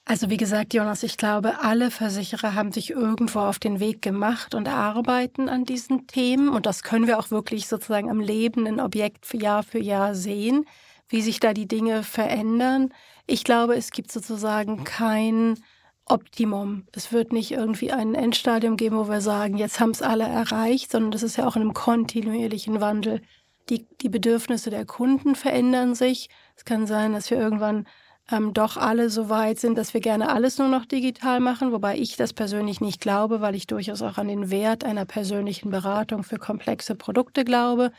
Also 0.04 0.30
wie 0.30 0.36
gesagt, 0.36 0.74
Jonas, 0.74 1.04
ich 1.04 1.16
glaube, 1.16 1.60
alle 1.60 1.90
Versicherer 1.90 2.54
haben 2.54 2.72
sich 2.72 2.90
irgendwo 2.90 3.38
auf 3.38 3.60
den 3.60 3.78
Weg 3.78 4.02
gemacht 4.02 4.54
und 4.54 4.68
arbeiten 4.68 5.48
an 5.48 5.64
diesen 5.64 6.08
Themen. 6.08 6.48
Und 6.48 6.66
das 6.66 6.82
können 6.82 7.06
wir 7.06 7.18
auch 7.18 7.30
wirklich 7.30 7.68
sozusagen 7.68 8.10
am 8.10 8.18
lebenden 8.18 8.80
Objekt 8.80 9.26
für 9.26 9.36
Jahr 9.36 9.62
für 9.62 9.78
Jahr 9.78 10.14
sehen, 10.16 10.66
wie 11.08 11.22
sich 11.22 11.38
da 11.38 11.54
die 11.54 11.68
Dinge 11.68 12.02
verändern. 12.02 12.92
Ich 13.28 13.44
glaube, 13.44 13.76
es 13.76 13.92
gibt 13.92 14.10
sozusagen 14.10 14.82
kein 14.82 15.56
Optimum. 16.04 16.84
Es 16.92 17.12
wird 17.12 17.32
nicht 17.32 17.52
irgendwie 17.52 17.92
ein 17.92 18.16
Endstadium 18.16 18.76
geben, 18.76 18.96
wo 18.96 19.08
wir 19.08 19.20
sagen, 19.20 19.56
jetzt 19.56 19.78
haben 19.78 19.90
es 19.90 20.02
alle 20.02 20.24
erreicht, 20.24 20.90
sondern 20.90 21.12
das 21.12 21.22
ist 21.22 21.36
ja 21.36 21.46
auch 21.46 21.54
in 21.54 21.62
einem 21.62 21.74
kontinuierlichen 21.74 22.80
Wandel. 22.80 23.22
Die, 23.68 23.86
die 24.00 24.08
Bedürfnisse 24.08 24.70
der 24.70 24.84
Kunden 24.84 25.36
verändern 25.36 25.94
sich. 25.94 26.28
Es 26.56 26.64
kann 26.64 26.88
sein, 26.88 27.12
dass 27.12 27.30
wir 27.30 27.38
irgendwann 27.38 27.86
ähm, 28.30 28.54
doch 28.54 28.76
alle 28.76 29.10
so 29.10 29.28
weit 29.28 29.58
sind, 29.58 29.76
dass 29.76 29.94
wir 29.94 30.00
gerne 30.00 30.30
alles 30.30 30.58
nur 30.58 30.68
noch 30.68 30.86
digital 30.86 31.40
machen, 31.40 31.72
wobei 31.72 31.98
ich 31.98 32.16
das 32.16 32.32
persönlich 32.32 32.80
nicht 32.80 33.00
glaube, 33.00 33.40
weil 33.40 33.54
ich 33.54 33.66
durchaus 33.66 34.02
auch 34.02 34.18
an 34.18 34.28
den 34.28 34.50
Wert 34.50 34.84
einer 34.84 35.04
persönlichen 35.04 35.70
Beratung 35.70 36.22
für 36.22 36.38
komplexe 36.38 36.94
Produkte 36.94 37.44
glaube. 37.44 37.90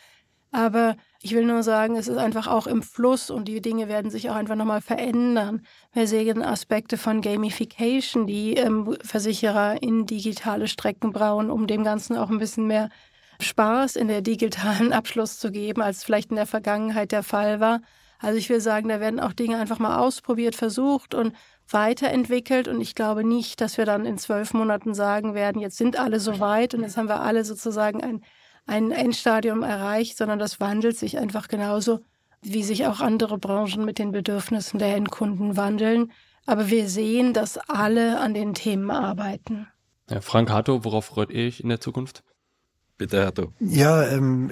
Aber 0.52 0.96
ich 1.20 1.34
will 1.34 1.46
nur 1.46 1.64
sagen, 1.64 1.96
es 1.96 2.08
ist 2.08 2.18
einfach 2.18 2.48
auch 2.48 2.68
im 2.68 2.84
Fluss 2.84 3.32
und 3.32 3.48
die 3.48 3.60
Dinge 3.60 3.88
werden 3.88 4.12
sich 4.12 4.30
auch 4.30 4.36
einfach 4.36 4.56
nochmal 4.56 4.82
verändern. 4.82 5.66
Wir 5.94 6.08
sehen 6.08 6.44
Aspekte 6.44 6.98
von 6.98 7.22
Gamification, 7.22 8.28
die 8.28 8.54
ähm, 8.54 8.96
Versicherer 9.02 9.82
in 9.82 10.06
digitale 10.06 10.68
Strecken 10.68 11.12
brauen, 11.12 11.50
um 11.50 11.66
dem 11.66 11.84
Ganzen 11.84 12.16
auch 12.18 12.30
ein 12.30 12.38
bisschen 12.38 12.68
mehr 12.68 12.90
Spaß 13.42 13.96
in 13.96 14.08
der 14.08 14.22
digitalen 14.22 14.94
Abschluss 14.94 15.40
zu 15.40 15.52
geben, 15.52 15.82
als 15.82 16.04
vielleicht 16.04 16.30
in 16.30 16.36
der 16.36 16.46
Vergangenheit 16.46 17.12
der 17.12 17.24
Fall 17.24 17.60
war. 17.60 17.82
Also 18.24 18.38
ich 18.38 18.50
will 18.50 18.62
sagen, 18.62 18.88
da 18.88 19.02
werden 19.02 19.20
auch 19.20 19.34
Dinge 19.34 19.58
einfach 19.58 19.80
mal 19.80 19.98
ausprobiert, 19.98 20.56
versucht 20.56 21.14
und 21.14 21.34
weiterentwickelt. 21.70 22.70
Und 22.70 22.80
ich 22.80 22.96
glaube 22.96 23.26
nicht, 23.26 23.60
dass 23.60 23.78
wir 23.78 23.86
dann 23.86 24.06
in 24.06 24.18
zwölf 24.18 24.54
Monaten 24.54 24.94
sagen 24.94 25.34
werden, 25.34 25.62
jetzt 25.62 25.76
sind 25.78 26.00
alle 26.00 26.22
so 26.22 26.40
weit 26.40 26.74
und 26.74 26.84
jetzt 26.84 26.96
haben 26.96 27.10
wir 27.10 27.20
alle 27.20 27.44
sozusagen 27.44 28.02
ein, 28.02 28.24
ein 28.66 28.92
Endstadium 28.92 29.62
erreicht, 29.62 30.18
sondern 30.18 30.40
das 30.40 30.62
wandelt 30.62 30.98
sich 30.98 31.18
einfach 31.18 31.50
genauso, 31.50 32.00
wie 32.42 32.64
sich 32.64 32.86
auch 32.88 33.02
andere 33.02 33.38
Branchen 33.38 33.84
mit 33.84 34.00
den 34.00 34.14
Bedürfnissen 34.14 34.80
der 34.80 34.96
Endkunden 34.96 35.58
wandeln. 35.58 36.14
Aber 36.46 36.70
wir 36.70 36.88
sehen, 36.88 37.34
dass 37.34 37.58
alle 37.58 38.22
an 38.22 38.34
den 38.34 38.54
Themen 38.54 38.90
arbeiten. 38.90 39.68
Ja, 40.10 40.22
Frank 40.22 40.50
Harto, 40.50 40.86
worauf 40.86 41.04
freut 41.04 41.30
ihr 41.30 41.48
euch 41.48 41.60
in 41.60 41.68
der 41.68 41.82
Zukunft? 41.82 42.24
Bitte, 42.98 43.26
Harto. 43.26 43.52
Ja, 43.60 44.08
ähm, 44.08 44.50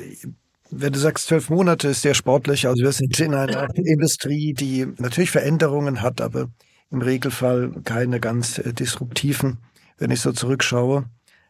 wenn 0.71 0.93
du 0.93 0.99
sagst, 0.99 1.27
zwölf 1.27 1.49
Monate 1.49 1.89
ist 1.89 2.01
sehr 2.01 2.13
sportlich. 2.13 2.67
Also 2.67 2.83
wir 2.83 2.91
sind 2.91 3.19
in 3.19 3.33
einer 3.33 3.67
Industrie, 3.75 4.53
die 4.53 4.87
natürlich 4.97 5.31
Veränderungen 5.31 6.01
hat, 6.01 6.21
aber 6.21 6.47
im 6.89 7.01
Regelfall 7.01 7.71
keine 7.83 8.19
ganz 8.19 8.57
äh, 8.57 8.73
disruptiven. 8.73 9.57
Wenn 9.97 10.11
ich 10.11 10.21
so 10.21 10.31
zurückschaue, 10.31 11.05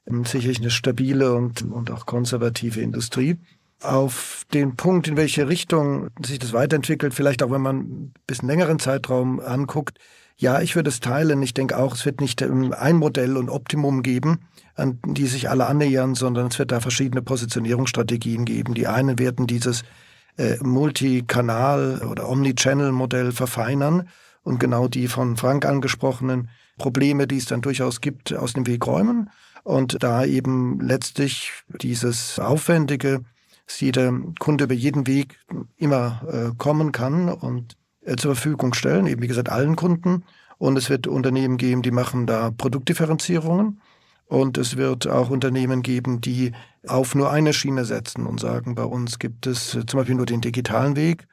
ähm, 0.08 0.26
sicherlich 0.26 0.60
eine 0.60 0.72
stabile 0.72 1.34
und, 1.34 1.62
und 1.62 1.92
auch 1.92 2.06
konservative 2.06 2.82
Industrie. 2.82 3.38
Auf 3.82 4.46
den 4.54 4.76
Punkt, 4.76 5.08
in 5.08 5.18
welche 5.18 5.48
Richtung 5.48 6.10
sich 6.24 6.38
das 6.38 6.54
weiterentwickelt, 6.54 7.14
vielleicht 7.14 7.42
auch 7.42 7.50
wenn 7.50 7.62
man 7.62 7.78
ein 7.78 8.14
bisschen 8.28 8.48
längeren 8.48 8.78
Zeitraum 8.78 9.40
anguckt, 9.40 9.98
ja, 10.42 10.60
ich 10.60 10.76
würde 10.76 10.90
es 10.90 11.00
teilen. 11.00 11.42
Ich 11.44 11.54
denke 11.54 11.78
auch, 11.78 11.94
es 11.94 12.04
wird 12.04 12.20
nicht 12.20 12.42
ähm, 12.42 12.74
ein 12.74 12.98
Modell 12.98 13.38
und 13.38 13.50
Optimum 13.50 14.02
geben, 14.02 14.40
an 14.76 14.98
die 15.06 15.28
sich 15.28 15.52
alle 15.52 15.68
annähern, 15.68 16.16
sondern 16.16 16.48
es 16.48 16.58
wird 16.58 16.72
da 16.72 16.80
verschiedene 16.80 17.22
Positionierungsstrategien 17.22 18.46
geben. 18.46 18.74
Die 18.74 18.88
einen 18.88 19.20
werden 19.20 19.46
dieses 19.46 19.84
äh, 20.38 20.58
Multikanal- 20.64 22.02
oder 22.10 22.28
Omnichannel-Modell 22.28 23.34
verfeinern 23.34 24.10
und 24.42 24.60
genau 24.60 24.88
die 24.88 25.08
von 25.08 25.38
Frank 25.38 25.64
angesprochenen 25.64 26.50
Probleme, 26.80 27.28
die 27.28 27.38
es 27.38 27.46
dann 27.46 27.62
durchaus 27.62 28.02
gibt, 28.02 28.34
aus 28.34 28.54
dem 28.54 28.66
Weg 28.66 28.88
räumen. 28.88 29.30
Und 29.64 30.02
da 30.02 30.26
eben 30.26 30.80
letztlich 30.82 31.52
dieses 31.84 32.40
Aufwendige, 32.40 33.22
dass 33.68 33.80
jeder 33.80 34.12
Kunde 34.40 34.64
über 34.64 34.74
jeden 34.74 35.06
Weg 35.06 35.38
immer 35.78 36.24
äh, 36.28 36.56
kommen 36.58 36.92
kann 36.92 37.30
und 37.30 37.78
zur 38.18 38.36
Verfügung 38.36 38.74
stellen, 38.74 39.08
eben 39.08 39.22
wie 39.22 39.28
gesagt 39.28 39.50
allen 39.50 39.76
Kunden. 39.76 40.24
Und 40.58 40.78
es 40.78 40.90
wird 40.90 41.08
Unternehmen 41.08 41.58
geben, 41.58 41.82
die 41.82 41.92
machen 41.92 42.28
da 42.28 42.52
Produktdifferenzierungen. 42.52 43.82
Und 44.28 44.58
es 44.58 44.78
wird 44.78 45.08
auch 45.08 45.30
Unternehmen 45.30 45.82
geben, 45.82 46.22
die 46.22 46.54
auf 46.88 47.16
nur 47.16 47.32
eine 47.32 47.52
Schiene 47.52 47.84
setzen 47.84 48.26
und 48.26 48.40
sagen, 48.40 48.76
bei 48.76 48.86
uns 48.86 49.20
gibt 49.20 49.46
es 49.46 49.72
zum 49.72 49.98
Beispiel 50.00 50.16
nur 50.16 50.26
den 50.26 50.40
digitalen 50.40 50.96
Weg. 50.96 51.28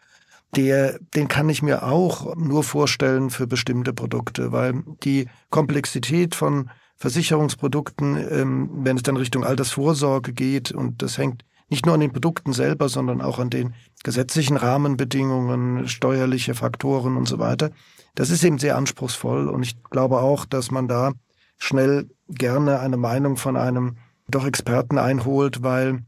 Der, 0.56 0.98
den 1.14 1.28
kann 1.28 1.48
ich 1.48 1.62
mir 1.62 1.84
auch 1.84 2.34
nur 2.36 2.64
vorstellen 2.64 3.30
für 3.30 3.46
bestimmte 3.46 3.92
Produkte, 3.92 4.50
weil 4.50 4.82
die 5.04 5.28
Komplexität 5.50 6.34
von 6.34 6.70
Versicherungsprodukten, 6.96 8.16
ähm, 8.30 8.70
wenn 8.82 8.96
es 8.96 9.04
dann 9.04 9.16
Richtung 9.16 9.44
Altersvorsorge 9.44 10.32
geht, 10.32 10.72
und 10.72 11.00
das 11.02 11.18
hängt 11.18 11.44
nicht 11.68 11.86
nur 11.86 11.94
an 11.94 12.00
den 12.00 12.12
Produkten 12.12 12.52
selber, 12.52 12.88
sondern 12.88 13.20
auch 13.20 13.38
an 13.38 13.50
den 13.50 13.74
gesetzlichen 14.04 14.56
Rahmenbedingungen, 14.56 15.88
steuerliche 15.88 16.54
Faktoren 16.54 17.16
und 17.16 17.26
so 17.26 17.38
weiter. 17.38 17.70
Das 18.14 18.30
ist 18.30 18.44
eben 18.44 18.58
sehr 18.58 18.76
anspruchsvoll 18.76 19.48
und 19.48 19.62
ich 19.62 19.82
glaube 19.84 20.20
auch, 20.20 20.44
dass 20.44 20.70
man 20.70 20.88
da 20.88 21.12
schnell 21.58 22.08
gerne 22.28 22.80
eine 22.80 22.96
Meinung 22.96 23.36
von 23.36 23.56
einem 23.56 23.96
doch 24.28 24.46
Experten 24.46 24.98
einholt, 24.98 25.62
weil 25.62 26.00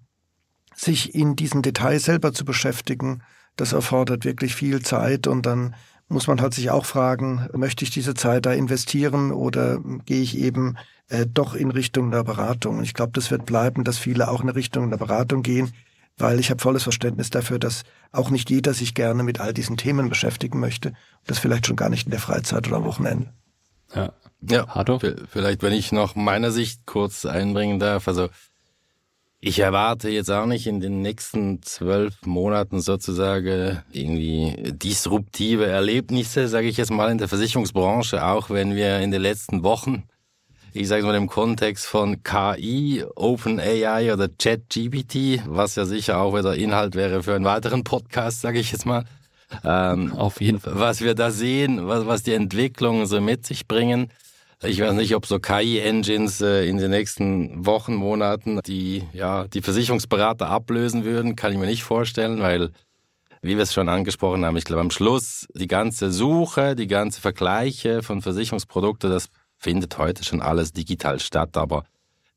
sich 0.74 1.14
in 1.14 1.36
diesen 1.36 1.62
Details 1.62 2.04
selber 2.04 2.32
zu 2.32 2.44
beschäftigen, 2.44 3.22
das 3.56 3.72
erfordert 3.72 4.24
wirklich 4.24 4.54
viel 4.54 4.82
Zeit 4.82 5.26
und 5.26 5.46
dann 5.46 5.74
muss 6.08 6.26
man 6.26 6.40
halt 6.40 6.54
sich 6.54 6.70
auch 6.70 6.84
fragen, 6.84 7.48
möchte 7.52 7.84
ich 7.84 7.90
diese 7.90 8.14
Zeit 8.14 8.44
da 8.44 8.52
investieren 8.52 9.30
oder 9.30 9.78
gehe 10.06 10.22
ich 10.22 10.36
eben 10.36 10.76
äh, 11.08 11.24
doch 11.26 11.54
in 11.54 11.70
Richtung 11.70 12.10
der 12.10 12.24
Beratung? 12.24 12.82
Ich 12.82 12.94
glaube, 12.94 13.12
das 13.14 13.30
wird 13.30 13.46
bleiben, 13.46 13.84
dass 13.84 13.98
viele 13.98 14.28
auch 14.28 14.42
in 14.42 14.48
Richtung 14.48 14.90
der 14.90 14.96
Beratung 14.96 15.42
gehen, 15.42 15.72
weil 16.20 16.40
ich 16.40 16.50
habe 16.50 16.60
volles 16.60 16.82
Verständnis 16.82 17.30
dafür, 17.30 17.58
dass 17.58 17.82
auch 18.12 18.30
nicht 18.30 18.50
jeder 18.50 18.74
sich 18.74 18.94
gerne 18.94 19.22
mit 19.22 19.40
all 19.40 19.54
diesen 19.54 19.76
Themen 19.76 20.08
beschäftigen 20.08 20.60
möchte. 20.60 20.92
Das 21.26 21.38
vielleicht 21.38 21.66
schon 21.66 21.76
gar 21.76 21.88
nicht 21.88 22.06
in 22.06 22.10
der 22.10 22.20
Freizeit 22.20 22.66
oder 22.66 22.76
am 22.78 22.84
Wochenende. 22.84 23.32
Ja. 23.94 24.12
Ja, 24.42 24.66
Harto? 24.68 24.98
vielleicht, 24.98 25.62
wenn 25.62 25.74
ich 25.74 25.92
noch 25.92 26.14
meiner 26.14 26.50
Sicht 26.50 26.86
kurz 26.86 27.26
einbringen 27.26 27.78
darf. 27.78 28.08
Also 28.08 28.30
ich 29.38 29.58
erwarte 29.58 30.08
jetzt 30.08 30.30
auch 30.30 30.46
nicht 30.46 30.66
in 30.66 30.80
den 30.80 31.02
nächsten 31.02 31.62
zwölf 31.62 32.14
Monaten 32.24 32.80
sozusagen 32.80 33.82
irgendwie 33.90 34.54
disruptive 34.72 35.66
Erlebnisse, 35.66 36.48
sage 36.48 36.68
ich 36.68 36.76
jetzt 36.76 36.90
mal, 36.90 37.10
in 37.10 37.18
der 37.18 37.28
Versicherungsbranche, 37.28 38.24
auch 38.24 38.50
wenn 38.50 38.74
wir 38.74 39.00
in 39.00 39.10
den 39.10 39.22
letzten 39.22 39.62
Wochen, 39.62 40.04
ich 40.72 40.88
sage 40.88 41.04
mal 41.04 41.14
im 41.14 41.28
Kontext 41.28 41.86
von 41.86 42.22
KI, 42.22 43.04
OpenAI 43.16 44.12
oder 44.12 44.28
ChatGPT, 44.28 45.42
was 45.46 45.76
ja 45.76 45.84
sicher 45.84 46.20
auch 46.20 46.36
wieder 46.36 46.54
Inhalt 46.54 46.94
wäre 46.94 47.22
für 47.22 47.34
einen 47.34 47.44
weiteren 47.44 47.84
Podcast, 47.84 48.40
sage 48.40 48.58
ich 48.58 48.72
jetzt 48.72 48.86
mal. 48.86 49.04
Ähm, 49.64 50.12
Auf 50.12 50.40
jeden 50.40 50.60
Fall. 50.60 50.74
Was 50.76 51.00
wir 51.00 51.14
da 51.14 51.30
sehen, 51.30 51.88
was, 51.88 52.06
was 52.06 52.22
die 52.22 52.34
Entwicklungen 52.34 53.06
so 53.06 53.20
mit 53.20 53.46
sich 53.46 53.66
bringen 53.66 54.10
ich 54.62 54.80
weiß 54.80 54.92
nicht, 54.92 55.14
ob 55.14 55.24
so 55.24 55.38
KI-Engines 55.38 56.42
äh, 56.42 56.68
in 56.68 56.76
den 56.76 56.90
nächsten 56.90 57.64
Wochen, 57.64 57.94
Monaten 57.94 58.60
die, 58.66 59.04
ja, 59.14 59.48
die 59.48 59.62
Versicherungsberater 59.62 60.48
ablösen 60.48 61.04
würden, 61.04 61.34
kann 61.34 61.52
ich 61.52 61.58
mir 61.58 61.66
nicht 61.66 61.82
vorstellen, 61.82 62.40
weil, 62.40 62.70
wie 63.40 63.56
wir 63.56 63.62
es 63.62 63.72
schon 63.72 63.88
angesprochen 63.88 64.44
haben, 64.44 64.58
ich 64.58 64.64
glaube 64.64 64.82
am 64.82 64.90
Schluss 64.90 65.46
die 65.54 65.66
ganze 65.66 66.12
Suche, 66.12 66.76
die 66.76 66.88
ganze 66.88 67.22
Vergleiche 67.22 68.02
von 68.02 68.20
Versicherungsprodukten, 68.20 69.10
das 69.10 69.30
findet 69.60 69.98
heute 69.98 70.24
schon 70.24 70.40
alles 70.40 70.72
digital 70.72 71.20
statt, 71.20 71.56
aber 71.56 71.84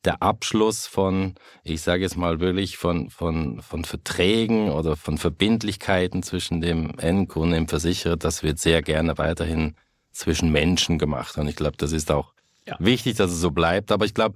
der 0.03 0.21
Abschluss 0.21 0.85
von, 0.85 1.35
ich 1.63 1.81
sage 1.81 2.03
jetzt 2.03 2.17
mal 2.17 2.41
wirklich 2.41 2.77
von, 2.77 3.09
von, 3.09 3.61
von 3.61 3.85
Verträgen 3.85 4.69
oder 4.69 4.97
von 4.97 5.17
Verbindlichkeiten 5.17 6.23
zwischen 6.23 6.59
dem 6.59 6.99
Endkunden 6.99 7.53
und 7.53 7.57
dem 7.57 7.67
Versicherer, 7.69 8.17
das 8.17 8.43
wird 8.43 8.59
sehr 8.59 8.81
gerne 8.81 9.17
weiterhin 9.17 9.75
zwischen 10.11 10.51
Menschen 10.51 10.97
gemacht. 10.97 11.37
Und 11.37 11.47
ich 11.47 11.55
glaube, 11.55 11.77
das 11.77 11.93
ist 11.93 12.11
auch 12.11 12.33
ja. 12.67 12.75
wichtig, 12.79 13.15
dass 13.15 13.31
es 13.31 13.39
so 13.39 13.51
bleibt. 13.51 13.93
Aber 13.93 14.03
ich 14.03 14.13
glaube, 14.13 14.35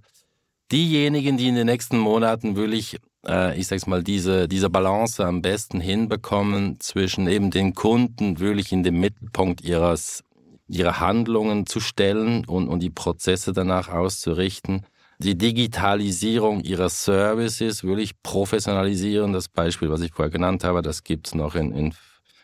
diejenigen, 0.72 1.38
die 1.38 1.50
in 1.50 1.56
den 1.56 1.68
nächsten 1.68 1.98
Monaten 1.98 2.56
wirklich, 2.56 2.98
äh, 3.28 3.58
ich 3.60 3.68
sag's 3.68 3.88
mal, 3.88 4.04
diese, 4.04 4.48
diese 4.48 4.70
Balance 4.70 5.26
am 5.26 5.42
besten 5.42 5.82
hinbekommen 5.82 6.80
zwischen 6.80 7.28
eben 7.28 7.52
den 7.52 7.74
Kunden 7.76 8.40
wirklich 8.40 8.72
in 8.72 8.84
den 8.84 9.00
Mittelpunkt 9.00 9.62
ihres, 9.62 10.24
ihrer 10.68 11.00
Handlungen 11.00 11.66
zu 11.66 11.80
stellen 11.80 12.46
und, 12.46 12.68
und 12.68 12.82
die 12.82 12.90
Prozesse 12.90 13.54
danach 13.54 13.90
auszurichten, 13.90 14.86
die 15.20 15.38
Digitalisierung 15.38 16.62
ihrer 16.62 16.90
Services 16.90 17.84
wirklich 17.84 18.22
professionalisieren. 18.22 19.34
Das 19.34 19.50
Beispiel, 19.50 19.90
was 19.90 20.02
ich 20.02 20.14
vorher 20.14 20.32
genannt 20.32 20.64
habe, 20.64 20.82
das 20.82 21.04
gibt's 21.04 21.34
noch 21.34 21.56
in, 21.56 21.72
in 21.72 21.94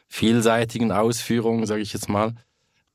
vielseitigen 0.07 0.91
Ausführungen, 0.91 1.65
sage 1.65 1.81
ich 1.81 1.93
jetzt 1.93 2.09
mal. 2.09 2.33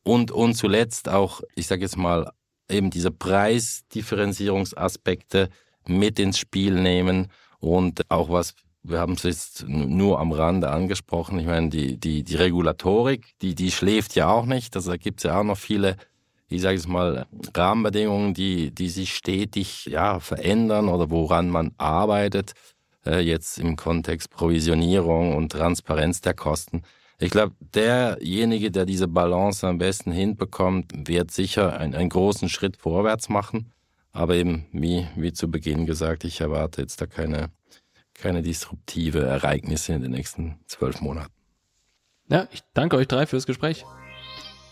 Und, 0.03 0.31
und 0.31 0.55
zuletzt 0.55 1.09
auch, 1.09 1.43
ich 1.55 1.66
sage 1.66 1.83
jetzt 1.83 1.97
mal, 1.97 2.31
eben 2.70 2.91
diese 2.91 3.11
Preisdifferenzierungsaspekte 3.11 5.49
mit 5.87 6.18
ins 6.18 6.39
Spiel 6.39 6.81
nehmen 6.81 7.29
und 7.61 8.11
auch 8.11 8.31
was, 8.31 8.55
wir 8.83 8.99
haben 8.99 9.14
es 9.14 9.22
jetzt 9.22 9.68
nur 9.68 10.18
am 10.20 10.33
Rande 10.33 10.70
angesprochen, 10.70 11.39
ich 11.39 11.47
meine, 11.47 11.68
die, 11.68 11.99
die, 11.99 12.22
die 12.22 12.37
Regulatorik, 12.37 13.26
die, 13.43 13.55
die 13.55 13.70
schläft 13.70 14.14
ja 14.14 14.29
auch 14.29 14.47
nicht, 14.47 14.76
also 14.76 14.91
da 14.91 14.97
gibt 14.97 15.20
es 15.20 15.24
ja 15.24 15.41
auch 15.41 15.45
noch 15.45 15.59
viele, 15.59 15.97
ich 16.49 16.62
sage 16.62 16.76
jetzt 16.76 16.89
mal, 16.89 17.26
Rahmenbedingungen, 17.55 18.35
die, 18.35 18.70
die 18.70 18.89
sich 18.89 19.14
stetig 19.14 19.87
ja, 19.87 20.20
verändern 20.20 20.89
oder 20.89 21.11
woran 21.11 21.51
man 21.51 21.72
arbeitet, 21.76 22.55
äh, 23.05 23.20
jetzt 23.20 23.59
im 23.59 23.76
Kontext 23.76 24.31
Provisionierung 24.31 25.37
und 25.37 25.53
Transparenz 25.53 26.20
der 26.20 26.35
Kosten. 26.35 26.83
Ich 27.20 27.31
glaube, 27.31 27.55
derjenige, 27.74 28.70
der 28.70 28.87
diese 28.87 29.09
Balance 29.09 29.66
am 29.66 29.79
besten 29.79 30.12
hinbekommt, 30.12 30.93
wird 31.09 31.33
sicher 31.33 31.76
einen, 31.79 31.95
einen 31.95 32.11
großen 32.11 32.49
Schritt 32.49 32.76
vorwärts 32.76 33.29
machen. 33.29 33.72
Aber 34.12 34.37
eben, 34.37 34.66
wie, 34.72 35.07
wie 35.16 35.33
zu 35.33 35.51
Beginn 35.51 35.85
gesagt, 35.85 36.24
ich 36.24 36.41
erwarte 36.41 36.81
jetzt 36.81 37.01
da 37.01 37.07
keine, 37.07 37.51
keine 38.20 38.42
disruptive 38.42 39.24
Ereignisse 39.24 39.92
in 39.92 40.02
den 40.02 40.10
nächsten 40.12 40.58
zwölf 40.66 41.00
Monaten. 41.00 41.32
Ja, 42.30 42.46
ich 42.52 42.62
danke 42.74 42.96
euch 42.96 43.08
drei 43.08 43.26
fürs 43.26 43.46
Gespräch. 43.46 43.84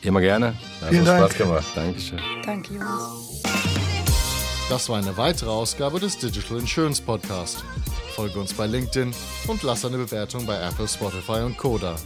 Immer 0.02 0.20
gerne. 0.20 0.54
Hat 0.82 0.90
Vielen 0.90 1.04
Dank. 1.04 1.24
Spaß 1.24 1.38
gemacht. 1.38 1.66
Dankeschön. 1.74 2.20
Danke, 2.44 2.74
Jonas. 2.74 3.42
Das 4.68 4.88
war 4.88 4.98
eine 4.98 5.16
weitere 5.16 5.48
Ausgabe 5.48 6.00
des 6.00 6.18
Digital 6.18 6.58
Insurance 6.58 7.00
Podcast. 7.00 7.64
Folge 8.14 8.38
uns 8.38 8.52
bei 8.52 8.66
LinkedIn 8.66 9.14
und 9.46 9.62
lass 9.62 9.84
eine 9.84 9.96
Bewertung 9.96 10.44
bei 10.44 10.60
Apple, 10.60 10.88
Spotify 10.88 11.42
und 11.44 11.56
Koda. 11.56 11.96